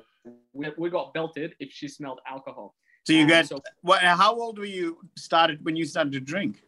we, 0.53 0.69
we 0.79 0.91
got 0.91 1.15
belted 1.15 1.55
if 1.59 1.73
she 1.73 1.89
smelled 1.89 2.21
alcohol. 2.29 2.75
So 3.07 3.13
you 3.13 3.25
um, 3.33 3.45
so, 3.45 3.61
what? 3.83 4.03
How 4.03 4.35
old 4.35 4.59
were 4.59 4.65
you 4.65 4.99
started 5.17 5.65
when 5.65 5.77
you 5.77 5.85
started 5.85 6.13
to 6.13 6.21
drink? 6.21 6.63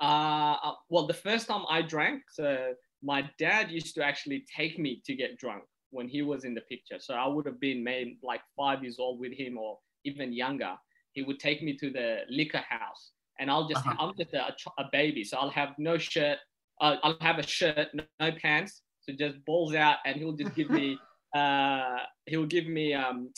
Uh, 0.00 0.56
uh, 0.62 0.72
well, 0.88 1.06
the 1.06 1.14
first 1.14 1.48
time 1.48 1.64
I 1.68 1.82
drank, 1.82 2.22
so 2.30 2.74
my 3.02 3.28
dad 3.38 3.70
used 3.70 3.94
to 3.96 4.04
actually 4.04 4.44
take 4.54 4.78
me 4.78 5.02
to 5.06 5.14
get 5.14 5.38
drunk 5.38 5.64
when 5.90 6.08
he 6.08 6.22
was 6.22 6.44
in 6.44 6.54
the 6.54 6.60
picture. 6.62 6.98
So 6.98 7.14
I 7.14 7.26
would 7.26 7.46
have 7.46 7.60
been 7.60 7.82
maybe 7.82 8.18
like 8.22 8.40
five 8.56 8.82
years 8.82 8.98
old 8.98 9.20
with 9.20 9.32
him 9.32 9.58
or 9.58 9.78
even 10.04 10.32
younger. 10.32 10.74
He 11.12 11.22
would 11.22 11.40
take 11.40 11.62
me 11.62 11.76
to 11.78 11.90
the 11.90 12.18
liquor 12.28 12.62
house 12.68 13.12
and 13.38 13.50
I'll 13.50 13.68
just, 13.68 13.86
uh-huh. 13.86 13.96
I'm 13.98 14.14
just 14.18 14.34
a, 14.34 14.54
a, 14.78 14.88
baby. 14.92 15.24
So 15.24 15.38
I'll 15.38 15.50
have 15.50 15.70
no 15.78 15.96
shirt. 15.96 16.38
Uh, 16.80 16.96
I'll 17.02 17.16
have 17.20 17.38
a 17.38 17.46
shirt, 17.46 17.88
no, 17.94 18.04
no, 18.20 18.32
pants. 18.32 18.82
So 19.00 19.12
just 19.12 19.44
balls 19.44 19.74
out 19.74 19.96
and 20.04 20.16
he'll 20.16 20.32
just 20.32 20.54
give 20.54 20.70
me, 20.70 20.98
uh, 21.34 21.98
he'll 22.26 22.46
give 22.46 22.66
me, 22.66 22.94
um, 22.94 23.30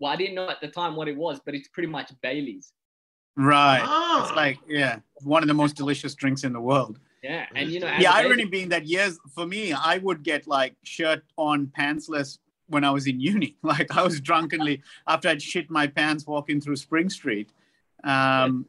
well, 0.00 0.12
I 0.12 0.16
didn't 0.16 0.36
know 0.36 0.48
at 0.48 0.60
the 0.60 0.68
time 0.68 0.96
what 0.96 1.08
it 1.08 1.16
was, 1.16 1.40
but 1.44 1.54
it's 1.54 1.68
pretty 1.68 1.88
much 1.88 2.12
Bailey's. 2.22 2.72
Right. 3.38 3.82
Oh. 3.82 4.24
It's 4.24 4.36
like, 4.36 4.58
yeah, 4.68 4.98
one 5.22 5.42
of 5.42 5.48
the 5.48 5.54
most 5.54 5.76
delicious 5.76 6.14
drinks 6.14 6.42
in 6.42 6.52
the 6.52 6.60
world. 6.60 6.98
Yeah. 7.22 7.46
And 7.54 7.70
you 7.70 7.80
know, 7.80 7.92
yeah, 7.98 8.12
irony 8.12 8.44
being 8.44 8.68
that 8.70 8.86
years 8.86 9.18
for 9.34 9.46
me, 9.46 9.72
I 9.72 9.98
would 9.98 10.22
get 10.24 10.48
like 10.48 10.74
shirt 10.82 11.22
on, 11.36 11.68
pantsless 11.68 12.38
when 12.66 12.84
I 12.84 12.90
was 12.90 13.06
in 13.06 13.20
uni. 13.20 13.56
Like 13.62 13.96
I 13.96 14.02
was 14.02 14.20
drunkenly 14.20 14.82
after 15.06 15.28
I'd 15.28 15.40
shit 15.40 15.70
my 15.70 15.86
pants 15.86 16.26
walking 16.26 16.60
through 16.60 16.76
Spring 16.76 17.08
Street. 17.08 17.50
Um, 18.02 18.66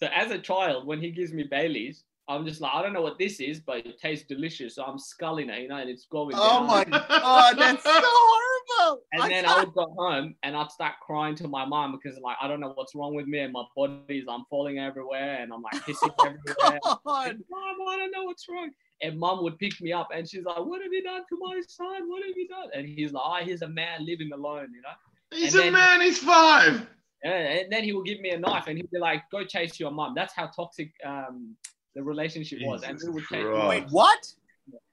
so 0.00 0.06
as 0.06 0.30
a 0.30 0.38
child, 0.38 0.86
when 0.86 1.00
he 1.00 1.10
gives 1.10 1.32
me 1.32 1.42
Bailey's, 1.42 2.04
I'm 2.28 2.44
just 2.44 2.60
like, 2.60 2.72
I 2.74 2.82
don't 2.82 2.92
know 2.92 3.02
what 3.02 3.18
this 3.18 3.38
is, 3.38 3.60
but 3.60 3.86
it 3.86 4.00
tastes 4.00 4.26
delicious. 4.26 4.74
So 4.74 4.84
I'm 4.84 4.98
sculling 4.98 5.48
it, 5.48 5.62
you 5.62 5.68
know, 5.68 5.76
and 5.76 5.88
it's 5.88 6.06
going. 6.06 6.34
Oh 6.36 6.58
down. 6.58 6.66
my 6.66 6.84
god, 7.08 7.56
that's 7.56 7.84
so 7.84 7.90
horrible. 7.92 9.02
And 9.12 9.22
I 9.22 9.28
then 9.28 9.44
can't... 9.44 9.58
I 9.58 9.64
would 9.64 9.74
go 9.74 9.94
home 9.96 10.34
and 10.42 10.56
I'd 10.56 10.72
start 10.72 10.94
crying 11.00 11.36
to 11.36 11.46
my 11.46 11.64
mom 11.64 11.92
because 11.92 12.18
like 12.20 12.36
I 12.40 12.48
don't 12.48 12.58
know 12.58 12.72
what's 12.74 12.96
wrong 12.96 13.14
with 13.14 13.26
me 13.26 13.38
and 13.38 13.52
my 13.52 13.62
body's 13.76 14.24
I'm 14.28 14.44
falling 14.50 14.78
everywhere 14.78 15.38
and 15.40 15.52
I'm 15.52 15.62
like 15.62 15.74
pissing 15.84 16.12
everywhere. 16.20 16.80
And, 16.84 17.44
mom, 17.48 17.76
I 17.88 17.96
don't 17.96 18.10
know 18.10 18.24
what's 18.24 18.48
wrong. 18.48 18.70
And 19.02 19.18
mom 19.18 19.44
would 19.44 19.58
pick 19.58 19.80
me 19.80 19.92
up 19.92 20.08
and 20.12 20.28
she's 20.28 20.44
like, 20.44 20.58
What 20.58 20.82
have 20.82 20.92
you 20.92 21.04
done 21.04 21.22
to 21.28 21.38
my 21.38 21.60
son? 21.68 22.08
What 22.08 22.24
have 22.26 22.36
you 22.36 22.48
done? 22.48 22.70
And 22.74 22.88
he's 22.88 23.12
like, 23.12 23.22
Oh, 23.24 23.44
he's 23.44 23.62
a 23.62 23.68
man 23.68 24.04
living 24.04 24.32
alone, 24.32 24.68
you 24.74 24.82
know. 24.82 24.88
He's 25.30 25.54
and 25.54 25.60
a 25.60 25.64
then, 25.66 25.72
man, 25.74 26.00
he's 26.00 26.18
five. 26.18 26.86
Yeah, 27.24 27.30
and 27.30 27.72
then 27.72 27.84
he 27.84 27.92
will 27.92 28.02
give 28.02 28.20
me 28.20 28.30
a 28.30 28.38
knife 28.38 28.66
and 28.66 28.76
he'd 28.76 28.90
be 28.90 28.98
like, 28.98 29.22
Go 29.30 29.44
chase 29.44 29.78
your 29.78 29.92
mom. 29.92 30.14
That's 30.16 30.34
how 30.34 30.48
toxic 30.48 30.92
um 31.04 31.54
the 31.96 32.04
relationship 32.04 32.60
Jesus 32.60 32.68
was. 32.68 32.82
And 32.84 33.00
we 33.04 33.10
would 33.10 33.24
take 33.26 33.44
Wait, 33.68 33.86
what? 33.90 34.24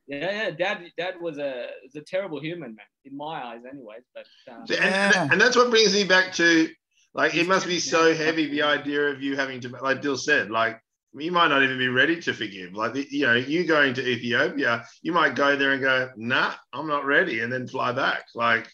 Yeah, 0.08 0.32
yeah, 0.32 0.52
dad, 0.52 0.84
dad 0.98 1.16
was 1.22 1.38
a 1.38 1.68
was 1.84 1.96
a 1.96 2.02
terrible 2.02 2.40
human, 2.40 2.76
man, 2.76 2.86
in 3.06 3.16
my 3.16 3.44
eyes, 3.44 3.62
anyways. 3.70 4.04
But 4.16 4.26
um, 4.52 4.66
and, 4.70 5.32
and 5.34 5.42
that's 5.42 5.56
what 5.56 5.70
brings 5.70 5.94
me 5.94 6.04
back 6.04 6.34
to 6.34 6.70
like 7.14 7.36
it 7.36 7.48
must 7.48 7.68
be 7.68 7.80
so 7.80 8.14
heavy 8.14 8.48
the 8.48 8.64
idea 8.64 9.08
of 9.10 9.22
you 9.22 9.36
having 9.36 9.62
to 9.62 9.70
like 9.70 10.02
Dil 10.02 10.18
said, 10.18 10.50
like 10.50 10.82
you 11.14 11.32
might 11.32 11.50
not 11.50 11.64
even 11.64 11.78
be 11.78 11.88
ready 11.88 12.20
to 12.22 12.34
forgive. 12.34 12.74
Like 12.74 12.96
you 13.12 13.26
know, 13.26 13.36
you 13.36 13.66
going 13.66 13.94
to 13.94 14.06
Ethiopia, 14.06 14.86
you 15.02 15.14
might 15.14 15.36
go 15.36 15.56
there 15.56 15.72
and 15.72 15.82
go, 15.82 16.10
nah, 16.18 16.54
I'm 16.74 16.88
not 16.88 17.06
ready, 17.06 17.42
and 17.42 17.52
then 17.52 17.68
fly 17.68 17.94
back. 17.94 18.26
Like 18.36 18.70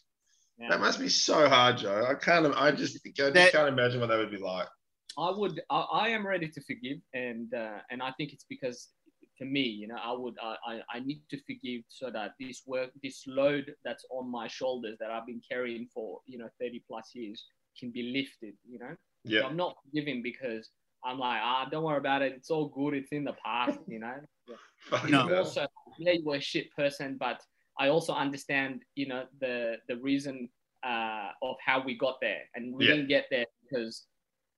yeah. 0.60 0.70
that 0.70 0.80
must 0.80 1.00
be 1.00 1.10
so 1.10 1.48
hard, 1.48 1.78
Joe. 1.78 2.06
I 2.10 2.15
can't. 2.15 2.48
I 2.56 2.72
just, 2.72 3.00
I 3.06 3.12
just 3.13 3.34
that, 3.34 3.52
can't 3.52 3.70
imagine 3.70 4.00
what 4.00 4.10
that 4.10 4.18
would 4.18 4.32
be 4.32 4.38
like. 4.38 4.68
I 5.17 5.32
would. 5.32 5.62
I, 5.69 5.80
I 5.80 6.10
am 6.10 6.26
ready 6.26 6.48
to 6.48 6.62
forgive, 6.62 7.00
and 7.13 7.54
uh, 7.54 7.80
and 7.89 8.02
I 8.02 8.12
think 8.12 8.34
it's 8.34 8.45
because 8.50 8.89
for 9.38 9.45
me, 9.45 9.62
you 9.62 9.88
know, 9.88 9.98
I 10.02 10.13
would. 10.13 10.36
I 10.41 10.82
I 10.93 11.00
need 11.00 11.22
to 11.30 11.38
forgive 11.43 11.82
so 11.88 12.10
that 12.12 12.34
this 12.39 12.63
work, 12.65 12.91
this 13.02 13.24
load 13.28 13.74
that's 13.84 14.06
on 14.12 14.30
my 14.30 14.48
shoulders 14.48 14.98
that 15.00 15.12
I've 15.12 15.26
been 15.26 15.41
carrying 15.50 15.88
for 15.93 16.19
you 16.28 16.38
know 16.38 16.50
30 16.60 16.84
plus 16.88 17.12
years 17.13 17.45
can 17.80 17.91
be 17.91 18.04
lifted. 18.04 18.56
You 18.69 18.80
know. 18.80 18.95
Yeah. 19.24 19.41
So 19.41 19.48
I'm 19.48 19.58
not 19.58 19.76
forgiving 19.84 20.22
because 20.22 20.69
I'm 21.04 21.19
like, 21.19 21.39
ah, 21.41 21.67
don't 21.69 21.84
worry 21.84 21.98
about 21.98 22.22
it. 22.22 22.34
It's 22.34 22.50
all 22.50 22.67
good. 22.69 22.93
It's 22.93 23.12
in 23.12 23.24
the 23.24 23.36
past. 23.43 23.80
You 23.88 24.00
know. 24.00 24.15
Yeah. 24.48 25.06
no. 25.10 25.38
Also, 25.38 25.67
yeah, 25.98 26.13
you 26.13 26.24
were 26.26 26.36
a 26.36 26.41
shit 26.41 26.72
person, 26.76 27.17
but 27.19 27.41
I 27.80 27.88
also 27.88 28.13
understand, 28.13 28.84
you 28.95 29.08
know, 29.08 29.24
the 29.39 29.78
the 29.88 29.98
reason 29.98 30.50
uh, 30.86 31.30
of 31.41 31.56
how 31.65 31.82
we 31.84 31.98
got 31.98 32.17
there, 32.22 32.41
and 32.56 32.74
we 32.74 32.86
yeah. 32.86 32.91
didn't 32.91 33.08
get 33.08 33.26
there 33.32 33.45
because 33.63 34.06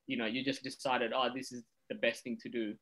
you 0.08 0.18
know 0.18 0.26
you 0.26 0.44
just 0.44 0.64
decided 0.64 1.12
oh 1.16 1.30
this 1.34 1.52
is 1.52 1.64
the 1.90 1.96
best 1.96 2.24
thing 2.24 2.38
to 2.42 2.50
do. 2.50 2.74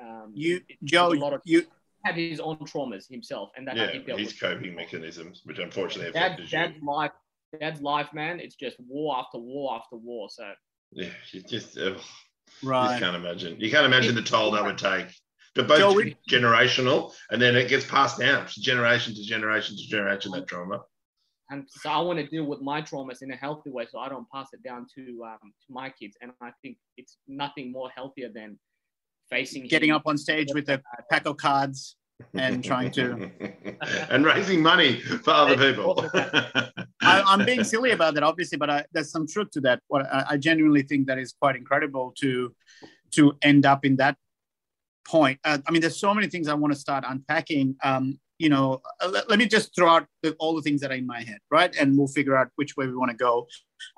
Um, 0.00 0.32
you 0.34 0.60
joe 0.82 1.12
a 1.12 1.14
lot 1.14 1.32
of, 1.32 1.40
you 1.44 1.64
had 2.04 2.16
his 2.16 2.40
own 2.40 2.58
traumas 2.58 3.08
himself 3.08 3.50
and 3.56 3.66
that 3.68 3.76
yeah 3.76 4.16
his 4.16 4.32
coping 4.32 4.74
mechanisms 4.74 5.42
which 5.44 5.58
unfortunately 5.58 6.12
Dad, 6.12 6.40
dad's 6.50 6.76
you. 6.76 6.86
life 6.86 7.12
dad's 7.60 7.80
life 7.80 8.08
man 8.12 8.40
it's 8.40 8.56
just 8.56 8.76
war 8.80 9.16
after 9.16 9.38
war 9.38 9.76
after 9.76 9.96
war 9.96 10.28
so. 10.30 10.50
Yeah 10.90 11.08
you 11.30 11.42
just 11.42 11.78
uh, 11.78 11.94
right. 12.62 12.94
you 12.94 13.00
can't 13.00 13.16
imagine 13.16 13.60
you 13.60 13.70
can't 13.70 13.86
imagine 13.86 14.14
the 14.14 14.22
toll 14.22 14.50
that 14.52 14.64
would 14.64 14.78
take. 14.78 15.06
But 15.54 15.68
both 15.68 15.78
Joe, 15.78 16.10
generational 16.28 17.12
and 17.30 17.40
then 17.40 17.54
it 17.54 17.68
gets 17.68 17.86
passed 17.86 18.18
down 18.18 18.48
generation 18.48 19.14
to 19.14 19.22
generation 19.22 19.76
to 19.76 19.86
generation 19.86 20.32
that 20.32 20.48
trauma 20.48 20.80
and 21.50 21.64
so 21.68 21.90
I 21.90 22.00
want 22.00 22.18
to 22.18 22.26
deal 22.26 22.44
with 22.44 22.60
my 22.60 22.80
traumas 22.80 23.22
in 23.22 23.30
a 23.30 23.36
healthy 23.36 23.70
way, 23.70 23.86
so 23.90 23.98
I 23.98 24.08
don't 24.08 24.26
pass 24.30 24.48
it 24.52 24.62
down 24.62 24.86
to 24.94 25.24
um, 25.24 25.52
to 25.66 25.72
my 25.72 25.90
kids. 25.90 26.16
And 26.22 26.32
I 26.40 26.50
think 26.62 26.78
it's 26.96 27.18
nothing 27.28 27.70
more 27.70 27.90
healthier 27.94 28.30
than 28.34 28.58
facing 29.30 29.66
getting 29.66 29.90
up 29.90 30.02
on 30.06 30.16
stage 30.16 30.48
with 30.54 30.68
a 30.68 30.82
pack 31.10 31.26
of 31.26 31.36
cards 31.36 31.96
and 32.32 32.64
trying 32.64 32.90
to 32.92 33.30
and 34.10 34.24
raising 34.24 34.62
money 34.62 35.00
for 35.00 35.30
other 35.30 35.56
people. 35.56 36.08
I, 37.02 37.34
am 37.34 37.44
being 37.44 37.64
silly 37.64 37.90
about 37.90 38.14
that, 38.14 38.22
obviously, 38.22 38.56
but 38.56 38.70
I, 38.70 38.84
there's 38.92 39.10
some 39.10 39.26
truth 39.26 39.50
to 39.52 39.60
that. 39.62 39.80
What 39.88 40.06
I, 40.06 40.24
I, 40.30 40.36
genuinely 40.38 40.82
think 40.82 41.06
that 41.08 41.18
is 41.18 41.34
quite 41.38 41.56
incredible 41.56 42.14
to 42.20 42.54
to 43.12 43.36
end 43.42 43.66
up 43.66 43.84
in 43.84 43.96
that 43.96 44.16
point. 45.06 45.38
Uh, 45.44 45.58
I 45.66 45.70
mean, 45.70 45.82
there's 45.82 45.98
so 45.98 46.14
many 46.14 46.28
things 46.28 46.48
I 46.48 46.54
want 46.54 46.72
to 46.72 46.78
start 46.78 47.04
unpacking. 47.06 47.76
Um, 47.82 48.18
you 48.44 48.50
know, 48.50 48.82
uh, 49.00 49.08
let, 49.08 49.30
let 49.30 49.38
me 49.38 49.46
just 49.46 49.74
throw 49.74 49.88
out 49.88 50.06
the, 50.22 50.36
all 50.38 50.54
the 50.54 50.60
things 50.60 50.82
that 50.82 50.90
are 50.90 51.00
in 51.02 51.06
my 51.06 51.22
head, 51.22 51.38
right? 51.50 51.74
And 51.80 51.96
we'll 51.96 52.14
figure 52.18 52.36
out 52.36 52.48
which 52.56 52.76
way 52.76 52.86
we 52.86 52.94
want 52.94 53.10
to 53.10 53.16
go. 53.16 53.48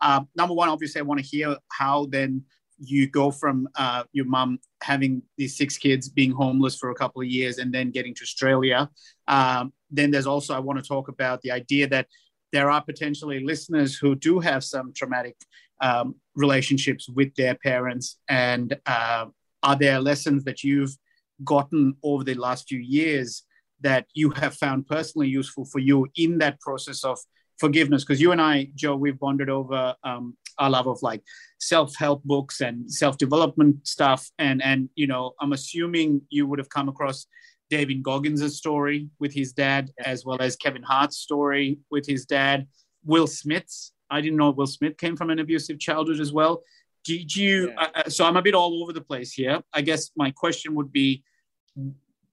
Uh, 0.00 0.20
number 0.37 0.54
one, 0.54 0.68
obviously, 0.68 1.00
I 1.00 1.02
want 1.02 1.20
to 1.20 1.26
hear 1.26 1.56
how 1.72 2.06
then 2.06 2.44
you 2.78 3.09
go 3.09 3.32
from 3.32 3.68
uh, 3.74 4.04
your 4.12 4.26
mom 4.26 4.61
having 4.82 5.22
these 5.37 5.56
six 5.56 5.76
kids, 5.76 6.09
being 6.09 6.30
homeless 6.30 6.76
for 6.76 6.90
a 6.90 6.94
couple 6.94 7.22
of 7.22 7.26
years, 7.26 7.59
and 7.59 7.74
then 7.74 7.90
getting 7.90 8.14
to 8.14 8.22
Australia. 8.22 8.88
Um, 9.26 9.72
then 9.90 10.12
there's 10.12 10.28
also, 10.28 10.54
I 10.54 10.61
want 10.61 10.78
to 10.78 10.87
talk 10.87 11.09
about 11.09 11.42
the 11.42 11.50
idea 11.50 11.88
that 11.88 12.06
there 12.52 12.70
are 12.70 12.82
potentially 12.82 13.40
listeners 13.42 13.96
who 13.96 14.14
do 14.14 14.38
have 14.38 14.62
some 14.62 14.92
traumatic 14.92 15.37
um, 15.80 16.14
relationships 16.37 17.09
with 17.09 17.35
their 17.35 17.56
parents. 17.56 18.20
And 18.28 18.78
uh, 18.87 19.26
are 19.64 19.76
there 19.76 19.98
lessons 19.98 20.44
that 20.44 20.62
you've 20.62 20.96
gotten 21.42 21.96
over 22.04 22.22
the 22.22 22.35
last 22.35 22.68
few 22.68 22.78
years 22.78 23.42
that 23.80 24.06
you 24.14 24.30
have 24.30 24.54
found 24.54 24.86
personally 24.86 25.28
useful 25.28 25.64
for 25.64 25.78
you 25.78 26.06
in 26.16 26.38
that 26.38 26.60
process 26.60 27.04
of 27.04 27.18
forgiveness? 27.58 28.04
Because 28.04 28.20
you 28.20 28.32
and 28.32 28.40
i 28.40 28.68
joe 28.74 28.96
we've 28.96 29.18
bonded 29.18 29.50
over 29.50 29.94
um, 30.04 30.36
our 30.58 30.70
love 30.70 30.86
of 30.86 31.02
like 31.02 31.22
self-help 31.60 32.22
books 32.24 32.60
and 32.60 32.90
self-development 32.90 33.86
stuff. 33.86 34.30
And 34.38 34.62
and 34.62 34.88
you 34.94 35.06
know 35.06 35.32
i'm 35.40 35.52
assuming 35.52 36.22
you 36.30 36.46
would 36.46 36.58
have 36.58 36.68
come 36.68 36.88
across 36.88 37.26
david 37.70 38.02
goggins' 38.02 38.56
story 38.56 39.08
with 39.18 39.32
his 39.32 39.52
dad 39.52 39.90
as 39.98 40.24
well 40.24 40.40
as 40.40 40.56
kevin 40.56 40.82
hart's 40.82 41.18
story 41.18 41.78
with 41.90 42.06
his 42.06 42.24
dad. 42.26 42.66
Will 43.04 43.26
smith's. 43.26 43.92
I 44.10 44.20
didn't 44.20 44.38
know 44.38 44.50
will 44.50 44.66
smith 44.66 44.96
came 44.96 45.16
from 45.16 45.30
an 45.30 45.38
abusive 45.38 45.78
childhood 45.78 46.20
as 46.20 46.32
well. 46.32 46.62
Did 47.04 47.34
you 47.34 47.70
yeah. 47.70 47.88
uh, 47.94 48.08
so 48.08 48.24
i'm 48.24 48.36
a 48.36 48.42
bit 48.42 48.54
all 48.54 48.82
over 48.82 48.92
the 48.92 49.00
place 49.00 49.32
here. 49.32 49.62
I 49.72 49.80
guess 49.82 50.10
my 50.16 50.30
question 50.30 50.74
would 50.74 50.92
be 50.92 51.22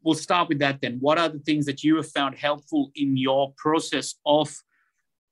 we'll 0.03 0.15
start 0.15 0.49
with 0.49 0.59
that 0.59 0.81
then. 0.81 0.97
What 0.99 1.17
are 1.17 1.29
the 1.29 1.39
things 1.39 1.65
that 1.65 1.83
you 1.83 1.95
have 1.95 2.09
found 2.09 2.35
helpful 2.35 2.91
in 2.95 3.17
your 3.17 3.53
process 3.57 4.15
of, 4.25 4.53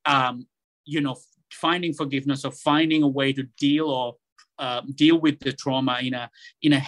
um, 0.05 0.47
you 0.85 1.01
know, 1.01 1.15
finding 1.51 1.93
forgiveness 1.93 2.45
or 2.45 2.51
finding 2.51 3.03
a 3.03 3.07
way 3.07 3.33
to 3.33 3.43
deal 3.57 3.89
or 3.89 4.15
uh, 4.57 4.81
deal 4.95 5.19
with 5.19 5.39
the 5.39 5.51
trauma 5.51 5.99
in 6.01 6.13
a 6.13 6.29
in 6.61 6.73
a 6.73 6.79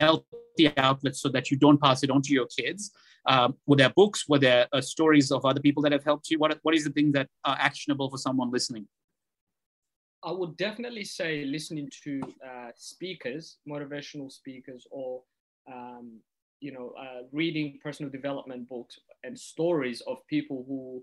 healthy 0.00 0.72
outlet 0.76 1.16
so 1.16 1.28
that 1.28 1.50
you 1.50 1.56
don't 1.56 1.80
pass 1.80 2.02
it 2.02 2.10
on 2.10 2.22
to 2.22 2.32
your 2.32 2.46
kids? 2.46 2.92
Um, 3.26 3.56
were 3.66 3.76
there 3.76 3.90
books? 3.90 4.28
Were 4.28 4.38
there 4.38 4.68
uh, 4.72 4.80
stories 4.80 5.32
of 5.32 5.44
other 5.44 5.60
people 5.60 5.82
that 5.82 5.92
have 5.92 6.04
helped 6.04 6.30
you? 6.30 6.38
What 6.38 6.58
what 6.62 6.74
is 6.74 6.84
the 6.84 6.90
thing 6.90 7.12
that 7.12 7.28
are 7.44 7.56
actionable 7.58 8.08
for 8.10 8.18
someone 8.18 8.50
listening? 8.50 8.86
I 10.22 10.32
would 10.32 10.56
definitely 10.56 11.04
say 11.04 11.44
listening 11.44 11.88
to 12.04 12.20
uh, 12.44 12.70
speakers, 12.74 13.58
motivational 13.68 14.30
speakers, 14.32 14.86
or 14.90 15.22
um, 15.72 16.20
you 16.66 16.72
know, 16.72 16.92
uh, 16.98 17.22
reading 17.30 17.78
personal 17.80 18.10
development 18.10 18.68
books 18.68 18.98
and 19.22 19.38
stories 19.38 20.02
of 20.08 20.16
people 20.26 20.64
who 20.66 21.00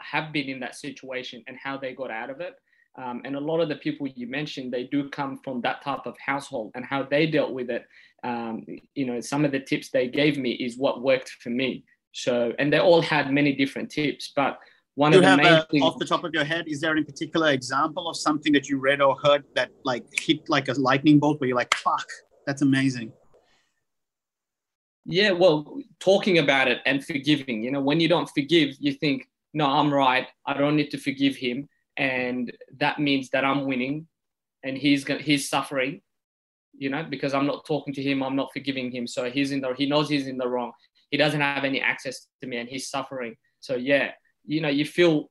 have 0.00 0.32
been 0.32 0.48
in 0.48 0.58
that 0.58 0.74
situation 0.74 1.44
and 1.46 1.56
how 1.56 1.78
they 1.78 1.92
got 1.94 2.10
out 2.10 2.30
of 2.30 2.40
it. 2.40 2.54
Um, 3.00 3.22
and 3.24 3.36
a 3.36 3.40
lot 3.50 3.60
of 3.60 3.68
the 3.68 3.76
people 3.76 4.08
you 4.08 4.26
mentioned, 4.26 4.72
they 4.72 4.88
do 4.96 5.08
come 5.10 5.38
from 5.44 5.60
that 5.60 5.84
type 5.84 6.04
of 6.04 6.16
household 6.18 6.72
and 6.74 6.84
how 6.84 7.04
they 7.04 7.26
dealt 7.26 7.52
with 7.52 7.70
it. 7.70 7.84
Um, 8.24 8.64
you 8.96 9.06
know, 9.06 9.20
some 9.20 9.44
of 9.44 9.52
the 9.52 9.60
tips 9.60 9.90
they 9.90 10.08
gave 10.08 10.36
me 10.36 10.50
is 10.66 10.76
what 10.76 11.00
worked 11.00 11.30
for 11.42 11.50
me. 11.50 11.84
So, 12.10 12.52
and 12.58 12.72
they 12.72 12.80
all 12.80 13.00
had 13.00 13.32
many 13.32 13.52
different 13.54 13.88
tips, 13.88 14.32
but 14.34 14.58
one 14.96 15.12
you 15.12 15.18
of 15.18 15.24
the 15.24 15.36
main 15.36 15.46
a, 15.46 15.66
things, 15.70 15.84
off 15.84 15.96
the 16.00 16.06
top 16.06 16.24
of 16.24 16.34
your 16.34 16.42
head, 16.42 16.64
is 16.66 16.80
there 16.80 16.90
any 16.90 17.04
particular 17.04 17.50
example 17.50 18.08
of 18.08 18.16
something 18.16 18.52
that 18.54 18.68
you 18.68 18.80
read 18.80 19.00
or 19.00 19.16
heard 19.22 19.44
that 19.54 19.70
like 19.84 20.04
hit 20.18 20.40
like 20.48 20.66
a 20.66 20.72
lightning 20.72 21.20
bolt 21.20 21.40
where 21.40 21.46
you're 21.46 21.56
like, 21.56 21.72
fuck, 21.76 22.08
that's 22.46 22.62
amazing? 22.62 23.12
Yeah, 25.10 25.30
well, 25.30 25.78
talking 26.00 26.36
about 26.36 26.68
it 26.68 26.80
and 26.84 27.02
forgiving. 27.02 27.62
You 27.62 27.70
know, 27.70 27.80
when 27.80 27.98
you 27.98 28.08
don't 28.08 28.28
forgive, 28.28 28.76
you 28.78 28.92
think, 28.92 29.26
no, 29.54 29.64
I'm 29.64 29.92
right. 29.92 30.26
I 30.44 30.52
don't 30.52 30.76
need 30.76 30.90
to 30.90 30.98
forgive 30.98 31.34
him, 31.34 31.66
and 31.96 32.52
that 32.76 32.98
means 32.98 33.30
that 33.30 33.42
I'm 33.42 33.64
winning, 33.64 34.06
and 34.62 34.76
he's 34.76 35.04
going 35.04 35.20
he's 35.20 35.48
suffering. 35.48 36.02
You 36.76 36.90
know, 36.90 37.04
because 37.08 37.32
I'm 37.32 37.46
not 37.46 37.64
talking 37.64 37.94
to 37.94 38.02
him, 38.02 38.22
I'm 38.22 38.36
not 38.36 38.52
forgiving 38.52 38.92
him. 38.92 39.06
So 39.06 39.30
he's 39.30 39.50
in 39.50 39.62
the 39.62 39.72
he 39.72 39.86
knows 39.86 40.10
he's 40.10 40.26
in 40.26 40.36
the 40.36 40.46
wrong. 40.46 40.72
He 41.10 41.16
doesn't 41.16 41.40
have 41.40 41.64
any 41.64 41.80
access 41.80 42.26
to 42.42 42.46
me, 42.46 42.58
and 42.58 42.68
he's 42.68 42.90
suffering. 42.90 43.34
So 43.60 43.76
yeah, 43.76 44.10
you 44.44 44.60
know, 44.60 44.68
you 44.68 44.84
feel 44.84 45.30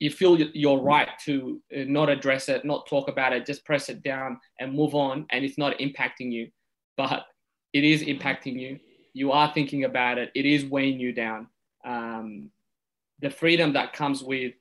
you 0.00 0.10
feel 0.10 0.40
you're 0.40 0.80
right 0.80 1.10
to 1.26 1.60
uh, 1.76 1.84
not 1.86 2.08
address 2.08 2.48
it, 2.48 2.64
not 2.64 2.86
talk 2.86 3.08
about 3.10 3.34
it, 3.34 3.44
just 3.44 3.66
press 3.66 3.90
it 3.90 4.02
down 4.02 4.40
and 4.58 4.72
move 4.72 4.94
on, 4.94 5.26
and 5.28 5.44
it's 5.44 5.58
not 5.58 5.78
impacting 5.80 6.32
you, 6.32 6.48
but 6.96 7.26
it 7.74 7.84
is 7.84 8.02
impacting 8.02 8.58
you 8.58 8.78
you 9.18 9.32
are 9.32 9.50
thinking 9.52 9.82
about 9.90 10.16
it, 10.22 10.28
it 10.40 10.46
is 10.54 10.64
weighing 10.74 10.98
you 11.04 11.12
down. 11.12 11.48
Um, 11.84 12.50
the 13.24 13.30
freedom 13.30 13.72
that 13.72 13.92
comes 14.00 14.22
with 14.22 14.54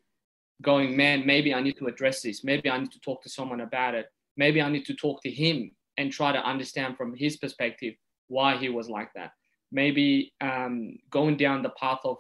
going, 0.61 0.89
man, 0.97 1.25
maybe 1.25 1.53
I 1.53 1.61
need 1.61 1.77
to 1.77 1.87
address 1.87 2.17
this. 2.21 2.43
Maybe 2.43 2.67
I 2.69 2.77
need 2.79 2.91
to 2.97 2.99
talk 3.07 3.21
to 3.23 3.29
someone 3.29 3.61
about 3.61 3.93
it. 3.93 4.07
Maybe 4.35 4.59
I 4.61 4.69
need 4.69 4.85
to 4.85 4.95
talk 4.95 5.21
to 5.23 5.31
him 5.43 5.57
and 5.97 6.11
try 6.11 6.31
to 6.31 6.41
understand 6.53 6.97
from 6.97 7.15
his 7.15 7.37
perspective 7.37 7.93
why 8.27 8.57
he 8.57 8.69
was 8.69 8.87
like 8.97 9.11
that. 9.15 9.31
maybe 9.71 10.33
um, 10.41 10.97
going 11.09 11.37
down 11.37 11.61
the 11.63 11.69
path 11.71 11.99
of 12.03 12.17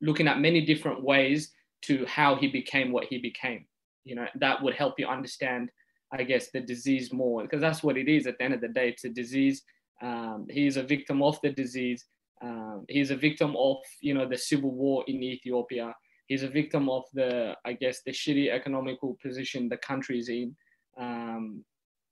looking 0.00 0.28
at 0.28 0.40
many 0.40 0.60
different 0.64 1.02
ways 1.02 1.52
to 1.82 2.04
how 2.06 2.36
he 2.36 2.48
became 2.48 2.92
what 2.92 3.04
he 3.04 3.18
became. 3.18 3.64
You 4.04 4.16
know, 4.16 4.26
that 4.36 4.62
would 4.62 4.74
help 4.74 4.94
you 4.98 5.06
understand, 5.06 5.70
I 6.12 6.22
guess, 6.24 6.50
the 6.50 6.60
disease 6.60 7.12
more 7.12 7.42
because 7.42 7.60
that's 7.60 7.82
what 7.82 7.96
it 7.96 8.08
is 8.08 8.26
at 8.26 8.38
the 8.38 8.44
end 8.44 8.54
of 8.54 8.60
the 8.60 8.68
day. 8.68 8.88
It's 8.88 9.04
a 9.04 9.08
disease. 9.08 9.62
Um, 10.00 10.46
he's 10.50 10.76
a 10.76 10.82
victim 10.82 11.22
of 11.22 11.40
the 11.42 11.50
disease. 11.50 12.04
Um, 12.42 12.84
he's 12.88 13.10
a 13.10 13.16
victim 13.16 13.54
of, 13.56 13.76
you 14.00 14.14
know, 14.14 14.28
the 14.28 14.38
civil 14.38 14.70
war 14.70 15.04
in 15.06 15.22
Ethiopia. 15.22 15.94
He's 16.26 16.42
a 16.42 16.48
victim 16.48 16.88
of 16.88 17.04
the, 17.12 17.56
I 17.64 17.74
guess, 17.74 18.02
the 18.02 18.12
shitty 18.12 18.50
economical 18.50 19.16
position 19.22 19.68
the 19.68 19.76
country 19.76 20.18
is 20.18 20.28
in. 20.28 20.56
Um, 20.98 21.64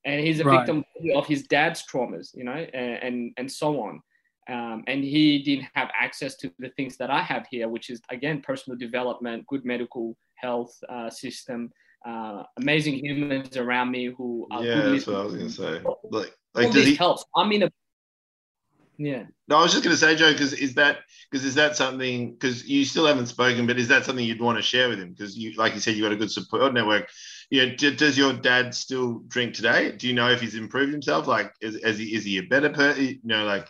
and 0.05 0.21
he's 0.21 0.41
a 0.41 0.45
right. 0.45 0.59
victim 0.59 0.85
of 1.15 1.27
his 1.27 1.47
dad's 1.47 1.85
traumas, 1.87 2.35
you 2.35 2.45
know, 2.45 2.53
and, 2.53 3.03
and, 3.03 3.33
and 3.37 3.51
so 3.51 3.81
on. 3.81 4.01
Um, 4.49 4.83
and 4.87 5.05
he 5.05 5.43
didn't 5.43 5.69
have 5.75 5.91
access 5.99 6.37
to 6.37 6.51
the 6.59 6.71
things 6.71 6.97
that 6.97 7.11
I 7.11 7.23
have 7.23 7.47
here, 7.51 7.69
which 7.69 7.91
is 7.91 8.01
again 8.11 8.41
personal 8.41 8.79
development, 8.79 9.47
good 9.47 9.65
medical 9.65 10.17
health 10.37 10.77
uh, 10.89 11.11
system, 11.11 11.71
uh, 12.07 12.43
amazing 12.57 13.05
humans 13.05 13.57
around 13.57 13.91
me 13.91 14.07
who 14.07 14.47
are 14.51 14.65
yeah, 14.65 14.83
that's 14.83 15.07
what 15.07 15.17
I 15.17 15.25
was 15.25 15.35
gonna 15.35 15.51
say. 15.51 15.81
Like, 16.11 16.35
like 16.55 16.67
All 16.67 16.73
does 16.73 16.87
he 16.87 16.95
helps? 16.95 17.25
I 17.37 17.47
mean, 17.47 17.63
a 17.63 17.71
yeah. 19.01 19.25
No, 19.49 19.57
I 19.57 19.63
was 19.63 19.73
just 19.73 19.83
going 19.83 19.95
to 19.95 19.99
say, 19.99 20.15
Joe, 20.15 20.31
because 20.31 20.53
is 20.53 20.75
that 20.75 20.99
because 21.31 21.43
is 21.47 21.55
that 21.55 21.75
something? 21.75 22.33
Because 22.33 22.69
you 22.69 22.85
still 22.85 23.07
haven't 23.07 23.29
spoken, 23.29 23.67
but 23.67 23.79
is 23.79 23.89
that 23.89 24.05
something 24.05 24.23
you'd 24.23 24.43
want 24.43 24.59
to 24.59 24.63
share 24.63 24.91
with 24.91 24.99
him? 24.99 25.13
Because 25.13 25.39
you, 25.39 25.55
like 25.55 25.73
you 25.73 25.81
said, 25.81 25.95
you 25.95 26.03
got 26.03 26.13
a 26.13 26.17
good 26.17 26.31
support 26.31 26.75
network. 26.75 27.09
Yeah. 27.51 27.65
D- 27.77 27.97
does 27.97 28.19
your 28.19 28.35
dad 28.35 28.75
still 28.75 29.21
drink 29.27 29.55
today? 29.55 29.93
Do 29.93 30.07
you 30.07 30.13
know 30.13 30.29
if 30.31 30.43
he's 30.43 30.55
improved 30.55 30.93
himself? 30.93 31.27
Like, 31.27 31.51
is, 31.63 31.77
is 31.77 31.97
he 31.97 32.15
is 32.15 32.25
he 32.25 32.39
a 32.39 32.43
better 32.43 32.69
person? 32.69 33.05
You 33.05 33.19
know, 33.25 33.47
like 33.47 33.67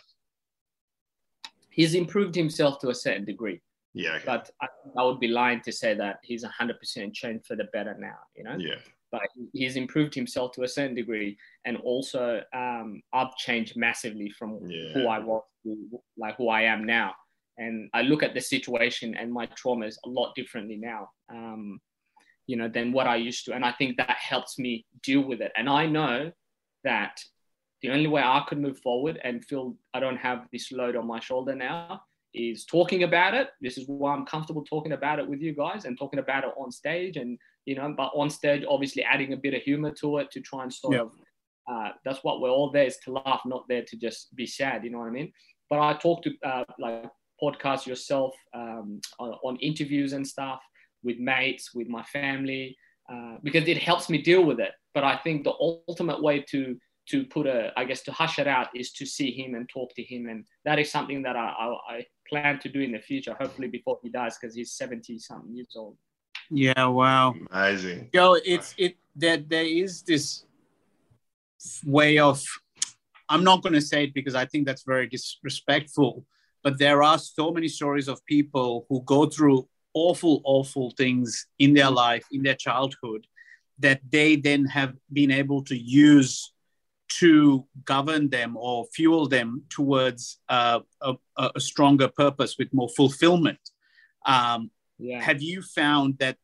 he's 1.69 1.93
improved 1.93 2.35
himself 2.35 2.79
to 2.79 2.89
a 2.89 2.95
certain 2.95 3.23
degree. 3.23 3.61
Yeah. 3.93 4.15
Okay. 4.15 4.23
But 4.25 4.49
I, 4.61 4.67
I, 4.97 5.03
would 5.03 5.19
be 5.19 5.27
lying 5.27 5.61
to 5.61 5.71
say 5.71 5.93
that 5.95 6.19
he's 6.23 6.45
100% 6.45 7.13
changed 7.13 7.45
for 7.45 7.55
the 7.55 7.65
better 7.65 7.95
now, 7.99 8.17
you 8.35 8.43
know? 8.43 8.55
Yeah. 8.57 8.75
But 9.11 9.23
he's 9.53 9.75
improved 9.75 10.15
himself 10.15 10.53
to 10.53 10.63
a 10.63 10.67
certain 10.67 10.95
degree. 10.95 11.37
And 11.65 11.77
also, 11.77 12.41
um, 12.53 13.01
I've 13.11 13.35
changed 13.35 13.75
massively 13.75 14.29
from 14.29 14.59
yeah. 14.65 14.93
who 14.93 15.07
I 15.07 15.19
was 15.19 15.43
to 15.63 15.77
like 16.17 16.37
who 16.37 16.47
I 16.47 16.61
am 16.61 16.85
now. 16.85 17.13
And 17.57 17.89
I 17.93 18.03
look 18.03 18.23
at 18.23 18.33
the 18.33 18.39
situation 18.39 19.15
and 19.15 19.31
my 19.31 19.47
traumas 19.47 19.97
a 20.05 20.09
lot 20.09 20.33
differently 20.35 20.77
now, 20.77 21.09
um, 21.29 21.81
you 22.47 22.55
know, 22.55 22.69
than 22.69 22.93
what 22.93 23.07
I 23.07 23.17
used 23.17 23.45
to. 23.45 23.53
And 23.53 23.65
I 23.65 23.73
think 23.73 23.97
that 23.97 24.09
helps 24.11 24.57
me 24.57 24.85
deal 25.03 25.21
with 25.21 25.41
it. 25.41 25.51
And 25.57 25.69
I 25.69 25.85
know 25.85 26.31
that 26.85 27.21
the 27.81 27.89
only 27.89 28.07
way 28.07 28.21
I 28.21 28.43
could 28.47 28.59
move 28.59 28.79
forward 28.79 29.19
and 29.23 29.43
feel 29.43 29.75
I 29.93 29.99
don't 29.99 30.17
have 30.17 30.47
this 30.53 30.71
load 30.71 30.95
on 30.95 31.05
my 31.05 31.19
shoulder 31.19 31.53
now 31.53 32.03
is 32.33 32.65
talking 32.65 33.03
about 33.03 33.33
it. 33.33 33.49
This 33.61 33.77
is 33.77 33.85
why 33.87 34.13
I'm 34.13 34.25
comfortable 34.25 34.63
talking 34.63 34.93
about 34.93 35.19
it 35.19 35.27
with 35.27 35.41
you 35.41 35.53
guys 35.53 35.85
and 35.85 35.97
talking 35.97 36.19
about 36.19 36.43
it 36.43 36.51
on 36.57 36.71
stage. 36.71 37.17
And, 37.17 37.37
you 37.65 37.75
know, 37.75 37.93
but 37.95 38.11
on 38.15 38.29
stage, 38.29 38.63
obviously 38.67 39.03
adding 39.03 39.33
a 39.33 39.37
bit 39.37 39.53
of 39.53 39.61
humor 39.61 39.91
to 39.99 40.17
it 40.19 40.31
to 40.31 40.41
try 40.41 40.63
and 40.63 40.73
sort 40.73 40.95
of, 40.95 41.11
uh, 41.69 41.89
that's 42.05 42.23
what 42.23 42.41
we're 42.41 42.49
all 42.49 42.71
there 42.71 42.85
is 42.85 42.97
to 43.05 43.11
laugh, 43.11 43.41
not 43.45 43.65
there 43.67 43.83
to 43.83 43.97
just 43.97 44.35
be 44.35 44.47
sad. 44.47 44.83
You 44.83 44.91
know 44.91 44.99
what 44.99 45.07
I 45.07 45.11
mean? 45.11 45.31
But 45.69 45.79
I 45.79 45.93
talk 45.93 46.23
to 46.23 46.31
uh, 46.45 46.63
like 46.79 47.05
podcast 47.41 47.85
yourself 47.85 48.35
um, 48.53 48.99
on, 49.19 49.31
on, 49.43 49.55
interviews 49.57 50.13
and 50.13 50.27
stuff 50.27 50.59
with 51.03 51.17
mates, 51.17 51.73
with 51.73 51.87
my 51.87 52.03
family, 52.03 52.77
uh, 53.11 53.37
because 53.41 53.67
it 53.67 53.77
helps 53.77 54.09
me 54.09 54.21
deal 54.21 54.43
with 54.43 54.59
it. 54.59 54.71
But 54.93 55.03
I 55.03 55.17
think 55.17 55.43
the 55.43 55.53
ultimate 55.59 56.21
way 56.21 56.43
to 56.51 56.77
to 57.11 57.25
put 57.25 57.45
a, 57.45 57.71
I 57.75 57.83
guess, 57.83 58.01
to 58.03 58.11
hush 58.11 58.39
it 58.39 58.47
out 58.47 58.69
is 58.73 58.91
to 58.93 59.05
see 59.05 59.31
him 59.31 59.53
and 59.55 59.67
talk 59.67 59.93
to 59.95 60.03
him. 60.03 60.27
And 60.27 60.45
that 60.63 60.79
is 60.79 60.89
something 60.89 61.21
that 61.23 61.35
I, 61.35 61.47
I, 61.47 61.95
I 61.95 62.05
plan 62.27 62.59
to 62.59 62.69
do 62.69 62.79
in 62.79 62.93
the 62.93 62.99
future, 62.99 63.35
hopefully 63.39 63.67
before 63.67 63.99
he 64.01 64.09
dies, 64.09 64.37
because 64.39 64.55
he's 64.55 64.71
70 64.71 65.19
something 65.19 65.53
years 65.53 65.73
old. 65.75 65.97
Yeah, 66.49 66.85
wow. 66.85 67.35
Amazing. 67.51 68.09
Yo, 68.13 68.33
it's, 68.45 68.73
it, 68.77 68.95
that 69.17 69.49
there 69.49 69.65
is 69.65 70.03
this 70.03 70.45
way 71.85 72.17
of, 72.17 72.43
I'm 73.27 73.43
not 73.43 73.61
going 73.61 73.73
to 73.73 73.81
say 73.81 74.05
it 74.05 74.13
because 74.13 74.35
I 74.35 74.45
think 74.45 74.65
that's 74.65 74.83
very 74.83 75.07
disrespectful, 75.07 76.25
but 76.63 76.79
there 76.79 77.03
are 77.03 77.17
so 77.17 77.51
many 77.51 77.67
stories 77.67 78.07
of 78.07 78.25
people 78.25 78.85
who 78.89 79.01
go 79.03 79.25
through 79.25 79.67
awful, 79.93 80.41
awful 80.45 80.91
things 80.91 81.47
in 81.59 81.73
their 81.73 81.91
life, 81.91 82.23
in 82.31 82.43
their 82.43 82.55
childhood, 82.55 83.27
that 83.79 83.99
they 84.09 84.37
then 84.37 84.65
have 84.65 84.93
been 85.11 85.31
able 85.31 85.63
to 85.65 85.75
use 85.75 86.53
to 87.19 87.65
govern 87.83 88.29
them 88.29 88.55
or 88.55 88.85
fuel 88.93 89.27
them 89.27 89.63
towards 89.69 90.39
uh, 90.49 90.79
a, 91.01 91.15
a, 91.37 91.59
stronger 91.59 92.07
purpose 92.07 92.55
with 92.57 92.73
more 92.73 92.89
fulfillment. 92.89 93.59
Um, 94.25 94.71
yeah. 94.97 95.21
Have 95.21 95.41
you 95.41 95.61
found 95.61 96.19
that 96.19 96.37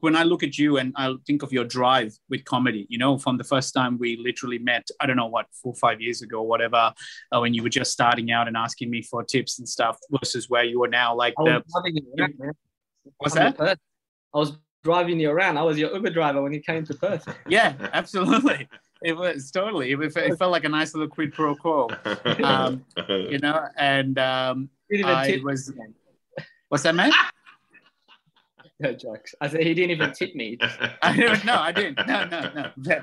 when 0.00 0.14
I 0.14 0.24
look 0.24 0.42
at 0.42 0.58
you 0.58 0.76
and 0.76 0.92
I 0.96 1.14
think 1.26 1.42
of 1.42 1.52
your 1.52 1.64
drive 1.64 2.12
with 2.28 2.44
comedy, 2.44 2.86
you 2.90 2.98
know, 2.98 3.18
from 3.18 3.38
the 3.38 3.44
first 3.44 3.72
time 3.72 3.98
we 3.98 4.16
literally 4.16 4.58
met, 4.58 4.88
I 5.00 5.06
don't 5.06 5.16
know 5.16 5.26
what, 5.26 5.46
four 5.52 5.72
or 5.72 5.76
five 5.76 6.00
years 6.00 6.20
ago, 6.22 6.42
whatever, 6.42 6.92
uh, 7.32 7.40
when 7.40 7.54
you 7.54 7.62
were 7.62 7.70
just 7.70 7.90
starting 7.90 8.30
out 8.30 8.46
and 8.46 8.56
asking 8.56 8.90
me 8.90 9.02
for 9.02 9.24
tips 9.24 9.58
and 9.58 9.68
stuff 9.68 9.98
versus 10.10 10.50
where 10.50 10.64
you 10.64 10.82
are 10.84 10.88
now, 10.88 11.14
like 11.14 11.34
the. 11.38 11.62
What's 13.16 13.34
that? 13.34 13.58
I 13.58 14.38
was 14.38 14.58
driving 14.84 15.18
you 15.18 15.30
around. 15.30 15.56
I 15.56 15.62
was 15.62 15.78
your 15.78 15.94
Uber 15.94 16.10
driver 16.10 16.42
when 16.42 16.52
you 16.52 16.60
came 16.60 16.84
to 16.84 16.94
Perth. 16.94 17.26
yeah, 17.48 17.74
absolutely 17.92 18.68
it 19.02 19.16
was 19.16 19.50
totally. 19.50 19.92
It, 19.92 20.00
it, 20.00 20.38
felt 20.38 20.52
like 20.52 20.64
a 20.64 20.68
nice 20.68 20.94
little 20.94 21.08
quid 21.08 21.32
pro 21.32 21.54
quo, 21.54 21.88
um, 22.42 22.84
you 23.08 23.38
know. 23.38 23.66
And 23.76 24.18
um, 24.18 24.70
I 24.92 25.40
was. 25.42 25.72
What's 26.68 26.84
that, 26.84 26.94
man? 26.94 27.12
No 28.82 28.94
jokes. 28.94 29.34
I 29.42 29.48
said 29.48 29.60
he 29.60 29.74
didn't 29.74 29.90
even 29.90 30.10
tip 30.14 30.34
me. 30.34 30.56
I 31.02 31.14
don't. 31.14 31.44
No, 31.44 31.56
I 31.56 31.70
didn't. 31.70 31.98
No, 32.06 32.24
no, 32.24 32.70
no. 32.78 33.02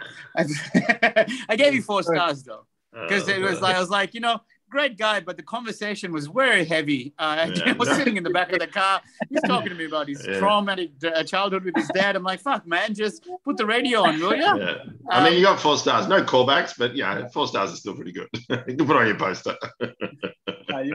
I 1.48 1.56
gave 1.56 1.76
you 1.76 1.84
four 1.84 2.02
stars 2.02 2.42
though, 2.42 2.66
because 2.92 3.28
it 3.28 3.40
was 3.40 3.62
like 3.62 3.76
I 3.76 3.80
was 3.80 3.92
like, 3.92 4.16
you 4.16 4.20
know, 4.20 4.42
great 4.70 4.98
guy, 4.98 5.20
but 5.20 5.38
the 5.38 5.44
conversation 5.44 6.12
was 6.12 6.28
very 6.28 6.66
heavy. 6.66 7.14
Uh, 7.18 7.50
yeah, 7.56 7.70
I 7.70 7.74
was 7.74 7.90
sitting 7.90 8.18
in 8.18 8.24
the 8.24 8.30
back 8.30 8.52
of 8.52 8.60
the 8.60 8.68
car. 8.68 9.02
He's 9.30 9.42
talking 9.48 9.70
to 9.70 9.76
me 9.76 9.86
about 9.86 10.08
his 10.08 10.26
yeah. 10.26 10.40
traumatic 10.40 10.92
uh, 11.04 11.24
childhood 11.24 11.64
with 11.64 11.76
his 11.76 11.88
dad. 11.90 12.16
I'm 12.16 12.24
like, 12.24 12.40
fuck, 12.40 12.68
man, 12.68 12.94
just 12.94 13.28
put 13.44 13.58
the 13.58 13.66
radio 13.66 14.02
on, 14.02 14.20
will 14.20 14.36
you? 14.36 14.48
Yeah. 14.58 14.84
I 15.10 15.24
mean, 15.24 15.38
you 15.38 15.44
got 15.44 15.60
four 15.60 15.78
stars. 15.78 16.08
No 16.08 16.24
callbacks, 16.24 16.74
but 16.78 16.96
yeah, 16.96 17.28
four 17.28 17.48
stars 17.48 17.72
is 17.72 17.80
still 17.80 17.96
pretty 17.96 18.12
good. 18.12 18.28
you 18.34 18.76
can 18.76 18.88
put 18.88 18.96
on 18.96 19.08
your 19.08 19.18
poster. 19.18 19.56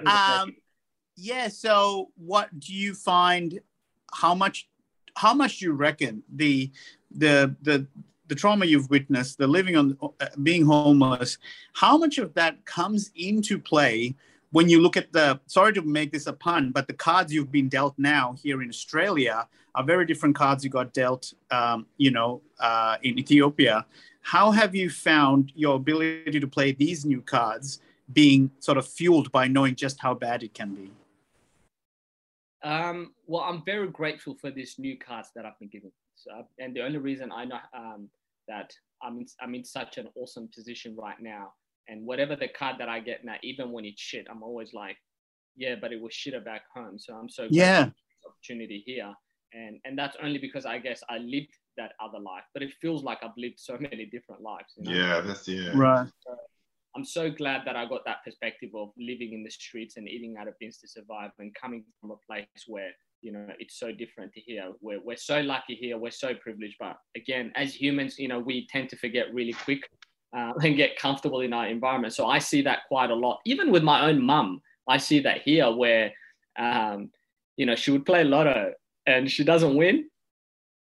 um, 0.06 0.54
yeah. 1.16 1.48
So, 1.48 2.10
what 2.16 2.58
do 2.58 2.74
you 2.74 2.94
find? 2.94 3.60
How 4.12 4.34
much? 4.34 4.68
How 5.16 5.34
much 5.34 5.58
do 5.58 5.66
you 5.66 5.72
reckon 5.72 6.22
the 6.34 6.70
the 7.10 7.54
the 7.62 7.86
the 8.32 8.36
trauma 8.36 8.64
you've 8.64 8.88
witnessed, 8.88 9.36
the 9.36 9.46
living 9.46 9.76
on 9.76 9.98
uh, 10.00 10.26
being 10.42 10.64
homeless, 10.64 11.36
how 11.74 11.98
much 11.98 12.16
of 12.16 12.32
that 12.32 12.64
comes 12.64 13.10
into 13.14 13.58
play 13.58 14.14
when 14.52 14.70
you 14.70 14.80
look 14.80 14.96
at 14.96 15.12
the 15.12 15.38
sorry 15.46 15.74
to 15.74 15.82
make 15.82 16.10
this 16.12 16.26
a 16.26 16.32
pun, 16.32 16.70
but 16.72 16.86
the 16.86 16.94
cards 16.94 17.30
you've 17.30 17.52
been 17.52 17.68
dealt 17.68 17.94
now 17.98 18.34
here 18.42 18.62
in 18.62 18.70
Australia 18.70 19.46
are 19.74 19.84
very 19.84 20.06
different 20.06 20.34
cards 20.34 20.64
you 20.64 20.70
got 20.70 20.94
dealt, 20.94 21.34
um, 21.50 21.84
you 21.98 22.10
know, 22.10 22.40
uh, 22.58 22.96
in 23.02 23.18
Ethiopia. 23.18 23.84
How 24.22 24.50
have 24.50 24.74
you 24.74 24.88
found 24.88 25.52
your 25.54 25.76
ability 25.76 26.40
to 26.40 26.46
play 26.46 26.72
these 26.72 27.04
new 27.04 27.20
cards 27.20 27.80
being 28.14 28.50
sort 28.60 28.78
of 28.78 28.88
fueled 28.88 29.30
by 29.30 29.46
knowing 29.46 29.74
just 29.74 30.00
how 30.00 30.14
bad 30.14 30.42
it 30.42 30.54
can 30.54 30.74
be? 30.74 30.90
Um, 32.62 33.12
well, 33.26 33.42
I'm 33.42 33.62
very 33.62 33.88
grateful 33.88 34.34
for 34.40 34.50
these 34.50 34.76
new 34.78 34.96
cards 34.96 35.28
that 35.34 35.44
I've 35.44 35.58
been 35.58 35.68
given. 35.68 35.92
So, 36.14 36.46
and 36.58 36.74
the 36.74 36.82
only 36.82 36.98
reason 36.98 37.32
I 37.32 37.44
know 37.44 37.58
um, 37.74 38.08
that 38.48 38.72
I'm 39.02 39.18
in, 39.18 39.26
I'm 39.40 39.54
in 39.54 39.64
such 39.64 39.98
an 39.98 40.08
awesome 40.14 40.48
position 40.54 40.96
right 40.96 41.20
now. 41.20 41.52
And 41.88 42.06
whatever 42.06 42.36
the 42.36 42.48
card 42.48 42.76
that 42.78 42.88
I 42.88 43.00
get 43.00 43.24
now, 43.24 43.34
even 43.42 43.72
when 43.72 43.84
it's 43.84 44.00
shit, 44.00 44.26
I'm 44.30 44.42
always 44.42 44.72
like, 44.72 44.96
yeah, 45.56 45.74
but 45.80 45.92
it 45.92 46.00
was 46.00 46.12
shitter 46.12 46.44
back 46.44 46.62
home. 46.74 46.98
So 46.98 47.14
I'm 47.14 47.28
so 47.28 47.48
yeah 47.50 47.90
opportunity 48.26 48.82
here. 48.86 49.12
And 49.52 49.80
and 49.84 49.98
that's 49.98 50.16
only 50.22 50.38
because 50.38 50.64
I 50.64 50.78
guess 50.78 51.02
I 51.10 51.18
lived 51.18 51.54
that 51.76 51.92
other 52.02 52.18
life, 52.18 52.44
but 52.54 52.62
it 52.62 52.72
feels 52.80 53.02
like 53.02 53.18
I've 53.22 53.36
lived 53.36 53.58
so 53.58 53.76
many 53.80 54.06
different 54.06 54.42
lives. 54.42 54.72
You 54.76 54.84
know? 54.84 54.92
Yeah, 54.92 55.20
that's 55.20 55.46
yeah. 55.48 55.72
Right. 55.74 56.08
So 56.26 56.36
I'm 56.96 57.04
so 57.04 57.30
glad 57.30 57.62
that 57.66 57.76
I 57.76 57.86
got 57.86 58.04
that 58.04 58.18
perspective 58.24 58.70
of 58.74 58.90
living 58.98 59.32
in 59.32 59.42
the 59.42 59.50
streets 59.50 59.96
and 59.96 60.08
eating 60.08 60.36
out 60.38 60.48
of 60.48 60.54
bins 60.58 60.78
to 60.78 60.88
survive 60.88 61.30
and 61.38 61.54
coming 61.54 61.84
from 62.00 62.10
a 62.10 62.16
place 62.26 62.46
where 62.66 62.90
you 63.22 63.32
know 63.32 63.46
it's 63.58 63.78
so 63.78 63.92
different 63.92 64.32
to 64.32 64.40
here 64.40 64.70
we're, 64.80 65.00
we're 65.02 65.16
so 65.16 65.40
lucky 65.40 65.74
here 65.74 65.96
we're 65.96 66.10
so 66.10 66.34
privileged 66.34 66.76
but 66.78 66.96
again 67.16 67.52
as 67.54 67.74
humans 67.74 68.18
you 68.18 68.28
know 68.28 68.38
we 68.38 68.66
tend 68.66 68.88
to 68.88 68.96
forget 68.96 69.32
really 69.32 69.52
quick 69.52 69.88
uh, 70.36 70.52
and 70.62 70.76
get 70.76 70.98
comfortable 70.98 71.40
in 71.40 71.52
our 71.52 71.68
environment 71.68 72.12
so 72.12 72.26
i 72.26 72.38
see 72.38 72.62
that 72.62 72.80
quite 72.88 73.10
a 73.10 73.14
lot 73.14 73.38
even 73.46 73.70
with 73.70 73.82
my 73.82 74.08
own 74.08 74.20
mum 74.20 74.60
i 74.88 74.98
see 74.98 75.20
that 75.20 75.42
here 75.42 75.70
where 75.70 76.12
um, 76.58 77.10
you 77.56 77.64
know 77.64 77.74
she 77.74 77.90
would 77.90 78.04
play 78.04 78.24
lotto 78.24 78.72
and 79.06 79.30
she 79.30 79.44
doesn't 79.44 79.76
win 79.76 80.04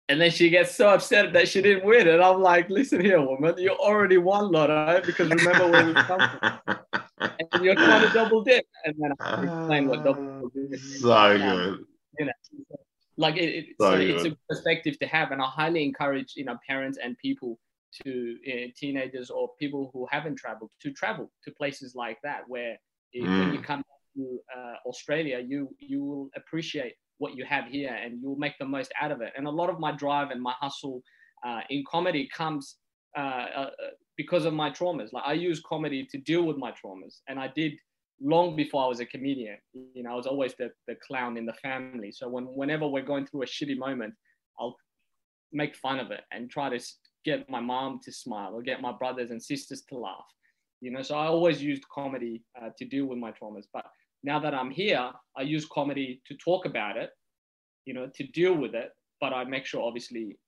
And 0.08 0.20
then 0.20 0.30
she 0.30 0.50
gets 0.50 0.74
so 0.74 0.88
upset 0.90 1.32
that 1.32 1.48
she 1.48 1.60
didn't 1.60 1.84
win. 1.84 2.06
And 2.06 2.22
I'm 2.22 2.40
like, 2.40 2.70
listen 2.70 3.00
here, 3.00 3.20
woman, 3.20 3.56
you 3.58 3.70
already 3.70 4.18
won 4.18 4.52
Lotto 4.52 5.02
because 5.04 5.28
remember 5.28 5.68
where 5.68 5.84
we 5.84 5.94
come 5.94 6.30
from. 6.38 6.78
and 7.18 7.64
you're 7.64 7.74
trying 7.74 8.06
to 8.06 8.14
double 8.14 8.42
dip. 8.44 8.64
And 8.84 8.94
then 8.98 9.12
I 9.18 9.42
explain 9.42 9.88
what 9.88 10.04
double 10.04 10.48
dip 10.54 10.74
is. 10.74 11.00
So 11.00 11.36
good. 11.36 11.86
You 12.18 12.26
know, 12.26 12.76
like 13.16 13.36
it, 13.36 13.54
it 13.54 13.66
so, 13.80 13.92
so 13.92 14.00
it's 14.00 14.24
a 14.24 14.36
perspective 14.48 14.98
to 15.00 15.06
have. 15.06 15.32
And 15.32 15.40
I 15.40 15.46
highly 15.46 15.84
encourage, 15.84 16.34
you 16.36 16.44
know, 16.44 16.58
parents 16.68 16.98
and 17.02 17.16
people 17.18 17.58
to 18.04 18.36
uh, 18.46 18.66
teenagers 18.76 19.30
or 19.30 19.50
people 19.58 19.90
who 19.92 20.06
haven't 20.10 20.36
traveled 20.36 20.70
to 20.82 20.92
travel 20.92 21.30
to 21.44 21.50
places 21.52 21.94
like 21.94 22.18
that 22.22 22.42
where 22.48 22.76
mm. 23.16 23.24
when 23.24 23.54
you 23.54 23.60
come 23.60 23.82
to 24.16 24.38
uh, 24.56 24.74
Australia, 24.86 25.38
you 25.46 25.68
you 25.78 26.02
will 26.02 26.30
appreciate 26.36 26.94
what 27.18 27.34
you 27.34 27.44
have 27.44 27.64
here 27.66 27.94
and 27.94 28.20
you'll 28.20 28.36
make 28.36 28.58
the 28.58 28.64
most 28.64 28.92
out 29.00 29.10
of 29.10 29.20
it. 29.22 29.32
And 29.36 29.46
a 29.46 29.50
lot 29.50 29.70
of 29.70 29.80
my 29.80 29.92
drive 29.92 30.30
and 30.30 30.42
my 30.42 30.54
hustle 30.60 31.02
uh, 31.46 31.60
in 31.70 31.82
comedy 31.88 32.28
comes 32.34 32.76
uh, 33.16 33.46
uh, 33.56 33.70
because 34.16 34.44
of 34.44 34.52
my 34.52 34.70
traumas. 34.70 35.12
Like 35.12 35.24
I 35.26 35.32
use 35.32 35.62
comedy 35.66 36.06
to 36.10 36.18
deal 36.18 36.42
with 36.42 36.56
my 36.56 36.72
traumas, 36.72 37.20
and 37.28 37.38
I 37.38 37.48
did 37.48 37.72
long 38.20 38.56
before 38.56 38.84
I 38.84 38.88
was 38.88 39.00
a 39.00 39.06
comedian. 39.06 39.58
You 39.72 40.02
know, 40.02 40.12
I 40.12 40.14
was 40.14 40.26
always 40.26 40.54
the, 40.58 40.70
the 40.86 40.96
clown 41.06 41.36
in 41.36 41.46
the 41.46 41.52
family. 41.54 42.12
So 42.12 42.28
when 42.28 42.44
whenever 42.44 42.86
we're 42.86 43.02
going 43.02 43.26
through 43.26 43.42
a 43.42 43.46
shitty 43.46 43.76
moment, 43.76 44.14
I'll 44.58 44.76
make 45.52 45.76
fun 45.76 45.98
of 45.98 46.10
it 46.10 46.22
and 46.32 46.50
try 46.50 46.68
to 46.68 46.84
get 47.24 47.48
my 47.50 47.60
mom 47.60 48.00
to 48.04 48.12
smile 48.12 48.54
or 48.54 48.62
get 48.62 48.80
my 48.80 48.92
brothers 48.92 49.30
and 49.30 49.42
sisters 49.42 49.82
to 49.88 49.96
laugh. 49.96 50.24
You 50.80 50.90
know, 50.90 51.02
so 51.02 51.16
I 51.16 51.26
always 51.26 51.62
used 51.62 51.84
comedy 51.88 52.42
uh, 52.60 52.68
to 52.78 52.84
deal 52.84 53.06
with 53.06 53.18
my 53.18 53.32
traumas. 53.32 53.64
But 53.72 53.86
now 54.22 54.38
that 54.40 54.54
I'm 54.54 54.70
here, 54.70 55.10
I 55.36 55.42
use 55.42 55.66
comedy 55.66 56.20
to 56.26 56.34
talk 56.36 56.66
about 56.66 56.96
it, 56.96 57.10
you 57.86 57.94
know, 57.94 58.10
to 58.14 58.26
deal 58.28 58.54
with 58.54 58.74
it. 58.74 58.90
But 59.20 59.32
I 59.32 59.44
make 59.44 59.64
sure, 59.64 59.82
obviously, 59.82 60.38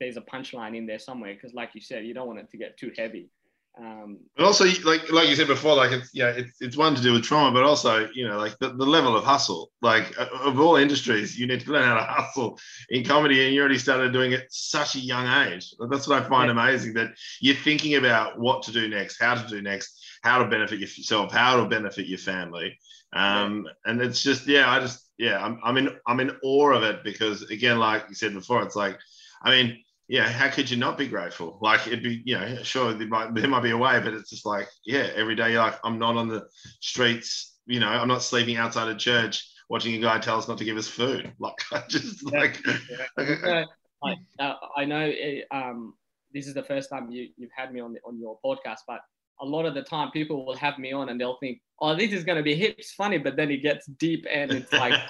there's 0.00 0.16
a 0.16 0.22
punchline 0.22 0.76
in 0.76 0.86
there 0.86 0.98
somewhere 0.98 1.34
because, 1.34 1.52
like 1.52 1.70
you 1.74 1.80
said, 1.80 2.06
you 2.06 2.14
don't 2.14 2.26
want 2.26 2.38
it 2.38 2.50
to 2.50 2.56
get 2.56 2.78
too 2.78 2.90
heavy. 2.96 3.30
Um, 3.78 4.18
but 4.36 4.44
also, 4.44 4.64
like 4.84 5.10
like 5.12 5.28
you 5.28 5.36
said 5.36 5.46
before, 5.46 5.74
like 5.74 5.92
it's 5.92 6.10
yeah, 6.12 6.30
it's 6.30 6.60
it's 6.60 6.76
one 6.76 6.94
to 6.94 7.02
do 7.02 7.12
with 7.12 7.22
trauma, 7.22 7.52
but 7.52 7.62
also 7.62 8.08
you 8.14 8.26
know 8.26 8.36
like 8.36 8.58
the, 8.58 8.70
the 8.70 8.84
level 8.84 9.16
of 9.16 9.24
hustle. 9.24 9.70
Like 9.80 10.14
of 10.18 10.58
all 10.60 10.76
industries, 10.76 11.38
you 11.38 11.46
need 11.46 11.60
to 11.60 11.70
learn 11.70 11.84
how 11.84 11.94
to 11.94 12.02
hustle 12.02 12.58
in 12.90 13.04
comedy, 13.04 13.44
and 13.44 13.54
you 13.54 13.60
already 13.60 13.78
started 13.78 14.12
doing 14.12 14.32
it 14.32 14.46
such 14.50 14.96
a 14.96 15.00
young 15.00 15.26
age. 15.46 15.72
That's 15.88 16.08
what 16.08 16.22
I 16.22 16.28
find 16.28 16.46
yeah. 16.46 16.52
amazing 16.52 16.94
that 16.94 17.12
you're 17.40 17.54
thinking 17.54 17.94
about 17.94 18.38
what 18.38 18.62
to 18.64 18.72
do 18.72 18.88
next, 18.88 19.20
how 19.20 19.34
to 19.34 19.48
do 19.48 19.62
next, 19.62 20.04
how 20.22 20.38
to 20.38 20.50
benefit 20.50 20.80
yourself, 20.80 21.32
how 21.32 21.56
to 21.56 21.66
benefit 21.66 22.06
your 22.06 22.18
family. 22.18 22.76
Um, 23.12 23.66
yeah. 23.66 23.92
and 23.92 24.02
it's 24.02 24.22
just 24.22 24.46
yeah, 24.46 24.70
I 24.70 24.80
just 24.80 25.06
yeah, 25.16 25.42
I'm 25.42 25.60
I'm 25.62 25.76
in 25.76 25.96
I'm 26.06 26.20
in 26.20 26.32
awe 26.42 26.72
of 26.72 26.82
it 26.82 27.04
because 27.04 27.42
again, 27.50 27.78
like 27.78 28.04
you 28.08 28.14
said 28.14 28.34
before, 28.34 28.62
it's 28.62 28.76
like 28.76 28.98
I 29.42 29.50
mean 29.50 29.82
yeah, 30.10 30.28
how 30.28 30.48
could 30.48 30.68
you 30.68 30.76
not 30.76 30.98
be 30.98 31.06
grateful? 31.06 31.56
Like 31.62 31.86
it'd 31.86 32.02
be, 32.02 32.20
you 32.24 32.36
know, 32.36 32.56
sure 32.64 32.92
there 32.92 33.06
might 33.06 33.32
there 33.32 33.46
might 33.46 33.62
be 33.62 33.70
a 33.70 33.78
way, 33.78 34.00
but 34.00 34.12
it's 34.12 34.28
just 34.28 34.44
like, 34.44 34.66
yeah, 34.84 35.08
every 35.14 35.36
day 35.36 35.56
like 35.56 35.76
I'm 35.84 36.00
not 36.00 36.16
on 36.16 36.26
the 36.26 36.48
streets, 36.80 37.60
you 37.66 37.78
know, 37.78 37.86
I'm 37.86 38.08
not 38.08 38.24
sleeping 38.24 38.56
outside 38.56 38.88
a 38.88 38.96
church 38.96 39.48
watching 39.68 39.94
a 39.94 39.98
guy 39.98 40.18
tell 40.18 40.36
us 40.36 40.48
not 40.48 40.58
to 40.58 40.64
give 40.64 40.76
us 40.76 40.88
food. 40.88 41.32
Like 41.38 41.54
I 41.70 41.82
just 41.88 42.28
yeah. 42.32 42.40
like. 42.40 43.66
I, 44.02 44.16
uh, 44.38 44.54
I 44.76 44.86
know 44.86 45.12
it, 45.12 45.44
um, 45.52 45.92
this 46.32 46.46
is 46.46 46.54
the 46.54 46.62
first 46.62 46.88
time 46.88 47.10
you, 47.10 47.28
you've 47.36 47.50
had 47.54 47.70
me 47.70 47.80
on 47.80 47.92
the, 47.92 48.00
on 48.04 48.18
your 48.18 48.38
podcast, 48.42 48.78
but 48.88 49.00
a 49.40 49.44
lot 49.44 49.64
of 49.64 49.74
the 49.74 49.82
time 49.82 50.10
people 50.10 50.44
will 50.44 50.56
have 50.56 50.78
me 50.78 50.92
on 50.92 51.08
and 51.08 51.20
they'll 51.20 51.38
think, 51.38 51.60
oh, 51.80 51.96
this 51.96 52.12
is 52.12 52.24
going 52.24 52.36
to 52.36 52.42
be 52.42 52.54
hips 52.54 52.92
funny, 52.92 53.16
but 53.16 53.36
then 53.36 53.50
it 53.50 53.58
gets 53.58 53.86
deep 53.86 54.26
and 54.30 54.52
it's 54.52 54.72
like 54.72 54.92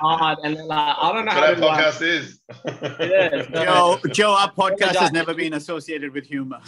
hard. 0.00 0.38
And 0.42 0.56
like, 0.66 0.96
I 0.98 1.12
don't 1.12 1.26
know 1.26 1.32
how 1.32 1.40
that 1.40 1.58
podcast 1.58 2.02
is. 2.02 2.40
yeah, 3.00 3.42
so, 3.42 4.00
Joe, 4.04 4.12
Joe, 4.12 4.32
our 4.32 4.52
podcast 4.58 4.96
has 4.96 5.12
never 5.12 5.34
been 5.34 5.54
associated 5.54 6.12
with 6.14 6.24
humor. 6.24 6.60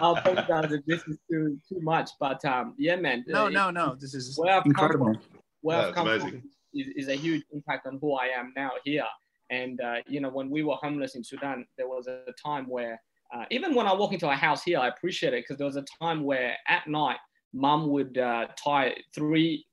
I'll 0.00 0.16
apologize 0.16 0.72
if 0.72 0.84
this 0.84 1.02
is 1.06 1.18
too 1.30 1.58
too 1.68 1.80
much, 1.80 2.10
but 2.18 2.44
um, 2.44 2.74
yeah, 2.76 2.96
man. 2.96 3.24
No, 3.28 3.46
uh, 3.46 3.50
no, 3.50 3.70
no. 3.70 3.96
This 3.98 4.14
is 4.14 4.36
where 4.36 4.60
incredible. 4.64 5.14
From, 5.14 5.22
where 5.60 5.78
I've 5.78 5.94
come 5.94 6.20
from 6.20 6.42
is, 6.74 6.86
is 6.96 7.08
a 7.08 7.14
huge 7.14 7.44
impact 7.52 7.86
on 7.86 7.98
who 8.00 8.14
I 8.14 8.26
am 8.26 8.52
now 8.56 8.72
here. 8.84 9.06
And 9.50 9.80
uh, 9.80 9.96
you 10.06 10.20
know, 10.20 10.28
when 10.28 10.50
we 10.50 10.62
were 10.62 10.74
homeless 10.74 11.14
in 11.14 11.22
Sudan, 11.22 11.66
there 11.76 11.88
was 11.88 12.06
a 12.06 12.32
time 12.44 12.68
where 12.68 13.00
uh, 13.34 13.44
even 13.50 13.74
when 13.74 13.86
I 13.86 13.94
walk 13.94 14.12
into 14.12 14.28
a 14.28 14.34
house 14.34 14.62
here, 14.62 14.78
I 14.78 14.88
appreciate 14.88 15.34
it 15.34 15.44
because 15.44 15.58
there 15.58 15.66
was 15.66 15.76
a 15.76 15.84
time 16.00 16.24
where 16.24 16.56
at 16.68 16.86
night, 16.86 17.18
mum 17.52 17.88
would 17.90 18.18
uh, 18.18 18.46
tie 18.62 18.94
three, 19.14 19.66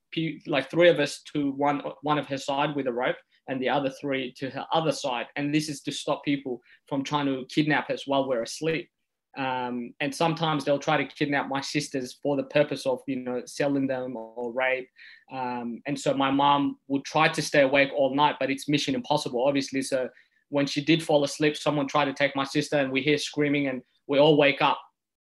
like 0.47 0.69
three 0.69 0.89
of 0.89 0.99
us 0.99 1.21
to 1.33 1.51
one, 1.51 1.81
one 2.01 2.17
of 2.17 2.27
her 2.27 2.37
side 2.37 2.75
with 2.75 2.87
a 2.87 2.93
rope 2.93 3.17
and 3.47 3.61
the 3.61 3.69
other 3.69 3.91
three 4.01 4.33
to 4.37 4.49
her 4.49 4.65
other 4.73 4.91
side. 4.91 5.27
And 5.35 5.53
this 5.53 5.69
is 5.69 5.81
to 5.81 5.91
stop 5.91 6.23
people 6.23 6.61
from 6.87 7.03
trying 7.03 7.27
to 7.27 7.45
kidnap 7.53 7.89
us 7.89 8.07
while 8.07 8.27
we're 8.27 8.43
asleep. 8.43 8.89
Um, 9.37 9.93
and 9.99 10.15
sometimes 10.15 10.63
they'll 10.63 10.79
try 10.79 10.95
to 10.97 11.05
kidnap 11.05 11.49
my 11.49 11.59
sisters 11.59 12.17
for 12.23 12.37
the 12.37 12.43
purpose 12.43 12.85
of, 12.85 13.01
you 13.05 13.17
know, 13.17 13.41
selling 13.45 13.85
them 13.85 14.15
or 14.15 14.53
rape. 14.53 14.87
Um, 15.31 15.81
and 15.87 15.99
so 15.99 16.13
my 16.13 16.31
mom 16.31 16.77
would 16.87 17.03
try 17.03 17.27
to 17.27 17.41
stay 17.41 17.61
awake 17.61 17.89
all 17.95 18.15
night, 18.15 18.35
but 18.39 18.49
it's 18.49 18.69
mission 18.69 18.95
impossible, 18.95 19.45
obviously. 19.45 19.81
So 19.81 20.07
when 20.49 20.65
she 20.65 20.83
did 20.83 21.03
fall 21.03 21.23
asleep, 21.23 21.57
someone 21.57 21.87
tried 21.87 22.05
to 22.05 22.13
take 22.13 22.35
my 22.35 22.43
sister, 22.43 22.77
and 22.77 22.91
we 22.91 23.01
hear 23.01 23.17
screaming, 23.17 23.67
and 23.67 23.81
we 24.07 24.19
all 24.19 24.37
wake 24.37 24.61
up 24.61 24.79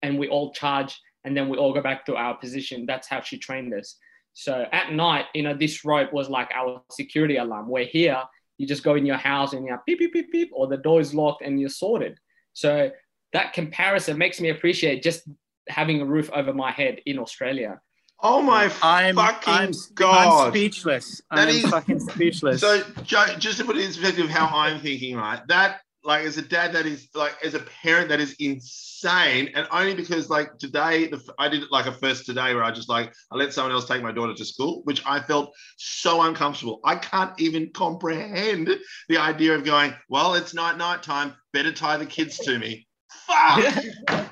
and 0.03 0.19
we 0.19 0.29
all 0.29 0.53
charge, 0.53 1.01
and 1.25 1.37
then 1.37 1.49
we 1.49 1.57
all 1.57 1.73
go 1.73 1.81
back 1.81 2.05
to 2.07 2.17
our 2.17 2.37
position. 2.37 2.85
That's 2.87 3.09
how 3.09 3.21
she 3.21 3.39
trained 3.39 3.73
us. 3.75 3.97
So 4.35 4.67
at 4.73 4.93
night, 4.93 5.25
you 5.35 5.43
know, 5.43 5.55
this 5.55 5.85
rope 5.85 6.13
was 6.13 6.29
like 6.29 6.51
our 6.55 6.83
security 6.91 7.37
alarm. 7.37 7.69
Where 7.69 7.87
here, 7.87 8.23
you 8.59 8.67
just 8.67 8.83
go 8.83 8.95
in 8.95 9.07
your 9.07 9.17
house 9.17 9.55
and 9.55 9.65
you're 9.65 9.83
beep, 9.87 9.99
beep, 9.99 10.13
beep, 10.13 10.31
beep, 10.31 10.51
or 10.53 10.67
the 10.67 10.77
door 10.77 11.01
is 11.01 11.15
locked 11.15 11.43
and 11.43 11.59
you're 11.59 11.71
sorted. 11.71 12.19
So 12.53 12.91
that 13.33 13.55
comparison 13.55 14.19
makes 14.19 14.41
me 14.41 14.51
appreciate 14.51 15.03
just 15.03 15.29
having 15.69 16.01
a 16.01 16.07
roof 16.07 16.31
over 16.33 16.53
my 16.53 16.71
head 16.71 17.01
in 17.07 17.19
Australia. 17.19 17.81
Oh 18.21 18.41
my 18.41 18.71
I'm, 18.83 19.15
fucking 19.15 19.53
I'm, 19.53 19.73
god! 19.95 20.47
I'm 20.47 20.53
speechless. 20.53 21.21
That 21.31 21.49
I'm 21.49 21.55
is, 21.55 21.67
fucking 21.67 22.01
speechless. 22.01 22.61
So, 22.61 22.83
just 23.05 23.59
to 23.59 23.65
put 23.65 23.77
it 23.77 23.83
in 23.83 23.89
perspective 23.89 24.25
of 24.25 24.31
how 24.31 24.47
I'm 24.47 24.81
thinking, 24.81 25.17
right? 25.17 25.41
That, 25.49 25.81
like, 26.03 26.25
as 26.25 26.39
a 26.39 26.43
dad, 26.43 26.73
that 26.73 26.87
is 26.87 27.09
like, 27.15 27.35
as 27.45 27.55
a 27.55 27.59
parent, 27.83 28.09
that 28.09 28.21
is 28.21 28.35
insane, 28.39 29.51
and 29.55 29.69
only 29.71 29.95
because, 29.95 30.31
like, 30.31 30.57
today, 30.57 31.09
the, 31.09 31.23
I 31.39 31.51
did 31.51 31.65
it 31.65 31.69
like 31.71 31.85
a 31.85 31.93
first 31.93 32.25
today 32.25 32.55
where 32.55 32.65
I 32.65 32.71
just 32.71 32.89
like 32.89 33.13
I 33.31 33.37
let 33.37 33.53
someone 33.53 33.73
else 33.73 33.87
take 33.87 34.03
my 34.03 34.13
daughter 34.13 34.35
to 34.35 34.45
school, 34.47 34.81
which 34.85 35.03
I 35.05 35.21
felt 35.21 35.53
so 35.77 36.23
uncomfortable. 36.23 36.81
I 36.85 36.97
can't 36.97 37.39
even 37.39 37.71
comprehend 37.75 38.71
the 39.11 39.19
idea 39.19 39.55
of 39.55 39.65
going. 39.65 39.93
Well, 40.09 40.35
it's 40.37 40.55
night 40.55 40.79
night 40.79 41.03
time. 41.03 41.35
Better 41.53 41.73
tie 41.73 41.99
the 41.99 42.07
kids 42.07 42.39
to 42.39 42.59
me. 42.59 42.87
Fuck. 43.27 43.75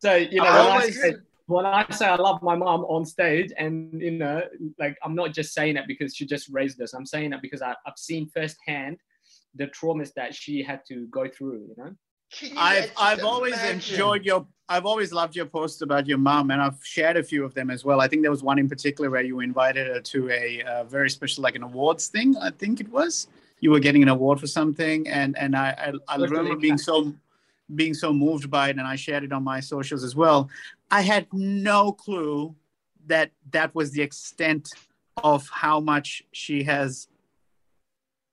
so 0.00 0.16
you 0.16 0.38
know. 0.38 0.80
I 1.48 1.52
when 1.52 1.66
I 1.66 1.86
say 1.90 2.06
I 2.06 2.16
love 2.16 2.42
my 2.42 2.56
mom 2.56 2.84
on 2.84 3.04
stage, 3.04 3.52
and 3.56 4.00
you 4.00 4.12
know, 4.12 4.42
like 4.78 4.96
I'm 5.02 5.14
not 5.14 5.32
just 5.32 5.54
saying 5.54 5.76
it 5.76 5.84
because 5.86 6.14
she 6.14 6.26
just 6.26 6.48
raised 6.48 6.80
us. 6.80 6.94
I'm 6.94 7.06
saying 7.06 7.32
it 7.32 7.42
because 7.42 7.62
I, 7.62 7.74
have 7.84 7.96
seen 7.96 8.28
firsthand 8.28 8.98
the 9.54 9.66
traumas 9.66 10.12
that 10.14 10.34
she 10.34 10.62
had 10.62 10.80
to 10.88 11.06
go 11.08 11.28
through. 11.28 11.66
You 11.68 11.74
know. 11.76 11.94
You 12.40 12.54
I've 12.56 12.90
I've 12.98 13.24
always 13.24 13.62
enjoyed 13.62 14.24
your 14.24 14.46
I've 14.68 14.86
always 14.86 15.12
loved 15.12 15.36
your 15.36 15.44
posts 15.44 15.82
about 15.82 16.06
your 16.06 16.18
mom, 16.18 16.50
and 16.50 16.62
I've 16.62 16.78
shared 16.82 17.18
a 17.18 17.22
few 17.22 17.44
of 17.44 17.52
them 17.52 17.70
as 17.70 17.84
well. 17.84 18.00
I 18.00 18.08
think 18.08 18.22
there 18.22 18.30
was 18.30 18.42
one 18.42 18.58
in 18.58 18.68
particular 18.68 19.10
where 19.10 19.22
you 19.22 19.40
invited 19.40 19.86
her 19.86 20.00
to 20.00 20.30
a, 20.30 20.62
a 20.66 20.84
very 20.84 21.10
special, 21.10 21.42
like 21.42 21.56
an 21.56 21.62
awards 21.62 22.08
thing. 22.08 22.34
I 22.38 22.50
think 22.50 22.80
it 22.80 22.88
was 22.88 23.28
you 23.60 23.70
were 23.70 23.80
getting 23.80 24.02
an 24.02 24.08
award 24.08 24.40
for 24.40 24.46
something, 24.46 25.06
and 25.08 25.36
and 25.38 25.54
I 25.56 25.92
I, 26.08 26.14
I 26.14 26.16
remember 26.16 26.56
being 26.56 26.78
so 26.78 27.14
being 27.74 27.94
so 27.94 28.12
moved 28.12 28.50
by 28.50 28.70
it, 28.70 28.78
and 28.78 28.86
I 28.86 28.96
shared 28.96 29.24
it 29.24 29.32
on 29.32 29.44
my 29.44 29.60
socials 29.60 30.02
as 30.02 30.16
well. 30.16 30.48
I 30.92 31.00
had 31.00 31.26
no 31.32 31.92
clue 31.92 32.54
that 33.06 33.32
that 33.50 33.74
was 33.74 33.90
the 33.92 34.02
extent 34.02 34.68
of 35.16 35.48
how 35.48 35.80
much 35.80 36.22
she 36.32 36.62
has 36.64 37.08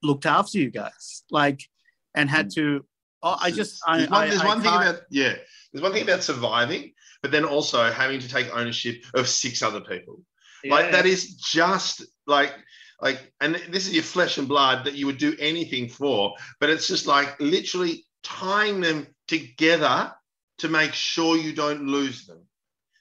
looked 0.03 0.26
after 0.26 0.60
you 0.60 0.70
guys, 0.70 1.24
like, 1.32 1.70
and 2.14 2.30
had 2.30 2.47
hmm. 2.47 2.60
to. 2.60 2.86
Oh, 3.24 3.38
I 3.41 3.49
just. 3.51 3.82
There's 3.88 4.07
I, 4.07 4.12
one, 4.12 4.30
there's 4.30 4.41
I, 4.41 4.45
one 4.45 4.62
thing 4.62 4.74
about 4.74 4.99
yeah. 5.10 5.36
There's 5.72 5.82
one 5.82 5.93
thing 5.93 6.03
about 6.03 6.24
surviving, 6.24 6.93
but 7.22 7.32
then 7.32 7.45
also 7.45 7.91
having 7.91 8.20
to 8.20 8.28
take 8.28 8.53
ownership 8.55 9.03
of 9.14 9.28
six 9.28 9.62
other 9.62 9.82
people. 9.82 10.22
Yeah. 10.64 10.74
Like 10.76 10.91
that 10.91 11.05
is 11.05 11.36
just 11.36 12.05
like 12.28 12.53
like, 13.01 13.32
and 13.39 13.55
this 13.70 13.88
is 13.88 13.93
your 13.93 14.03
flesh 14.03 14.38
and 14.38 14.47
blood 14.47 14.86
that 14.86 14.95
you 14.95 15.05
would 15.05 15.18
do 15.18 15.36
anything 15.39 15.88
for, 15.88 16.34
but 16.60 16.70
it's 16.70 16.88
just 16.88 17.07
like 17.07 17.39
literally 17.39 18.05
tying 18.24 18.82
them 18.82 19.07
together 19.28 20.14
to 20.57 20.68
make 20.68 20.93
sure 20.93 21.38
you 21.38 21.53
don't 21.53 21.88
lose 21.88 22.26
them. 22.26 22.41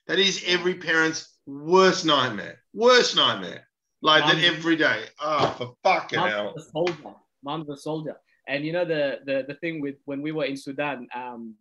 That 0.09 0.19
is 0.19 0.43
every 0.47 0.75
parent's 0.75 1.37
worst 1.47 2.07
nightmare. 2.07 2.63
Worst 2.73 3.15
nightmare. 3.15 3.69
Like 4.01 4.25
Mom's, 4.25 4.41
that 4.41 4.45
every 4.45 4.77
day. 4.77 5.05
Oh, 5.21 5.55
for 5.59 5.75
fucking 5.83 6.19
Mom's 6.19 6.33
hell. 6.33 6.55
A 6.57 6.61
soldier. 6.61 7.15
Mom's 7.45 7.69
a 7.69 7.77
soldier. 7.77 8.17
And 8.49 8.65
you 8.65 8.73
know 8.73 8.87
the, 8.87 9.21
the 9.27 9.45
the 9.47 9.55
thing 9.55 9.83
with 9.83 9.97
when 10.07 10.23
we 10.23 10.33
were 10.33 10.47
in 10.47 10.57
Sudan, 10.57 11.07
um, 11.15 11.55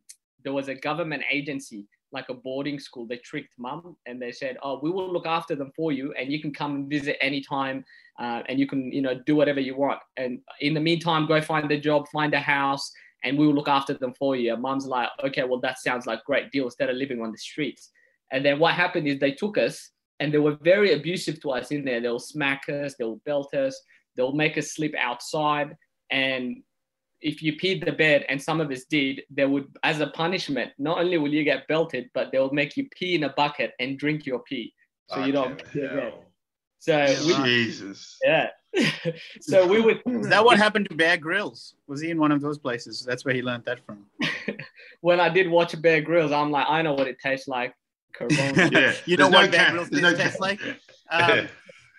there 0.44 0.54
was 0.54 0.70
a 0.70 0.76
government 0.76 1.24
agency 1.30 1.86
like 2.14 2.30
a 2.30 2.34
boarding 2.34 2.80
school. 2.80 3.06
They 3.06 3.18
tricked 3.18 3.54
mum 3.58 3.98
and 4.06 4.22
they 4.22 4.32
said, 4.32 4.58
"Oh, 4.64 4.80
we 4.82 4.90
will 4.92 5.12
look 5.12 5.26
after 5.26 5.54
them 5.54 5.74
for 5.76 5.92
you, 5.92 6.14
and 6.14 6.32
you 6.32 6.42
can 6.42 6.54
come 6.54 6.76
and 6.76 6.90
visit 6.90 7.18
anytime, 7.20 7.84
uh, 8.18 8.44
and 8.48 8.58
you 8.58 8.66
can, 8.66 8.94
you 8.94 9.02
know, 9.02 9.20
do 9.26 9.36
whatever 9.36 9.60
you 9.60 9.76
want. 9.76 10.00
And 10.16 10.40
in 10.62 10.74
the 10.74 10.80
meantime, 10.80 11.28
go 11.28 11.42
find 11.42 11.70
a 11.70 11.78
job, 11.78 12.08
find 12.08 12.34
a 12.34 12.40
house, 12.40 12.94
and 13.26 13.38
we 13.38 13.46
will 13.46 13.56
look 13.56 13.68
after 13.68 13.94
them 13.94 14.14
for 14.14 14.38
you." 14.38 14.54
And 14.54 14.62
mum's 14.62 14.86
like, 14.86 15.10
"Okay, 15.26 15.44
well, 15.44 15.60
that 15.60 15.80
sounds 15.80 16.06
like 16.06 16.24
great 16.24 16.50
deal 16.52 16.64
instead 16.64 16.90
of 16.90 16.96
living 16.96 17.22
on 17.22 17.34
the 17.34 17.38
streets." 17.38 17.92
And 18.32 18.46
then 18.46 18.60
what 18.60 18.74
happened 18.74 19.08
is 19.08 19.20
they 19.20 19.32
took 19.32 19.58
us 19.58 19.92
and 20.20 20.34
they 20.34 20.38
were 20.38 20.58
very 20.62 20.94
abusive 20.94 21.42
to 21.42 21.52
us 21.52 21.72
in 21.72 21.86
there. 21.86 22.02
They'll 22.02 22.20
smack 22.20 22.68
us, 22.70 22.96
they'll 22.98 23.22
belt 23.26 23.54
us, 23.54 23.80
they'll 24.16 24.34
make 24.34 24.58
us 24.58 24.74
sleep 24.74 24.96
outside, 25.00 25.76
and 26.10 26.58
if 27.22 27.42
you 27.42 27.54
peed 27.54 27.84
the 27.84 27.92
bed, 27.92 28.26
and 28.30 28.42
some 28.42 28.62
of 28.62 28.70
us 28.72 28.86
did, 28.86 29.22
they 29.30 29.46
would, 29.46 29.68
as 29.84 30.00
a 30.02 30.08
punishment, 30.08 30.72
not 30.78 31.00
only 31.00 31.18
will 31.18 31.34
you 31.34 31.44
get 31.44 31.68
belted, 31.68 32.10
but 32.14 32.32
they'll 32.32 32.52
make 32.52 32.78
you 32.78 32.88
pee 32.98 33.16
in 33.16 33.24
a 33.24 33.30
bucket 33.30 33.74
and 33.80 33.98
drink 33.98 34.26
your 34.26 34.40
pee, 34.40 34.74
so 35.10 35.26
you 35.26 35.32
don't 35.32 35.58
pee 35.72 35.82
the. 35.82 36.14
So 36.80 37.06
we, 37.26 37.34
Jesus. 37.44 38.18
Yeah. 38.24 38.50
so 39.42 39.66
we 39.68 39.82
would. 39.82 40.02
Is 40.06 40.30
that 40.30 40.46
what 40.46 40.58
happened 40.58 40.88
to 40.90 40.96
Bear 40.96 41.18
Grylls? 41.18 41.74
Was 41.88 42.02
he 42.02 42.12
in 42.12 42.20
one 42.20 42.32
of 42.32 42.40
those 42.40 42.60
places? 42.60 43.04
That's 43.04 43.26
where 43.26 43.34
he 43.34 43.42
learned 43.42 43.66
that 43.66 43.80
from. 43.86 44.06
when 45.02 45.20
I 45.20 45.30
did 45.30 45.50
watch 45.50 45.80
Bear 45.82 46.02
Grylls, 46.02 46.32
I'm 46.32 46.52
like, 46.52 46.68
I 46.70 46.84
know 46.84 46.94
what 46.94 47.08
it 47.08 47.18
tastes 47.20 47.48
like. 47.48 47.74
Corona. 48.18 48.70
yeah. 48.72 48.94
you 49.06 49.18
know 49.18 49.30
what 49.30 49.46
no 49.46 49.52
Bear 49.52 49.72
Grylls 49.72 49.92
no 49.92 50.16
tastes 50.16 50.40
like? 50.40 50.60
Um, 51.10 51.48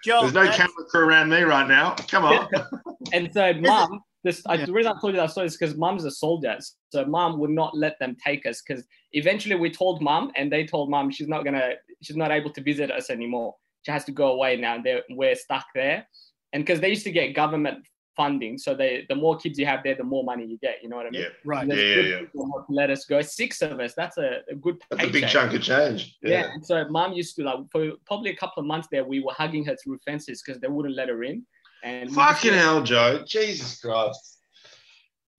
Joe, 0.04 0.20
There's 0.20 0.34
no 0.34 0.52
camera 0.52 0.84
crew 0.90 1.00
around 1.00 1.30
me 1.30 1.40
right 1.40 1.66
now. 1.66 1.94
Come 2.08 2.26
on. 2.26 2.46
and 3.14 3.32
so, 3.32 3.54
mum, 3.54 4.00
this 4.22 4.42
yeah. 4.44 4.52
I, 4.52 4.64
the 4.66 4.70
reason 4.70 4.92
I 4.92 5.00
told 5.00 5.14
you 5.14 5.20
that 5.20 5.30
story 5.30 5.46
is 5.46 5.56
because 5.56 5.76
mum's 5.78 6.04
a 6.04 6.10
soldier, 6.10 6.58
so 6.90 7.06
mum 7.06 7.38
would 7.38 7.48
not 7.48 7.74
let 7.74 7.98
them 7.98 8.14
take 8.22 8.44
us 8.44 8.60
because 8.60 8.84
eventually 9.12 9.54
we 9.54 9.70
told 9.70 10.02
mum, 10.02 10.30
and 10.36 10.52
they 10.52 10.66
told 10.66 10.90
mum 10.90 11.10
she's 11.10 11.26
not 11.26 11.42
gonna, 11.42 11.70
she's 12.02 12.16
not 12.16 12.30
able 12.30 12.52
to 12.52 12.60
visit 12.60 12.90
us 12.90 13.08
anymore. 13.08 13.54
She 13.80 13.90
has 13.90 14.04
to 14.04 14.12
go 14.12 14.32
away 14.32 14.56
now. 14.56 14.76
They're, 14.76 15.04
we're 15.08 15.34
stuck 15.34 15.64
there, 15.74 16.06
and 16.52 16.66
because 16.66 16.80
they 16.80 16.90
used 16.90 17.04
to 17.04 17.10
get 17.10 17.34
government 17.34 17.86
funding, 18.18 18.58
so 18.58 18.74
they 18.74 19.06
the 19.08 19.14
more 19.14 19.38
kids 19.38 19.58
you 19.58 19.64
have 19.64 19.82
there, 19.82 19.94
the 19.94 20.04
more 20.04 20.24
money 20.24 20.44
you 20.44 20.58
get. 20.58 20.82
You 20.82 20.90
know 20.90 20.96
what 20.96 21.06
I 21.06 21.10
mean? 21.10 21.22
Yeah, 21.22 21.28
right. 21.44 21.66
Yeah, 21.66 21.74
yeah, 21.74 22.20
yeah. 22.34 22.42
Let 22.68 22.90
us 22.90 23.06
go. 23.06 23.22
Six 23.22 23.62
of 23.62 23.80
us. 23.80 23.94
That's 23.94 24.18
a, 24.18 24.40
a 24.50 24.54
good. 24.54 24.82
That's 24.90 25.04
a 25.04 25.10
big 25.10 25.28
chunk 25.28 25.54
of 25.54 25.62
change. 25.62 26.18
Yeah. 26.22 26.30
yeah. 26.30 26.52
And 26.52 26.66
so 26.66 26.86
mom 26.88 27.12
used 27.12 27.36
to 27.36 27.44
like 27.44 27.60
for 27.72 27.92
probably 28.04 28.30
a 28.30 28.36
couple 28.36 28.60
of 28.60 28.66
months 28.66 28.88
there, 28.90 29.04
we 29.04 29.20
were 29.20 29.32
hugging 29.32 29.64
her 29.66 29.76
through 29.82 29.98
fences 30.04 30.42
because 30.44 30.60
they 30.60 30.68
wouldn't 30.68 30.96
let 30.96 31.08
her 31.08 31.22
in. 31.22 31.46
And 31.84 32.12
fucking 32.12 32.54
hell, 32.54 32.82
Joe! 32.82 33.24
Jesus 33.26 33.80
Christ. 33.80 34.38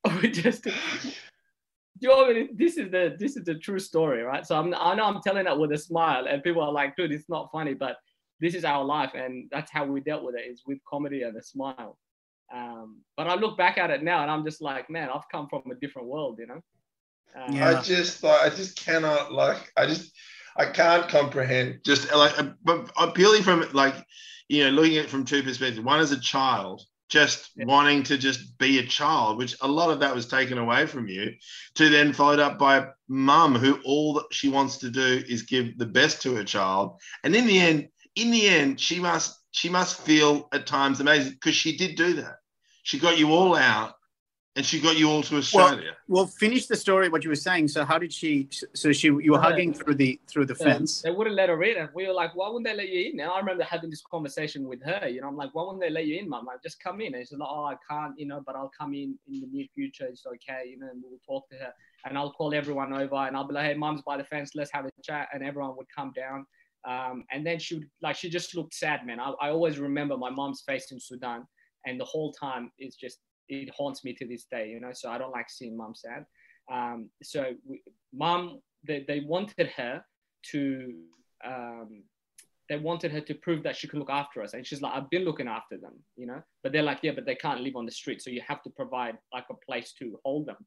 we 0.21 0.31
just 0.31 0.65
you 2.01 2.07
know, 2.07 2.47
this 2.53 2.77
is 2.77 2.89
the 2.91 3.15
this 3.19 3.35
is 3.35 3.43
the 3.43 3.55
true 3.55 3.79
story, 3.79 4.23
right? 4.23 4.45
So 4.45 4.57
I'm, 4.57 4.73
I 4.73 4.95
know 4.95 5.03
I'm 5.03 5.21
telling 5.21 5.47
it 5.47 5.59
with 5.59 5.71
a 5.73 5.77
smile, 5.77 6.25
and 6.27 6.41
people 6.41 6.61
are 6.61 6.71
like, 6.71 6.95
"Dude, 6.95 7.11
it's 7.11 7.29
not 7.29 7.49
funny," 7.51 7.73
but 7.73 7.97
this 8.39 8.55
is 8.55 8.63
our 8.63 8.83
life, 8.83 9.11
and 9.15 9.49
that's 9.51 9.71
how 9.71 9.85
we 9.85 9.99
dealt 9.99 10.23
with 10.23 10.35
it 10.35 10.49
is 10.49 10.63
with 10.65 10.79
comedy 10.89 11.23
and 11.23 11.35
a 11.35 11.43
smile. 11.43 11.97
Um, 12.53 13.01
but 13.15 13.27
I 13.27 13.35
look 13.35 13.57
back 13.57 13.77
at 13.77 13.91
it 13.91 14.03
now, 14.03 14.21
and 14.21 14.31
I'm 14.31 14.43
just 14.43 14.61
like, 14.61 14.89
man, 14.89 15.09
I've 15.09 15.29
come 15.31 15.47
from 15.47 15.63
a 15.71 15.75
different 15.75 16.07
world, 16.07 16.39
you 16.39 16.47
know. 16.47 16.61
Um, 17.35 17.55
yeah. 17.55 17.69
I 17.69 17.81
just 17.81 18.23
like, 18.23 18.41
I 18.41 18.55
just 18.55 18.77
cannot 18.77 19.31
like, 19.31 19.71
I 19.77 19.85
just, 19.85 20.11
I 20.57 20.65
can't 20.65 21.07
comprehend. 21.07 21.81
Just 21.85 22.11
like, 22.13 22.33
but 22.63 23.13
purely 23.13 23.41
from 23.41 23.65
like, 23.73 23.95
you 24.47 24.63
know, 24.63 24.71
looking 24.71 24.97
at 24.97 25.05
it 25.05 25.09
from 25.09 25.25
two 25.25 25.43
perspectives. 25.43 25.79
One 25.79 25.99
as 25.99 26.11
a 26.11 26.19
child, 26.19 26.81
just 27.07 27.51
yeah. 27.55 27.65
wanting 27.65 28.03
to 28.03 28.17
just 28.17 28.57
be 28.57 28.79
a 28.79 28.85
child, 28.85 29.37
which 29.37 29.55
a 29.61 29.67
lot 29.67 29.91
of 29.91 29.99
that 29.99 30.15
was 30.15 30.27
taken 30.27 30.57
away 30.57 30.87
from 30.87 31.07
you, 31.07 31.33
to 31.75 31.89
then 31.89 32.13
followed 32.13 32.39
up 32.39 32.57
by 32.57 32.87
mum 33.07 33.55
who 33.55 33.79
all 33.85 34.13
that 34.13 34.25
she 34.31 34.49
wants 34.49 34.77
to 34.77 34.89
do 34.89 35.23
is 35.27 35.43
give 35.43 35.77
the 35.77 35.85
best 35.85 36.21
to 36.23 36.35
her 36.35 36.43
child. 36.43 36.99
And 37.23 37.35
in 37.35 37.45
the 37.45 37.59
end, 37.59 37.89
in 38.15 38.31
the 38.31 38.47
end, 38.47 38.79
she 38.79 38.99
must 38.99 39.39
she 39.51 39.69
must 39.69 40.01
feel 40.01 40.47
at 40.51 40.67
times 40.67 40.99
amazing 40.99 41.33
because 41.33 41.55
she 41.55 41.77
did 41.77 41.95
do 41.95 42.13
that. 42.13 42.38
She 42.89 42.97
got 42.97 43.19
you 43.19 43.31
all 43.33 43.55
out 43.55 43.97
and 44.55 44.65
she 44.65 44.81
got 44.81 44.97
you 44.97 45.11
all 45.11 45.21
to 45.21 45.37
Australia. 45.37 45.95
Well, 46.07 46.23
well, 46.23 46.25
finish 46.25 46.65
the 46.65 46.75
story. 46.75 47.07
What 47.07 47.23
you 47.23 47.29
were 47.29 47.35
saying. 47.35 47.67
So 47.67 47.85
how 47.85 47.99
did 47.99 48.11
she? 48.11 48.49
So 48.73 48.91
she, 48.91 49.09
you 49.09 49.33
were 49.33 49.39
hugging 49.39 49.75
through 49.75 49.93
the 49.93 50.19
through 50.27 50.47
the 50.47 50.55
fence. 50.55 51.03
They 51.03 51.11
wouldn't 51.11 51.35
let 51.35 51.49
her 51.49 51.63
in, 51.63 51.77
and 51.77 51.89
we 51.93 52.07
were 52.07 52.13
like, 52.13 52.35
"Why 52.35 52.47
wouldn't 52.47 52.65
they 52.65 52.75
let 52.75 52.89
you 52.89 53.11
in?" 53.11 53.17
Now 53.17 53.33
I 53.33 53.39
remember 53.41 53.63
having 53.63 53.91
this 53.91 54.01
conversation 54.01 54.67
with 54.67 54.81
her. 54.83 55.07
You 55.07 55.21
know, 55.21 55.27
I'm 55.27 55.37
like, 55.37 55.53
"Why 55.53 55.61
wouldn't 55.65 55.81
they 55.81 55.91
let 55.91 56.07
you 56.07 56.17
in, 56.17 56.27
mum? 56.27 56.47
Like, 56.47 56.63
just 56.63 56.81
come 56.81 56.99
in." 56.99 57.13
And 57.13 57.27
she's 57.27 57.37
like, 57.37 57.47
"Oh, 57.47 57.65
I 57.65 57.75
can't, 57.87 58.17
you 58.17 58.25
know, 58.25 58.41
but 58.43 58.55
I'll 58.55 58.71
come 58.75 58.95
in 58.95 59.19
in 59.27 59.41
the 59.41 59.47
near 59.51 59.67
future. 59.75 60.07
It's 60.07 60.25
okay, 60.25 60.63
you 60.67 60.79
know." 60.79 60.87
And 60.89 61.03
we'll 61.03 61.19
talk 61.27 61.47
to 61.51 61.57
her, 61.57 61.71
and 62.05 62.17
I'll 62.17 62.33
call 62.33 62.55
everyone 62.55 62.91
over, 62.91 63.17
and 63.17 63.37
I'll 63.37 63.47
be 63.47 63.53
like, 63.53 63.65
"Hey, 63.65 63.75
mum's 63.75 64.01
by 64.01 64.17
the 64.17 64.23
fence. 64.23 64.55
Let's 64.55 64.71
have 64.73 64.85
a 64.85 64.91
chat," 65.03 65.27
and 65.31 65.43
everyone 65.43 65.77
would 65.77 65.89
come 65.95 66.11
down. 66.15 66.47
Um, 66.85 67.25
and 67.31 67.45
then 67.45 67.59
she 67.59 67.75
would 67.75 67.89
like 68.01 68.15
she 68.15 68.31
just 68.31 68.55
looked 68.55 68.73
sad, 68.73 69.05
man. 69.05 69.19
I, 69.19 69.33
I 69.41 69.49
always 69.51 69.77
remember 69.77 70.17
my 70.17 70.31
mom's 70.31 70.63
face 70.63 70.91
in 70.91 70.99
Sudan, 70.99 71.45
and 71.85 71.99
the 71.99 72.05
whole 72.05 72.31
time 72.33 72.71
it's 72.77 72.95
just 72.95 73.19
it 73.49 73.69
haunts 73.75 74.03
me 74.03 74.13
to 74.13 74.27
this 74.27 74.45
day, 74.51 74.69
you 74.69 74.79
know. 74.79 74.91
So 74.93 75.09
I 75.09 75.17
don't 75.17 75.31
like 75.31 75.49
seeing 75.49 75.75
mom 75.75 75.95
sad. 75.95 76.25
Um, 76.71 77.09
so 77.23 77.53
we, 77.65 77.81
mom, 78.13 78.61
they, 78.87 79.03
they 79.07 79.21
wanted 79.21 79.69
her 79.75 80.03
to, 80.51 80.93
um, 81.43 82.03
they 82.69 82.77
wanted 82.77 83.11
her 83.11 83.21
to 83.21 83.33
prove 83.33 83.63
that 83.63 83.75
she 83.75 83.87
could 83.87 83.97
look 83.97 84.11
after 84.11 84.43
us, 84.43 84.53
and 84.53 84.65
she's 84.65 84.81
like, 84.81 84.93
I've 84.93 85.09
been 85.09 85.25
looking 85.25 85.47
after 85.47 85.77
them, 85.77 85.93
you 86.15 86.27
know. 86.27 86.41
But 86.61 86.71
they're 86.71 86.83
like, 86.83 86.99
yeah, 87.01 87.13
but 87.15 87.25
they 87.25 87.35
can't 87.35 87.61
live 87.61 87.75
on 87.75 87.85
the 87.85 87.91
street, 87.91 88.21
so 88.21 88.29
you 88.29 88.41
have 88.47 88.61
to 88.63 88.69
provide 88.69 89.17
like 89.33 89.45
a 89.49 89.55
place 89.65 89.93
to 89.99 90.19
hold 90.23 90.45
them, 90.45 90.57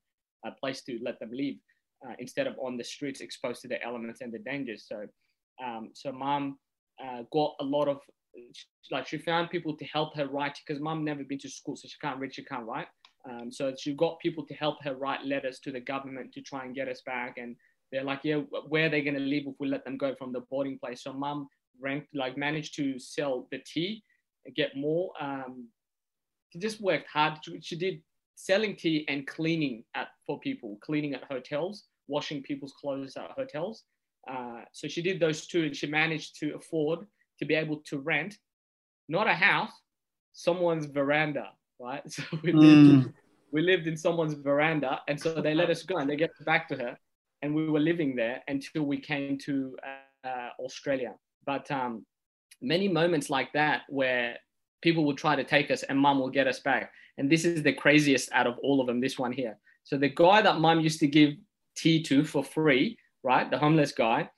a 0.44 0.50
place 0.50 0.82
to 0.84 0.98
let 1.02 1.20
them 1.20 1.30
live, 1.32 1.54
uh, 2.04 2.14
instead 2.18 2.48
of 2.48 2.56
on 2.58 2.76
the 2.76 2.84
streets 2.84 3.20
exposed 3.20 3.62
to 3.62 3.68
the 3.68 3.80
elements 3.84 4.20
and 4.20 4.32
the 4.32 4.40
dangers. 4.40 4.86
So, 4.88 5.06
um, 5.64 5.90
so 5.94 6.10
mom 6.10 6.58
uh, 7.02 7.22
got 7.32 7.54
a 7.60 7.64
lot 7.64 7.86
of 7.86 8.00
like 8.90 9.06
she 9.06 9.18
found 9.18 9.50
people 9.50 9.76
to 9.76 9.84
help 9.86 10.16
her 10.16 10.26
write 10.26 10.58
because 10.66 10.80
mom 10.80 11.04
never 11.04 11.24
been 11.24 11.38
to 11.38 11.50
school, 11.50 11.76
so 11.76 11.88
she 11.88 11.98
can't 12.00 12.18
read, 12.18 12.34
she 12.34 12.44
can't 12.44 12.66
write. 12.66 12.88
Um, 13.28 13.52
so 13.52 13.72
she 13.78 13.94
got 13.94 14.18
people 14.18 14.44
to 14.46 14.54
help 14.54 14.82
her 14.82 14.94
write 14.94 15.24
letters 15.24 15.60
to 15.60 15.72
the 15.72 15.80
government 15.80 16.32
to 16.32 16.40
try 16.42 16.64
and 16.64 16.74
get 16.74 16.88
us 16.88 17.02
back. 17.06 17.38
And 17.38 17.56
they're 17.90 18.04
like, 18.04 18.20
yeah, 18.24 18.36
where 18.68 18.86
are 18.86 18.88
they 18.88 19.02
going 19.02 19.14
to 19.14 19.20
live 19.20 19.44
if 19.46 19.54
we 19.60 19.68
let 19.68 19.84
them 19.84 19.96
go 19.96 20.14
from 20.16 20.32
the 20.32 20.40
boarding 20.50 20.78
place? 20.78 21.04
So 21.04 21.12
mom 21.12 21.48
ranked, 21.80 22.08
like 22.14 22.36
managed 22.36 22.74
to 22.76 22.98
sell 22.98 23.46
the 23.50 23.60
tea, 23.64 24.02
and 24.44 24.54
get 24.54 24.76
more. 24.76 25.12
Um, 25.20 25.68
she 26.50 26.58
just 26.58 26.80
worked 26.80 27.08
hard. 27.12 27.38
She 27.60 27.76
did 27.76 28.02
selling 28.34 28.76
tea 28.76 29.04
and 29.08 29.26
cleaning 29.26 29.84
at 29.94 30.08
for 30.26 30.40
people, 30.40 30.78
cleaning 30.82 31.14
at 31.14 31.24
hotels, 31.24 31.84
washing 32.08 32.42
people's 32.42 32.74
clothes 32.80 33.16
at 33.16 33.30
hotels. 33.32 33.84
Uh, 34.28 34.62
so 34.72 34.88
she 34.88 35.02
did 35.02 35.20
those 35.20 35.46
two, 35.46 35.64
and 35.64 35.76
she 35.76 35.86
managed 35.86 36.38
to 36.40 36.54
afford 36.54 37.06
to 37.38 37.44
be 37.44 37.54
able 37.54 37.82
to 37.86 37.98
rent 37.98 38.36
not 39.08 39.26
a 39.26 39.34
house, 39.34 39.72
someone's 40.32 40.86
veranda, 40.86 41.50
right? 41.80 42.02
So 42.08 42.22
we 42.42 42.52
lived, 42.52 43.06
mm. 43.06 43.12
we 43.52 43.62
lived 43.62 43.86
in 43.86 43.96
someone's 43.96 44.34
veranda, 44.34 45.00
and 45.08 45.20
so 45.20 45.40
they 45.40 45.54
let 45.54 45.70
us 45.70 45.82
go 45.82 45.96
and 45.98 46.08
they 46.08 46.16
get 46.16 46.30
back 46.44 46.68
to 46.68 46.76
her, 46.76 46.96
and 47.42 47.54
we 47.54 47.68
were 47.68 47.80
living 47.80 48.16
there 48.16 48.42
until 48.48 48.84
we 48.84 48.98
came 49.00 49.38
to 49.38 49.76
uh, 50.24 50.50
Australia. 50.60 51.14
But 51.44 51.70
um, 51.70 52.06
many 52.60 52.88
moments 52.88 53.28
like 53.28 53.52
that 53.52 53.82
where 53.88 54.36
people 54.82 55.04
would 55.04 55.18
try 55.18 55.36
to 55.36 55.44
take 55.44 55.70
us 55.70 55.82
and 55.84 55.98
mum 55.98 56.18
will 56.18 56.30
get 56.30 56.46
us 56.46 56.60
back. 56.60 56.92
And 57.18 57.30
this 57.30 57.44
is 57.44 57.62
the 57.62 57.72
craziest 57.72 58.30
out 58.32 58.46
of 58.46 58.58
all 58.62 58.80
of 58.80 58.86
them, 58.86 59.00
this 59.00 59.18
one 59.18 59.32
here. 59.32 59.58
So 59.84 59.96
the 59.96 60.08
guy 60.08 60.42
that 60.42 60.60
mum 60.60 60.80
used 60.80 61.00
to 61.00 61.06
give 61.06 61.34
tea 61.76 62.02
to 62.04 62.24
for 62.24 62.44
free, 62.44 62.96
right? 63.22 63.50
The 63.50 63.58
homeless 63.58 63.92
guy, 63.92 64.28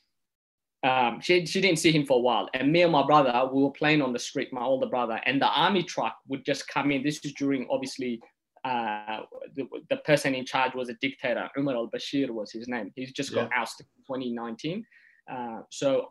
um, 0.85 1.20
she, 1.22 1.47
she 1.47 1.62
didn't 1.62 1.78
see 1.78 1.91
him 1.91 2.05
for 2.05 2.18
a 2.18 2.20
while. 2.20 2.49
And 2.53 2.70
me 2.70 2.82
and 2.82 2.93
my 2.93 3.05
brother, 3.05 3.49
we 3.51 3.62
were 3.62 3.70
playing 3.70 4.03
on 4.03 4.12
the 4.12 4.18
street, 4.18 4.53
my 4.53 4.62
older 4.62 4.87
brother, 4.87 5.18
and 5.24 5.41
the 5.41 5.49
army 5.49 5.82
truck 5.82 6.16
would 6.28 6.45
just 6.45 6.68
come 6.68 6.91
in. 6.91 7.03
This 7.03 7.24
is 7.24 7.32
during, 7.32 7.66
obviously, 7.70 8.20
uh, 8.64 9.20
the, 9.57 9.66
the 9.89 9.97
person 9.99 10.35
in 10.35 10.45
charge 10.45 10.74
was 10.74 10.91
a 10.91 10.95
dictator. 11.01 11.49
Umar 11.59 11.74
al 11.74 11.89
Bashir 11.89 12.28
was 12.30 12.53
his 12.53 12.68
name. 12.68 12.93
He's 12.95 13.12
just 13.12 13.32
yeah. 13.32 13.45
got 13.45 13.51
ousted 13.57 13.87
in 13.97 14.03
2019. 14.20 14.85
Uh, 15.30 15.61
so 15.70 16.11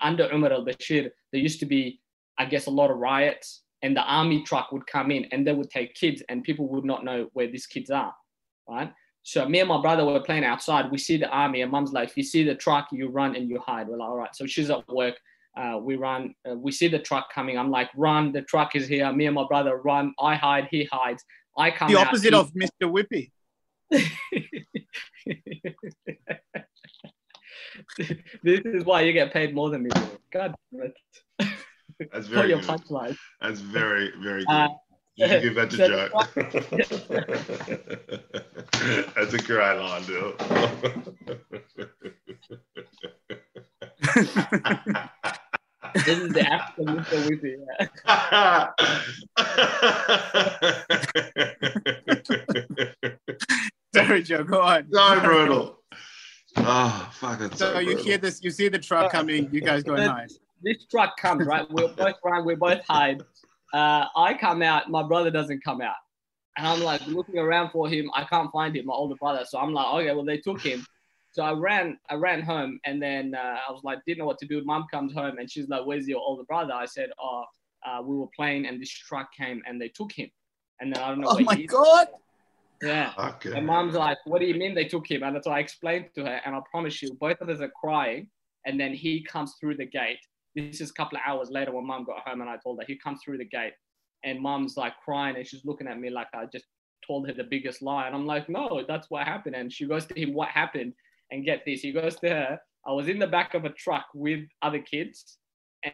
under 0.00 0.30
Umar 0.32 0.52
al 0.52 0.64
Bashir, 0.64 1.10
there 1.32 1.40
used 1.40 1.58
to 1.58 1.66
be, 1.66 2.00
I 2.38 2.44
guess, 2.44 2.66
a 2.66 2.70
lot 2.70 2.92
of 2.92 2.98
riots, 2.98 3.62
and 3.82 3.96
the 3.96 4.02
army 4.02 4.44
truck 4.44 4.70
would 4.70 4.86
come 4.86 5.10
in 5.10 5.24
and 5.32 5.44
they 5.44 5.52
would 5.52 5.70
take 5.70 5.94
kids, 5.94 6.22
and 6.28 6.44
people 6.44 6.68
would 6.68 6.84
not 6.84 7.04
know 7.04 7.28
where 7.32 7.48
these 7.48 7.66
kids 7.66 7.90
are, 7.90 8.14
right? 8.68 8.92
So 9.24 9.48
me 9.48 9.60
and 9.60 9.68
my 9.68 9.80
brother 9.80 10.04
were 10.04 10.20
playing 10.20 10.44
outside. 10.44 10.90
We 10.90 10.98
see 10.98 11.16
the 11.16 11.28
army, 11.28 11.62
and 11.62 11.70
mom's 11.70 11.92
like, 11.92 12.08
if 12.10 12.16
you 12.16 12.24
see 12.24 12.42
the 12.44 12.54
truck, 12.54 12.88
you 12.90 13.08
run 13.08 13.36
and 13.36 13.48
you 13.48 13.60
hide. 13.60 13.88
We're 13.88 13.98
like, 13.98 14.08
all 14.08 14.16
right. 14.16 14.34
So 14.34 14.46
she's 14.46 14.68
at 14.70 14.88
work. 14.88 15.14
Uh, 15.56 15.78
we 15.80 15.96
run. 15.96 16.34
Uh, 16.48 16.54
we 16.56 16.72
see 16.72 16.88
the 16.88 16.98
truck 16.98 17.32
coming. 17.32 17.58
I'm 17.58 17.70
like, 17.70 17.90
run. 17.94 18.32
The 18.32 18.42
truck 18.42 18.74
is 18.74 18.88
here. 18.88 19.12
Me 19.12 19.26
and 19.26 19.34
my 19.34 19.46
brother 19.46 19.76
run. 19.76 20.14
I 20.18 20.34
hide. 20.34 20.68
He 20.70 20.88
hides. 20.90 21.24
I 21.56 21.70
come. 21.70 21.92
The 21.92 21.98
opposite 21.98 22.34
of 22.34 22.52
Mr. 22.52 22.90
Whippy. 22.90 23.30
this 28.42 28.60
is 28.64 28.84
why 28.84 29.02
you 29.02 29.12
get 29.12 29.32
paid 29.32 29.54
more 29.54 29.70
than 29.70 29.84
me. 29.84 29.90
God. 30.32 30.54
That's 32.12 32.26
very 32.28 32.48
your 32.48 32.58
punchline. 32.58 33.16
That's 33.40 33.60
very 33.60 34.12
very 34.22 34.44
uh, 34.48 34.66
good. 34.66 34.72
Uh, 34.72 34.76
you 35.16 35.28
should 35.28 35.42
give 35.42 35.54
that 35.54 35.70
to 35.70 35.76
Jack. 35.88 36.10
That's 39.14 39.34
a 39.34 39.38
great 39.38 39.78
line, 39.78 40.02
dude. 40.04 40.38
this 45.94 46.08
is 46.08 46.32
the 46.32 46.46
African 46.50 46.96
Mr. 46.96 47.18
Whippy. 47.28 47.56
Sorry, 53.94 54.22
Joe. 54.22 54.44
Go 54.44 54.60
on. 54.60 54.86
So 54.92 55.20
brutal. 55.20 55.78
Oh, 56.56 57.10
fuck 57.14 57.40
it. 57.40 57.56
So, 57.56 57.74
So, 57.74 57.78
you 57.78 57.96
hear 57.96 58.18
this? 58.18 58.42
You 58.42 58.50
see 58.50 58.68
the 58.68 58.78
truck 58.78 59.12
coming. 59.12 59.48
You 59.52 59.60
guys 59.60 59.82
go 59.82 59.94
nice. 59.96 60.38
This 60.62 60.84
truck 60.90 61.16
comes, 61.16 61.46
right? 61.46 61.68
We're 61.70 61.88
both 61.88 62.14
running, 62.24 62.44
we're 62.46 62.56
both 62.56 62.80
hide. 62.86 63.22
Uh, 63.72 64.06
I 64.14 64.34
come 64.34 64.62
out, 64.62 64.90
my 64.90 65.02
brother 65.02 65.30
doesn't 65.30 65.64
come 65.64 65.80
out. 65.80 65.96
And 66.56 66.66
I'm 66.66 66.82
like 66.82 67.06
looking 67.06 67.38
around 67.38 67.70
for 67.70 67.88
him. 67.88 68.10
I 68.14 68.24
can't 68.24 68.52
find 68.52 68.76
him, 68.76 68.86
my 68.86 68.92
older 68.92 69.14
brother. 69.14 69.44
So 69.48 69.58
I'm 69.58 69.72
like, 69.72 69.86
okay, 69.94 70.14
well, 70.14 70.24
they 70.24 70.36
took 70.38 70.60
him. 70.60 70.84
So 71.30 71.42
I 71.42 71.52
ran, 71.52 71.98
I 72.10 72.16
ran 72.16 72.42
home, 72.42 72.78
and 72.84 73.02
then 73.02 73.34
uh, 73.34 73.56
I 73.66 73.72
was 73.72 73.80
like, 73.84 74.00
didn't 74.06 74.18
know 74.18 74.26
what 74.26 74.38
to 74.40 74.46
do. 74.46 74.62
Mom 74.64 74.84
comes 74.90 75.14
home, 75.14 75.38
and 75.38 75.50
she's 75.50 75.66
like, 75.66 75.86
"Where's 75.86 76.06
your 76.06 76.20
older 76.20 76.44
brother?" 76.44 76.74
I 76.74 76.84
said, 76.84 77.08
"Oh, 77.18 77.44
uh, 77.86 78.02
we 78.04 78.18
were 78.18 78.26
playing, 78.36 78.66
and 78.66 78.78
this 78.78 78.90
truck 78.90 79.32
came, 79.32 79.62
and 79.66 79.80
they 79.80 79.88
took 79.88 80.12
him." 80.12 80.28
And 80.78 80.94
then 80.94 81.02
I 81.02 81.08
don't 81.08 81.22
know. 81.22 81.28
Oh 81.30 81.36
where 81.36 81.44
my 81.44 81.54
he 81.54 81.62
is. 81.62 81.70
god! 81.70 82.08
Yeah. 82.82 83.14
Okay. 83.16 83.54
And 83.56 83.66
mom's 83.66 83.94
like, 83.94 84.18
"What 84.26 84.40
do 84.42 84.46
you 84.46 84.56
mean 84.56 84.74
they 84.74 84.84
took 84.84 85.10
him?" 85.10 85.22
And 85.22 85.34
that's 85.34 85.46
what 85.46 85.56
I 85.56 85.60
explained 85.60 86.10
to 86.16 86.24
her, 86.26 86.40
and 86.44 86.54
I 86.54 86.60
promise 86.70 87.00
you, 87.00 87.14
both 87.14 87.40
of 87.40 87.48
us 87.48 87.60
are 87.60 87.72
crying. 87.80 88.28
And 88.66 88.78
then 88.78 88.92
he 88.92 89.24
comes 89.24 89.54
through 89.58 89.78
the 89.78 89.86
gate. 89.86 90.20
This 90.54 90.80
is 90.80 90.90
a 90.90 90.94
couple 90.94 91.18
of 91.18 91.22
hours 91.26 91.50
later 91.50 91.72
when 91.72 91.86
mom 91.86 92.04
got 92.04 92.26
home, 92.26 92.40
and 92.40 92.50
I 92.50 92.56
told 92.56 92.78
her 92.80 92.84
he 92.86 92.98
comes 92.98 93.20
through 93.24 93.38
the 93.38 93.44
gate, 93.44 93.72
and 94.24 94.40
mom's 94.40 94.76
like 94.76 94.94
crying, 95.04 95.36
and 95.36 95.46
she's 95.46 95.64
looking 95.64 95.88
at 95.88 95.98
me 95.98 96.10
like 96.10 96.28
I 96.34 96.46
just 96.52 96.66
told 97.06 97.26
her 97.26 97.34
the 97.34 97.44
biggest 97.44 97.82
lie, 97.82 98.06
and 98.06 98.14
I'm 98.14 98.26
like, 98.26 98.48
"No, 98.48 98.84
that's 98.86 99.10
what 99.10 99.26
happened." 99.26 99.56
And 99.56 99.72
she 99.72 99.86
goes 99.86 100.06
to 100.06 100.20
him, 100.20 100.34
"What 100.34 100.48
happened?" 100.48 100.92
And 101.30 101.44
get 101.44 101.62
this, 101.64 101.80
he 101.80 101.92
goes 101.92 102.16
to 102.16 102.28
her. 102.28 102.58
I 102.86 102.92
was 102.92 103.08
in 103.08 103.18
the 103.18 103.26
back 103.26 103.54
of 103.54 103.64
a 103.64 103.70
truck 103.70 104.06
with 104.14 104.40
other 104.60 104.80
kids, 104.80 105.38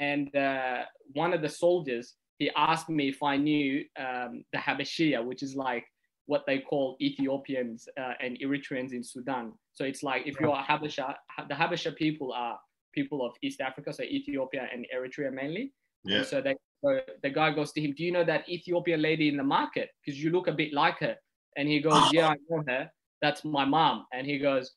and 0.01 0.35
uh, 0.35 0.85
one 1.13 1.33
of 1.33 1.43
the 1.43 1.49
soldiers 1.49 2.15
he 2.39 2.51
asked 2.57 2.89
me 2.89 3.09
if 3.09 3.23
I 3.23 3.37
knew 3.37 3.85
um, 3.99 4.45
the 4.53 4.59
Habashia, 4.59 5.25
which 5.25 5.43
is 5.43 5.57
like 5.57 5.85
what 6.27 6.45
they 6.47 6.59
call 6.59 6.97
Ethiopians 7.01 7.89
uh, 8.01 8.13
and 8.21 8.39
Eritreans 8.39 8.93
in 8.93 9.03
Sudan. 9.03 9.53
So 9.73 9.85
it's 9.85 10.03
like 10.03 10.23
if 10.27 10.39
you're 10.39 10.51
a 10.51 10.63
Habasha, 10.63 11.15
the 11.49 11.55
Habasha 11.55 11.97
people 11.97 12.33
are 12.33 12.59
people 12.93 13.25
of 13.25 13.33
East 13.43 13.61
Africa, 13.61 13.93
so 13.93 14.03
Ethiopia 14.03 14.69
and 14.73 14.87
Eritrea 14.95 15.33
mainly. 15.33 15.73
Yeah. 16.05 16.19
And 16.19 16.27
so, 16.27 16.41
they, 16.41 16.55
so 16.85 17.01
the 17.23 17.31
guy 17.31 17.53
goes 17.53 17.73
to 17.73 17.81
him, 17.81 17.95
"Do 17.97 18.05
you 18.05 18.13
know 18.13 18.25
that 18.25 18.49
Ethiopian 18.49 19.03
lady 19.03 19.29
in 19.29 19.37
the 19.37 19.45
market? 19.45 19.91
Because 20.05 20.23
you 20.23 20.31
look 20.31 20.47
a 20.49 20.53
bit 20.53 20.73
like 20.73 20.99
her." 21.01 21.17
And 21.57 21.69
he 21.69 21.81
goes, 21.81 22.03
"Yeah, 22.13 22.29
I 22.29 22.37
know 22.49 22.63
her. 22.69 22.91
That's 23.21 23.45
my 23.45 23.65
mom." 23.65 24.07
And 24.13 24.27
he 24.27 24.39
goes, 24.39 24.73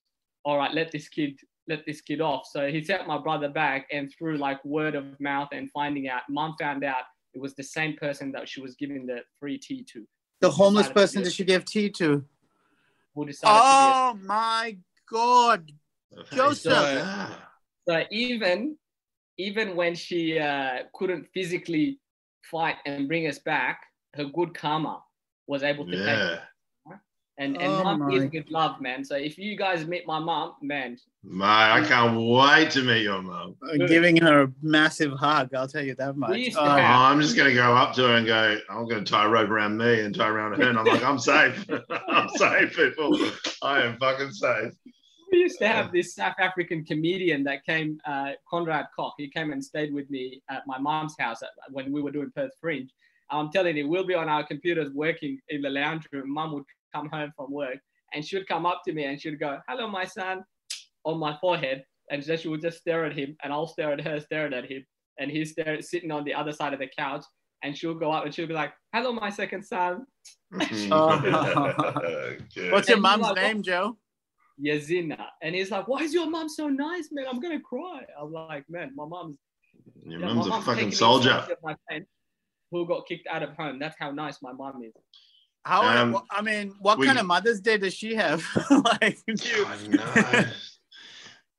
"All 0.45 0.57
right, 0.57 0.73
let 0.73 0.91
this 0.91 1.09
kid." 1.09 1.39
Let 1.67 1.85
this 1.85 2.01
kid 2.01 2.21
off. 2.21 2.47
So 2.51 2.69
he 2.69 2.83
sent 2.83 3.07
my 3.07 3.19
brother 3.19 3.47
back, 3.47 3.87
and 3.93 4.11
through 4.17 4.37
like 4.37 4.65
word 4.65 4.95
of 4.95 5.05
mouth 5.21 5.49
and 5.53 5.69
finding 5.71 6.09
out, 6.09 6.23
mom 6.27 6.55
found 6.59 6.83
out 6.83 7.03
it 7.33 7.39
was 7.39 7.53
the 7.53 7.63
same 7.63 7.95
person 7.95 8.31
that 8.31 8.49
she 8.49 8.61
was 8.61 8.75
giving 8.75 9.05
the 9.05 9.19
free 9.39 9.59
tea 9.59 9.85
to. 9.93 10.05
The 10.41 10.49
homeless 10.49 10.87
decided 10.87 10.93
to 10.93 11.01
person 11.01 11.23
that 11.23 11.33
she 11.33 11.45
gave 11.45 11.63
tea 11.65 11.89
to. 11.91 12.25
Who 13.13 13.25
decided 13.25 13.53
to 13.53 13.61
Oh 13.63 14.19
my 14.25 14.75
god! 15.09 15.71
Joseph. 16.33 17.31
Be 17.87 17.93
a, 17.93 18.01
so 18.01 18.05
even 18.11 18.77
even 19.37 19.75
when 19.75 19.95
she 19.95 20.37
uh, 20.39 20.79
couldn't 20.93 21.27
physically 21.33 21.99
fight 22.43 22.75
and 22.85 23.07
bring 23.07 23.27
us 23.27 23.39
back, 23.39 23.81
her 24.15 24.25
good 24.25 24.53
karma 24.53 25.01
was 25.47 25.63
able 25.63 25.85
to 25.85 25.91
take 25.91 26.05
Yeah. 26.05 26.39
and 27.37 27.55
and 27.59 27.71
Oh 27.71 27.83
mom 27.83 27.99
my- 27.99 28.13
is 28.15 28.29
with 28.31 28.49
love, 28.51 28.79
man. 28.81 29.03
So 29.03 29.15
if 29.15 29.37
you 29.37 29.55
guys 29.57 29.87
meet 29.87 30.05
my 30.05 30.19
mom, 30.19 30.55
man, 30.61 30.97
Mate, 31.23 31.45
I 31.45 31.85
can't 31.87 32.17
wait 32.19 32.71
to 32.71 32.81
meet 32.81 33.03
your 33.03 33.21
mum. 33.21 33.55
Uh, 33.63 33.85
Giving 33.87 34.17
her 34.17 34.43
a 34.43 34.51
massive 34.63 35.13
hug. 35.13 35.53
I'll 35.53 35.67
tell 35.67 35.83
you 35.85 35.93
that 35.95 36.17
much. 36.17 36.31
Oh, 36.55 36.59
Oh, 36.59 36.69
have- 36.69 37.11
I'm 37.11 37.21
just 37.21 37.35
going 37.35 37.47
to 37.49 37.53
go 37.55 37.73
up 37.75 37.93
to 37.95 38.01
her 38.07 38.15
and 38.15 38.25
go, 38.25 38.57
I'm 38.69 38.87
going 38.87 39.05
to 39.05 39.11
tie 39.11 39.25
a 39.25 39.29
rope 39.29 39.49
around 39.49 39.77
me 39.77 40.01
and 40.01 40.15
tie 40.15 40.27
around 40.27 40.59
her. 40.59 40.67
And 40.69 40.79
I'm 40.79 40.85
like, 40.85 41.03
I'm 41.03 41.19
safe. 41.19 41.63
I'm 42.09 42.27
safe, 42.29 42.75
people. 42.75 43.15
I 43.61 43.81
am 43.83 43.97
fucking 43.99 44.31
safe. 44.31 44.73
We 45.31 45.39
used 45.39 45.59
to 45.59 45.67
have 45.67 45.91
this 45.91 46.15
South 46.15 46.35
African 46.39 46.83
comedian 46.83 47.43
that 47.45 47.65
came, 47.65 47.99
uh, 48.05 48.31
Conrad 48.49 48.87
Koch. 48.97 49.13
He 49.17 49.29
came 49.29 49.51
and 49.51 49.63
stayed 49.63 49.93
with 49.93 50.09
me 50.09 50.41
at 50.49 50.63
my 50.67 50.77
mom's 50.77 51.15
house 51.17 51.41
at, 51.41 51.49
when 51.71 51.91
we 51.91 52.01
were 52.01 52.11
doing 52.11 52.31
Perth 52.35 52.51
Fringe. 52.59 52.91
I'm 53.29 53.49
telling 53.49 53.77
you, 53.77 53.87
we'll 53.87 54.05
be 54.05 54.13
on 54.13 54.27
our 54.27 54.45
computers 54.45 54.91
working 54.93 55.39
in 55.49 55.61
the 55.61 55.69
lounge 55.69 56.07
room. 56.11 56.33
Mum 56.33 56.53
would 56.53 56.65
come 56.93 57.07
home 57.09 57.31
from 57.35 57.51
work 57.51 57.77
and 58.13 58.25
she 58.25 58.37
would 58.37 58.47
come 58.47 58.65
up 58.65 58.81
to 58.85 58.93
me 58.93 59.05
and 59.05 59.21
she'd 59.21 59.39
go, 59.39 59.59
"Hello, 59.67 59.87
my 59.87 60.05
son," 60.05 60.43
on 61.05 61.17
my 61.17 61.37
forehead, 61.39 61.83
and 62.09 62.21
then 62.21 62.37
she 62.37 62.47
would 62.47 62.61
just 62.61 62.79
stare 62.79 63.05
at 63.05 63.17
him, 63.17 63.35
and 63.43 63.53
I'll 63.53 63.67
stare 63.67 63.91
at 63.91 64.01
her, 64.01 64.19
staring 64.19 64.53
at 64.53 64.69
him, 64.69 64.85
and 65.17 65.31
he's 65.31 65.55
there 65.55 65.81
sitting 65.81 66.11
on 66.11 66.23
the 66.23 66.33
other 66.33 66.51
side 66.51 66.73
of 66.73 66.79
the 66.79 66.89
couch, 66.97 67.23
and 67.63 67.77
she'll 67.77 67.93
go 67.93 68.11
up 68.11 68.25
and 68.25 68.33
she'll 68.33 68.47
be 68.47 68.53
like, 68.53 68.73
"Hello, 68.93 69.13
my 69.13 69.29
second 69.29 69.63
son." 69.63 70.05
Good. 70.51 70.91
What's 72.71 72.89
your 72.89 72.99
mom's 72.99 73.23
like, 73.23 73.35
name, 73.35 73.63
Joe? 73.63 73.97
Yazina. 74.63 75.25
And 75.41 75.55
he's 75.55 75.71
like, 75.71 75.87
Why 75.87 75.99
is 75.99 76.13
your 76.13 76.29
mom 76.29 76.49
so 76.49 76.67
nice, 76.67 77.09
man? 77.11 77.25
I'm 77.29 77.39
gonna 77.39 77.59
cry. 77.59 78.01
I'm 78.19 78.31
like, 78.31 78.65
man, 78.69 78.91
my 78.95 79.05
mom's 79.05 79.37
Your 80.03 80.19
yeah, 80.19 80.33
mum's 80.33 80.47
my 80.47 80.59
a 80.59 80.61
fucking 80.61 80.91
soldier. 80.91 81.45
my 81.63 81.75
friend 81.87 82.05
Who 82.71 82.87
got 82.87 83.07
kicked 83.07 83.27
out 83.27 83.43
of 83.43 83.55
home. 83.55 83.79
That's 83.79 83.95
how 83.99 84.11
nice 84.11 84.41
my 84.41 84.51
mom 84.53 84.81
is. 84.83 84.93
How? 85.63 85.83
Um, 85.83 86.23
I 86.31 86.41
mean, 86.41 86.73
what 86.79 86.97
we- 86.97 87.05
kind 87.05 87.19
of 87.19 87.25
Mother's 87.25 87.59
Day 87.61 87.77
does 87.77 87.93
she 87.93 88.15
have? 88.15 88.43
like, 89.01 89.19
you- 89.27 89.65
I 89.67 89.87
know. 89.87 90.45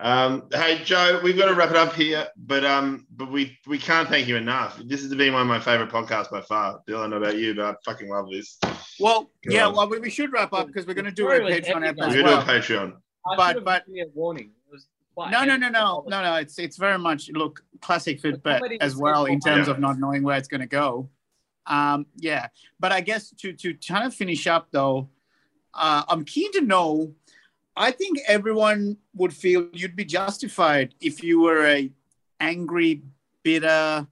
Um, 0.02 0.48
hey 0.52 0.82
Joe, 0.82 1.20
we've 1.22 1.36
got 1.38 1.46
to 1.46 1.54
wrap 1.54 1.70
it 1.70 1.76
up 1.76 1.94
here, 1.94 2.26
but 2.36 2.64
um, 2.64 3.06
but 3.16 3.30
we 3.30 3.56
we 3.68 3.78
can't 3.78 4.08
thank 4.08 4.26
you 4.26 4.34
enough. 4.36 4.76
This 4.84 5.00
has 5.02 5.14
been 5.14 5.32
one 5.32 5.42
of 5.42 5.46
my 5.48 5.60
favorite 5.60 5.90
podcasts 5.90 6.28
by 6.28 6.40
far. 6.40 6.80
Bill, 6.86 6.98
I 6.98 7.00
don't 7.02 7.10
know 7.10 7.16
about 7.18 7.36
you, 7.38 7.54
but 7.54 7.64
I 7.66 7.74
fucking 7.84 8.08
love 8.08 8.28
this. 8.28 8.58
well, 8.98 9.30
Go 9.46 9.54
yeah. 9.54 9.68
on. 9.68 9.76
Well, 9.76 9.88
we, 9.88 10.00
we 10.00 10.10
should 10.10 10.32
wrap 10.32 10.52
up 10.52 10.66
because 10.66 10.88
we're 10.88 10.94
going 10.94 11.04
to 11.04 11.12
do 11.12 11.28
a 11.28 11.36
Sorry, 11.36 11.38
it 11.38 11.44
was 11.44 11.68
Patreon 11.68 11.84
heavy, 11.84 11.86
app 11.86 11.96
guys. 11.98 12.08
as 12.08 12.14
We're 12.16 12.22
gonna 12.24 12.44
do 12.44 12.50
a 12.50 12.54
Patreon. 12.54 12.92
But- 13.36 13.46
should 13.46 13.56
have 13.58 13.64
but- 13.64 13.84
a 13.88 14.04
warning. 14.12 14.50
It 14.66 14.72
was 14.72 14.88
quite 15.14 15.30
No, 15.30 15.44
no, 15.44 15.56
no, 15.56 15.68
no, 15.68 16.04
no, 16.08 16.22
no. 16.22 16.34
It's 16.34 16.58
it's 16.58 16.76
very 16.78 16.98
much 16.98 17.30
look 17.30 17.62
classic 17.80 18.20
Fitbit 18.20 18.58
comedy 18.58 18.80
as 18.80 18.96
well 18.96 19.26
in 19.26 19.38
terms 19.38 19.68
of 19.68 19.78
not 19.78 20.00
knowing 20.00 20.24
where 20.24 20.36
it's 20.36 20.48
going 20.48 20.62
to 20.62 20.66
go. 20.66 21.08
Um, 21.68 22.06
yeah, 22.16 22.48
but 22.80 22.90
I 22.90 23.02
guess 23.02 23.30
to 23.36 23.52
to 23.52 23.74
kind 23.74 24.04
of 24.04 24.12
finish 24.12 24.48
up 24.48 24.66
though, 24.72 25.10
uh, 25.74 26.02
I'm 26.08 26.24
keen 26.24 26.50
to 26.54 26.60
know. 26.60 27.14
I 27.76 27.90
think 27.90 28.18
everyone 28.26 28.98
would 29.14 29.32
feel 29.32 29.68
you'd 29.72 29.96
be 29.96 30.04
justified 30.04 30.94
if 31.00 31.22
you 31.22 31.40
were 31.40 31.66
a 31.66 31.90
angry, 32.40 33.02
bitter, 33.42 34.06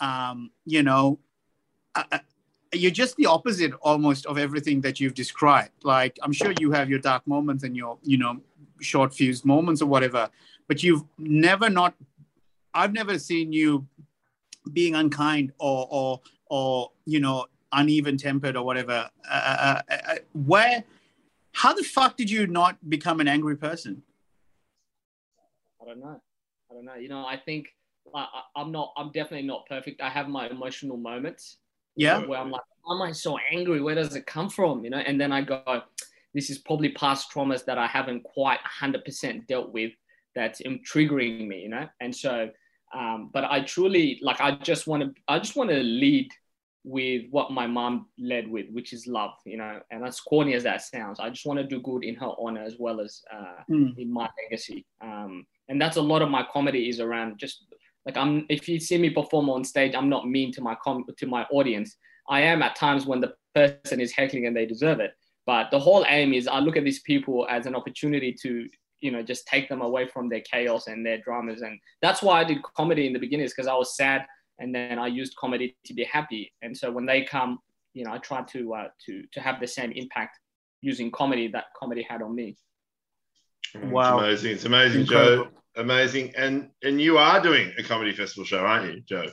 um, 0.00 0.50
you 0.64 0.82
know, 0.82 1.18
uh, 1.94 2.18
you're 2.72 2.90
just 2.90 3.16
the 3.16 3.26
opposite 3.26 3.72
almost 3.82 4.24
of 4.26 4.38
everything 4.38 4.80
that 4.80 4.98
you've 4.98 5.14
described. 5.14 5.84
Like 5.84 6.18
I'm 6.22 6.32
sure 6.32 6.52
you 6.58 6.72
have 6.72 6.88
your 6.88 6.98
dark 6.98 7.26
moments 7.26 7.64
and 7.64 7.76
your 7.76 7.98
you 8.02 8.18
know 8.18 8.40
short 8.80 9.14
fused 9.14 9.44
moments 9.44 9.82
or 9.82 9.86
whatever, 9.86 10.28
but 10.68 10.82
you've 10.82 11.04
never 11.18 11.68
not. 11.68 11.94
I've 12.74 12.92
never 12.94 13.18
seen 13.18 13.52
you 13.52 13.86
being 14.72 14.94
unkind 14.94 15.52
or 15.58 15.86
or 15.90 16.20
or 16.46 16.90
you 17.04 17.20
know 17.20 17.46
uneven 17.72 18.16
tempered 18.16 18.56
or 18.56 18.64
whatever. 18.64 19.10
Uh, 19.30 19.32
uh, 19.32 19.80
uh, 19.90 19.96
uh, 20.08 20.14
where? 20.32 20.84
How 21.52 21.72
the 21.72 21.82
fuck 21.82 22.16
did 22.16 22.30
you 22.30 22.46
not 22.46 22.78
become 22.88 23.20
an 23.20 23.28
angry 23.28 23.56
person? 23.56 24.02
I 25.80 25.84
don't 25.84 26.00
know. 26.00 26.20
I 26.70 26.74
don't 26.74 26.84
know. 26.84 26.94
You 26.94 27.08
know, 27.08 27.26
I 27.26 27.36
think 27.36 27.68
I, 28.14 28.26
I'm 28.56 28.72
not. 28.72 28.92
I'm 28.96 29.12
definitely 29.12 29.46
not 29.46 29.66
perfect. 29.68 30.00
I 30.00 30.08
have 30.08 30.28
my 30.28 30.48
emotional 30.48 30.96
moments. 30.96 31.58
Yeah. 31.94 32.24
where 32.24 32.40
I'm 32.40 32.50
like, 32.50 32.62
why 32.82 32.96
am 32.96 33.02
I 33.02 33.12
so 33.12 33.36
angry? 33.50 33.82
Where 33.82 33.94
does 33.94 34.16
it 34.16 34.26
come 34.26 34.48
from? 34.48 34.84
You 34.84 34.90
know, 34.90 34.98
and 34.98 35.20
then 35.20 35.30
I 35.30 35.42
go, 35.42 35.82
this 36.34 36.50
is 36.50 36.58
probably 36.58 36.90
past 36.92 37.30
traumas 37.30 37.64
that 37.66 37.78
I 37.78 37.86
haven't 37.86 38.22
quite 38.24 38.60
100% 38.80 39.46
dealt 39.46 39.72
with 39.72 39.92
that's 40.34 40.62
triggering 40.62 41.46
me, 41.46 41.60
you 41.60 41.68
know? 41.68 41.86
And 42.00 42.14
so, 42.14 42.48
um, 42.94 43.30
but 43.32 43.44
I 43.44 43.60
truly, 43.62 44.18
like, 44.22 44.40
I 44.40 44.52
just 44.56 44.86
want 44.86 45.02
to, 45.02 45.12
I 45.28 45.38
just 45.38 45.56
want 45.56 45.70
to 45.70 45.82
lead 45.82 46.30
with 46.84 47.22
what 47.30 47.52
my 47.52 47.66
mom 47.66 48.06
led 48.18 48.48
with, 48.48 48.66
which 48.72 48.92
is 48.92 49.06
love, 49.06 49.32
you 49.44 49.56
know, 49.56 49.80
and 49.90 50.04
as 50.04 50.18
corny 50.20 50.54
as 50.54 50.64
that 50.64 50.82
sounds, 50.82 51.20
I 51.20 51.30
just 51.30 51.46
want 51.46 51.58
to 51.58 51.64
do 51.64 51.80
good 51.80 52.02
in 52.04 52.16
her 52.16 52.32
honor 52.40 52.62
as 52.62 52.76
well 52.78 53.00
as 53.00 53.22
uh, 53.32 53.62
Mm. 53.70 53.96
in 53.98 54.12
my 54.12 54.28
legacy. 54.42 54.84
Um, 55.00 55.46
and 55.68 55.80
that's 55.80 55.96
a 55.96 56.02
lot 56.02 56.22
of 56.22 56.28
my 56.28 56.44
comedy 56.52 56.88
is 56.88 56.98
around 57.00 57.38
just 57.38 57.66
like 58.04 58.16
I'm 58.16 58.46
if 58.48 58.68
you 58.68 58.80
see 58.80 58.98
me 58.98 59.10
perform 59.10 59.48
on 59.48 59.62
stage, 59.64 59.94
I'm 59.94 60.08
not 60.08 60.28
mean 60.28 60.50
to 60.54 60.60
my 60.60 60.76
com- 60.82 61.06
to 61.16 61.26
my 61.26 61.44
audience. 61.52 61.96
I 62.28 62.40
am 62.42 62.62
at 62.62 62.74
times 62.74 63.06
when 63.06 63.20
the 63.20 63.34
person 63.54 64.00
is 64.00 64.12
heckling 64.12 64.46
and 64.46 64.56
they 64.56 64.66
deserve 64.66 64.98
it. 64.98 65.12
But 65.46 65.70
the 65.70 65.78
whole 65.78 66.04
aim 66.08 66.32
is 66.34 66.48
I 66.48 66.58
look 66.58 66.76
at 66.76 66.84
these 66.84 67.02
people 67.02 67.46
as 67.48 67.66
an 67.66 67.74
opportunity 67.76 68.32
to, 68.42 68.68
you 69.00 69.10
know, 69.12 69.22
just 69.22 69.46
take 69.46 69.68
them 69.68 69.82
away 69.82 70.06
from 70.08 70.28
their 70.28 70.40
chaos 70.40 70.86
and 70.88 71.04
their 71.06 71.18
dramas. 71.18 71.62
And 71.62 71.78
that's 72.00 72.22
why 72.22 72.40
I 72.40 72.44
did 72.44 72.62
comedy 72.76 73.06
in 73.06 73.12
the 73.12 73.18
beginning, 73.20 73.46
is 73.46 73.52
because 73.52 73.68
I 73.68 73.74
was 73.74 73.96
sad 73.96 74.26
and 74.62 74.72
then 74.72 74.98
I 74.98 75.08
used 75.08 75.34
comedy 75.36 75.76
to 75.86 75.92
be 75.92 76.04
happy. 76.04 76.52
And 76.62 76.76
so 76.76 76.90
when 76.90 77.04
they 77.04 77.22
come, 77.24 77.58
you 77.94 78.04
know, 78.04 78.12
I 78.12 78.18
try 78.18 78.42
to 78.42 78.74
uh, 78.74 78.88
to 79.06 79.24
to 79.32 79.40
have 79.40 79.60
the 79.60 79.66
same 79.66 79.90
impact 79.92 80.38
using 80.80 81.10
comedy 81.10 81.48
that 81.48 81.64
comedy 81.78 82.06
had 82.08 82.22
on 82.22 82.34
me. 82.34 82.56
Wow. 83.74 84.20
It's 84.20 84.42
amazing. 84.42 84.52
It's 84.52 84.64
amazing, 84.64 85.00
Incredible. 85.02 85.44
Joe. 85.44 85.50
Amazing. 85.76 86.32
And 86.36 86.70
and 86.82 87.00
you 87.00 87.18
are 87.18 87.42
doing 87.42 87.72
a 87.76 87.82
comedy 87.82 88.12
festival 88.12 88.44
show, 88.44 88.60
aren't 88.60 88.94
you, 88.94 89.00
Joe? 89.00 89.26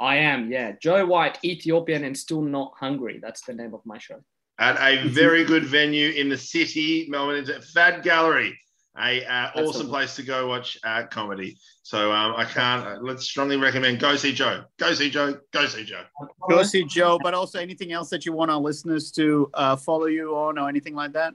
I 0.00 0.16
am, 0.16 0.50
yeah. 0.50 0.72
Joe 0.82 1.06
White, 1.06 1.38
Ethiopian 1.44 2.04
and 2.04 2.16
still 2.16 2.42
not 2.42 2.72
hungry. 2.78 3.20
That's 3.22 3.42
the 3.42 3.54
name 3.54 3.74
of 3.74 3.80
my 3.84 3.98
show. 3.98 4.20
At 4.58 4.76
a 4.80 5.08
very 5.08 5.44
good 5.44 5.64
venue 5.64 6.10
in 6.10 6.28
the 6.28 6.36
city, 6.36 7.06
Melbourne, 7.08 7.46
Fad 7.72 8.02
Gallery 8.02 8.58
a 8.96 9.24
uh, 9.24 9.50
awesome 9.56 9.88
place 9.88 10.14
to 10.16 10.22
go 10.22 10.48
watch 10.48 10.78
uh, 10.84 11.04
comedy. 11.10 11.56
So 11.82 12.12
um, 12.12 12.34
I 12.36 12.44
can't. 12.44 12.86
Uh, 12.86 12.98
let's 13.00 13.24
strongly 13.24 13.56
recommend 13.56 13.98
go 13.98 14.14
see 14.16 14.32
Joe. 14.32 14.64
Go 14.78 14.92
see 14.94 15.10
Joe. 15.10 15.38
Go 15.52 15.66
see 15.66 15.84
Joe. 15.84 16.04
Go 16.48 16.62
see 16.62 16.84
Joe. 16.84 17.18
But 17.22 17.34
also 17.34 17.58
anything 17.58 17.92
else 17.92 18.08
that 18.10 18.24
you 18.24 18.32
want 18.32 18.50
our 18.50 18.58
listeners 18.58 19.10
to 19.12 19.50
uh, 19.54 19.76
follow 19.76 20.06
you 20.06 20.36
on 20.36 20.58
or 20.58 20.68
anything 20.68 20.94
like 20.94 21.12
that. 21.12 21.34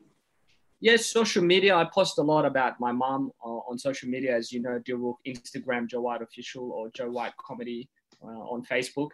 Yes, 0.82 1.08
social 1.08 1.44
media. 1.44 1.76
I 1.76 1.84
post 1.84 2.18
a 2.20 2.22
lot 2.22 2.46
about 2.46 2.80
my 2.80 2.94
mom 2.94 3.32
uh, 3.46 3.50
on 3.50 3.78
social 3.78 4.08
media, 4.08 4.36
as 4.36 4.52
you 4.52 4.62
know, 4.62 4.80
do 4.80 5.18
Instagram 5.28 5.88
Joe 5.88 6.02
White 6.02 6.22
official 6.22 6.72
or 6.72 6.90
Joe 6.92 7.10
White 7.10 7.36
comedy 7.36 7.90
uh, 8.24 8.28
on 8.28 8.64
Facebook, 8.64 9.10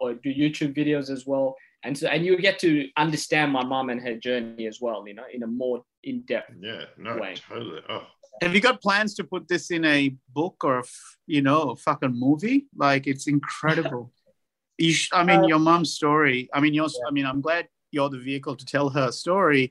or 0.00 0.14
do 0.14 0.32
YouTube 0.32 0.76
videos 0.76 1.10
as 1.10 1.26
well 1.26 1.56
and 1.84 1.96
so 1.96 2.08
and 2.08 2.24
you 2.24 2.36
get 2.38 2.58
to 2.58 2.88
understand 2.96 3.52
my 3.52 3.62
mom 3.62 3.90
and 3.90 4.00
her 4.00 4.16
journey 4.16 4.66
as 4.66 4.80
well 4.80 5.06
you 5.06 5.14
know 5.14 5.24
in 5.32 5.42
a 5.42 5.46
more 5.46 5.84
in-depth 6.02 6.52
yeah 6.60 6.84
no 6.98 7.16
way. 7.16 7.34
totally 7.48 7.80
oh 7.88 8.06
have 8.42 8.54
you 8.54 8.60
got 8.60 8.82
plans 8.82 9.14
to 9.14 9.24
put 9.24 9.46
this 9.46 9.70
in 9.70 9.84
a 9.84 10.14
book 10.32 10.56
or 10.64 10.82
you 11.26 11.42
know 11.42 11.70
a 11.70 11.76
fucking 11.76 12.18
movie 12.18 12.66
like 12.76 13.06
it's 13.06 13.26
incredible 13.26 14.12
you 14.78 14.92
sh- 14.92 15.10
i 15.12 15.22
mean 15.22 15.44
uh, 15.44 15.46
your 15.46 15.58
mom's 15.58 15.92
story 15.92 16.48
i 16.52 16.60
mean 16.60 16.74
yours 16.74 16.96
yeah. 16.98 17.08
i 17.08 17.10
mean 17.10 17.26
i'm 17.26 17.40
glad 17.40 17.68
you're 17.92 18.10
the 18.10 18.18
vehicle 18.18 18.56
to 18.56 18.66
tell 18.66 18.88
her 18.88 19.12
story 19.12 19.70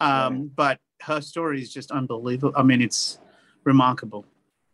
um, 0.00 0.36
yeah. 0.36 0.42
but 0.56 0.78
her 1.02 1.20
story 1.20 1.62
is 1.62 1.72
just 1.72 1.90
unbelievable 1.92 2.52
i 2.56 2.62
mean 2.62 2.82
it's 2.82 3.18
remarkable 3.64 4.24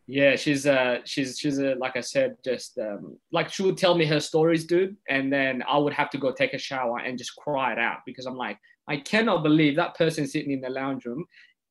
yeah, 0.08 0.36
she's 0.36 0.66
uh 0.66 0.98
she's 1.04 1.38
she's 1.38 1.58
a 1.58 1.74
like 1.74 1.96
I 1.96 2.00
said, 2.00 2.36
just 2.44 2.78
um 2.78 3.18
like 3.32 3.48
she 3.48 3.62
would 3.62 3.76
tell 3.76 3.96
me 3.96 4.04
her 4.06 4.20
stories, 4.20 4.64
dude, 4.64 4.96
and 5.08 5.32
then 5.32 5.64
I 5.68 5.78
would 5.78 5.92
have 5.92 6.10
to 6.10 6.18
go 6.18 6.32
take 6.32 6.54
a 6.54 6.58
shower 6.58 6.98
and 6.98 7.18
just 7.18 7.34
cry 7.36 7.72
it 7.72 7.78
out 7.78 7.98
because 8.06 8.26
I'm 8.26 8.36
like, 8.36 8.58
I 8.88 8.98
cannot 8.98 9.42
believe 9.42 9.74
that 9.76 9.96
person 9.96 10.26
sitting 10.26 10.52
in 10.52 10.60
the 10.60 10.70
lounge 10.70 11.04
room, 11.06 11.24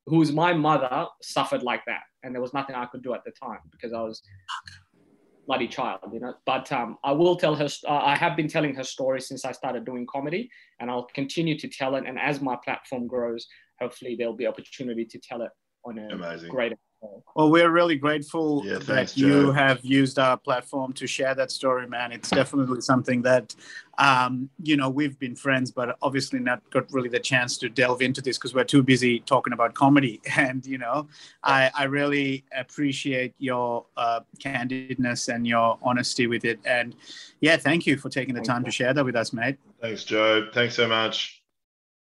who's 0.06 0.32
my 0.32 0.52
mother, 0.52 1.06
suffered 1.22 1.62
like 1.62 1.84
that, 1.86 2.02
and 2.22 2.34
there 2.34 2.42
was 2.42 2.52
nothing 2.52 2.76
I 2.76 2.84
could 2.86 3.02
do 3.02 3.14
at 3.14 3.24
the 3.24 3.32
time 3.32 3.60
because 3.72 3.94
I 3.94 4.02
was 4.02 4.20
bloody 5.46 5.68
child, 5.68 6.00
you 6.12 6.20
know. 6.20 6.34
But 6.44 6.70
um, 6.72 6.98
I 7.04 7.12
will 7.12 7.36
tell 7.36 7.54
her. 7.54 7.68
Uh, 7.88 7.92
I 7.92 8.16
have 8.16 8.36
been 8.36 8.48
telling 8.48 8.74
her 8.74 8.84
story 8.84 9.20
since 9.22 9.46
I 9.46 9.52
started 9.52 9.86
doing 9.86 10.06
comedy, 10.12 10.50
and 10.80 10.90
I'll 10.90 11.06
continue 11.14 11.58
to 11.58 11.68
tell 11.68 11.94
it. 11.94 12.04
And 12.06 12.18
as 12.18 12.42
my 12.42 12.56
platform 12.62 13.06
grows, 13.06 13.46
hopefully 13.80 14.14
there'll 14.18 14.36
be 14.36 14.46
opportunity 14.46 15.06
to 15.06 15.18
tell 15.18 15.40
it 15.42 15.50
on 15.84 15.98
a 15.98 16.08
Amazing. 16.14 16.50
greater 16.50 16.76
well, 17.34 17.50
we're 17.50 17.70
really 17.70 17.96
grateful 17.96 18.62
yeah, 18.64 18.78
thanks, 18.78 19.12
that 19.12 19.20
you 19.20 19.52
have 19.52 19.84
used 19.84 20.18
our 20.18 20.36
platform 20.36 20.92
to 20.94 21.06
share 21.06 21.34
that 21.34 21.50
story, 21.50 21.86
man. 21.86 22.10
It's 22.10 22.30
definitely 22.30 22.80
something 22.80 23.20
that, 23.22 23.54
um, 23.98 24.48
you 24.62 24.76
know, 24.76 24.88
we've 24.88 25.18
been 25.18 25.36
friends, 25.36 25.70
but 25.70 25.98
obviously 26.00 26.38
not 26.38 26.62
got 26.70 26.90
really 26.92 27.10
the 27.10 27.20
chance 27.20 27.58
to 27.58 27.68
delve 27.68 28.00
into 28.00 28.22
this 28.22 28.38
because 28.38 28.54
we're 28.54 28.64
too 28.64 28.82
busy 28.82 29.20
talking 29.20 29.52
about 29.52 29.74
comedy. 29.74 30.20
And, 30.36 30.64
you 30.66 30.78
know, 30.78 31.08
I, 31.42 31.70
I 31.74 31.84
really 31.84 32.44
appreciate 32.56 33.34
your 33.38 33.86
uh, 33.96 34.20
candidness 34.38 35.32
and 35.34 35.46
your 35.46 35.78
honesty 35.82 36.26
with 36.26 36.44
it. 36.44 36.60
And 36.64 36.94
yeah, 37.40 37.56
thank 37.56 37.86
you 37.86 37.96
for 37.96 38.08
taking 38.08 38.34
the 38.34 38.42
time 38.42 38.64
to 38.64 38.70
share 38.70 38.94
that 38.94 39.04
with 39.04 39.16
us, 39.16 39.32
mate. 39.32 39.56
Thanks, 39.80 40.04
Joe. 40.04 40.48
Thanks 40.52 40.74
so 40.74 40.88
much. 40.88 41.42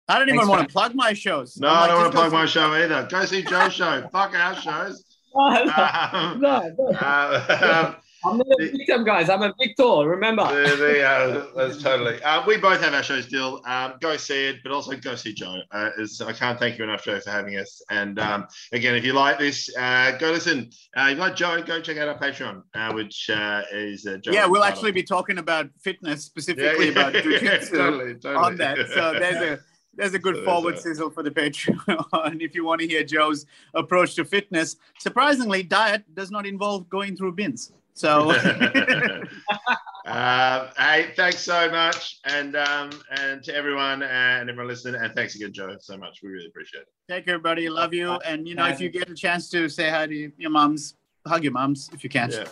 I 0.10 0.20
don't 0.20 0.28
even 0.28 0.40
Thanks, 0.40 0.50
want 0.50 0.60
man. 0.60 0.68
to 0.68 0.74
plug 0.74 0.96
my 0.96 1.14
shows. 1.14 1.58
No, 1.58 1.68
like, 1.68 1.78
I 1.78 1.88
don't 1.88 2.02
want 2.02 2.12
to 2.12 2.18
plug 2.18 2.32
my 2.34 2.46
show 2.46 2.74
either. 2.74 3.08
Go 3.10 3.26
see 3.26 3.42
Joe's 3.44 3.74
show. 3.74 4.08
Fuck 4.12 4.36
our 4.36 4.56
shows. 4.56 5.06
no, 5.36 5.42
um, 5.46 6.42
no, 6.42 6.76
no. 6.78 6.98
Uh, 6.98 7.96
I'm 8.26 8.38
not 8.38 8.48
a 8.60 8.72
victim, 8.72 9.04
guys. 9.04 9.30
I'm 9.30 9.42
a 9.42 9.54
victor. 9.60 10.08
Remember. 10.08 10.44
The, 10.46 10.76
the, 10.76 11.04
uh, 11.04 11.46
that's 11.56 11.82
totally. 11.82 12.22
Uh, 12.24 12.46
we 12.46 12.58
both 12.58 12.80
have 12.82 12.94
our 12.94 13.04
shows 13.04 13.26
still. 13.26 13.62
Um, 13.66 13.96
go 14.00 14.16
see 14.16 14.48
it, 14.48 14.58
but 14.64 14.72
also 14.72 14.96
go 14.96 15.16
see 15.16 15.34
Joe. 15.34 15.58
Uh, 15.72 15.90
I 16.26 16.34
can't 16.34 16.58
thank 16.58 16.78
you 16.78 16.86
enough, 16.86 17.04
Joe, 17.04 17.20
for 17.20 17.32
having 17.32 17.58
us. 17.58 17.82
And 17.90 18.20
um, 18.20 18.48
again, 18.72 18.96
if 18.96 19.04
you 19.04 19.12
like 19.12 19.40
this, 19.40 19.70
uh, 19.78 20.16
go 20.20 20.32
listen. 20.32 20.70
Uh, 20.96 21.08
if 21.10 21.18
you 21.18 21.22
like 21.22 21.36
Joe, 21.36 21.62
go 21.64 21.82
check 21.82 21.98
out 21.98 22.08
our 22.08 22.18
Patreon, 22.18 22.62
uh, 22.76 22.94
which 22.94 23.30
is 23.74 24.04
Joe. 24.04 24.32
Yeah, 24.32 24.46
we'll 24.46 24.64
actually 24.64 24.92
be 24.92 25.04
talking 25.04 25.38
about 25.38 25.70
fitness 25.82 26.24
specifically 26.24 26.92
yeah, 26.92 26.94
yeah, 26.94 27.08
about 27.10 27.24
jiu-jitsu 27.24 27.78
totally, 27.78 28.14
totally. 28.16 28.36
on 28.36 28.56
that. 28.58 28.78
So 28.94 29.14
there's 29.20 29.60
a 29.60 29.60
there's 29.96 30.14
a 30.14 30.20
good 30.20 30.36
so 30.38 30.44
forward 30.44 30.80
sizzle 30.80 31.10
for 31.10 31.24
the 31.24 31.32
Patreon 31.32 32.42
if 32.42 32.56
you 32.56 32.66
want 32.66 32.82
to 32.82 32.88
hear 32.88 33.04
Joe's 33.04 33.46
approach 33.74 34.16
to 34.16 34.26
fitness. 34.26 34.78
Surprisingly, 35.00 35.64
diet 35.64 36.04
does 36.16 36.32
not 36.32 36.46
involve 36.46 36.90
going 36.90 37.16
through 37.16 37.34
bins. 37.34 37.72
So, 37.94 38.32
uh, 40.06 40.70
hey, 40.78 41.12
thanks 41.16 41.40
so 41.40 41.70
much, 41.70 42.20
and 42.26 42.56
um, 42.56 42.90
and 43.12 43.44
to 43.44 43.56
everyone 43.56 44.02
and 44.02 44.50
everyone 44.50 44.68
listening, 44.68 45.00
and 45.00 45.14
thanks 45.14 45.36
again, 45.36 45.54
Joe, 45.54 45.76
so 45.80 45.98
much. 45.98 46.22
We 46.24 46.30
really 46.30 46.48
appreciate 46.48 46.82
it. 46.82 46.88
Take 47.08 47.26
care, 47.26 47.38
buddy. 47.38 47.70
Love 47.70 47.94
you, 47.94 48.14
and 48.26 48.48
you 48.48 48.56
know, 48.56 48.66
if 48.66 48.82
you 48.82 48.90
get 48.90 49.10
a 49.10 49.16
chance 49.16 49.50
to 49.52 49.70
say 49.70 49.90
hi 49.90 50.08
to 50.08 50.32
your 50.38 50.50
moms, 50.50 50.96
hug 51.28 51.44
your 51.44 51.54
moms 51.54 51.92
if 51.94 52.04
you 52.04 52.10
can. 52.10 52.32
Yeah. 52.32 52.46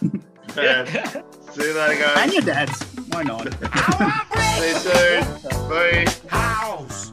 See 1.51 1.63
you 1.63 1.73
later, 1.73 2.01
guys. 2.01 2.17
And 2.17 2.33
your 2.33 2.41
dads. 2.43 2.83
Why 3.09 3.23
not? 3.23 3.51
See 4.57 4.67
you 4.67 4.75
soon. 4.75 5.23
Bye. 5.69 7.11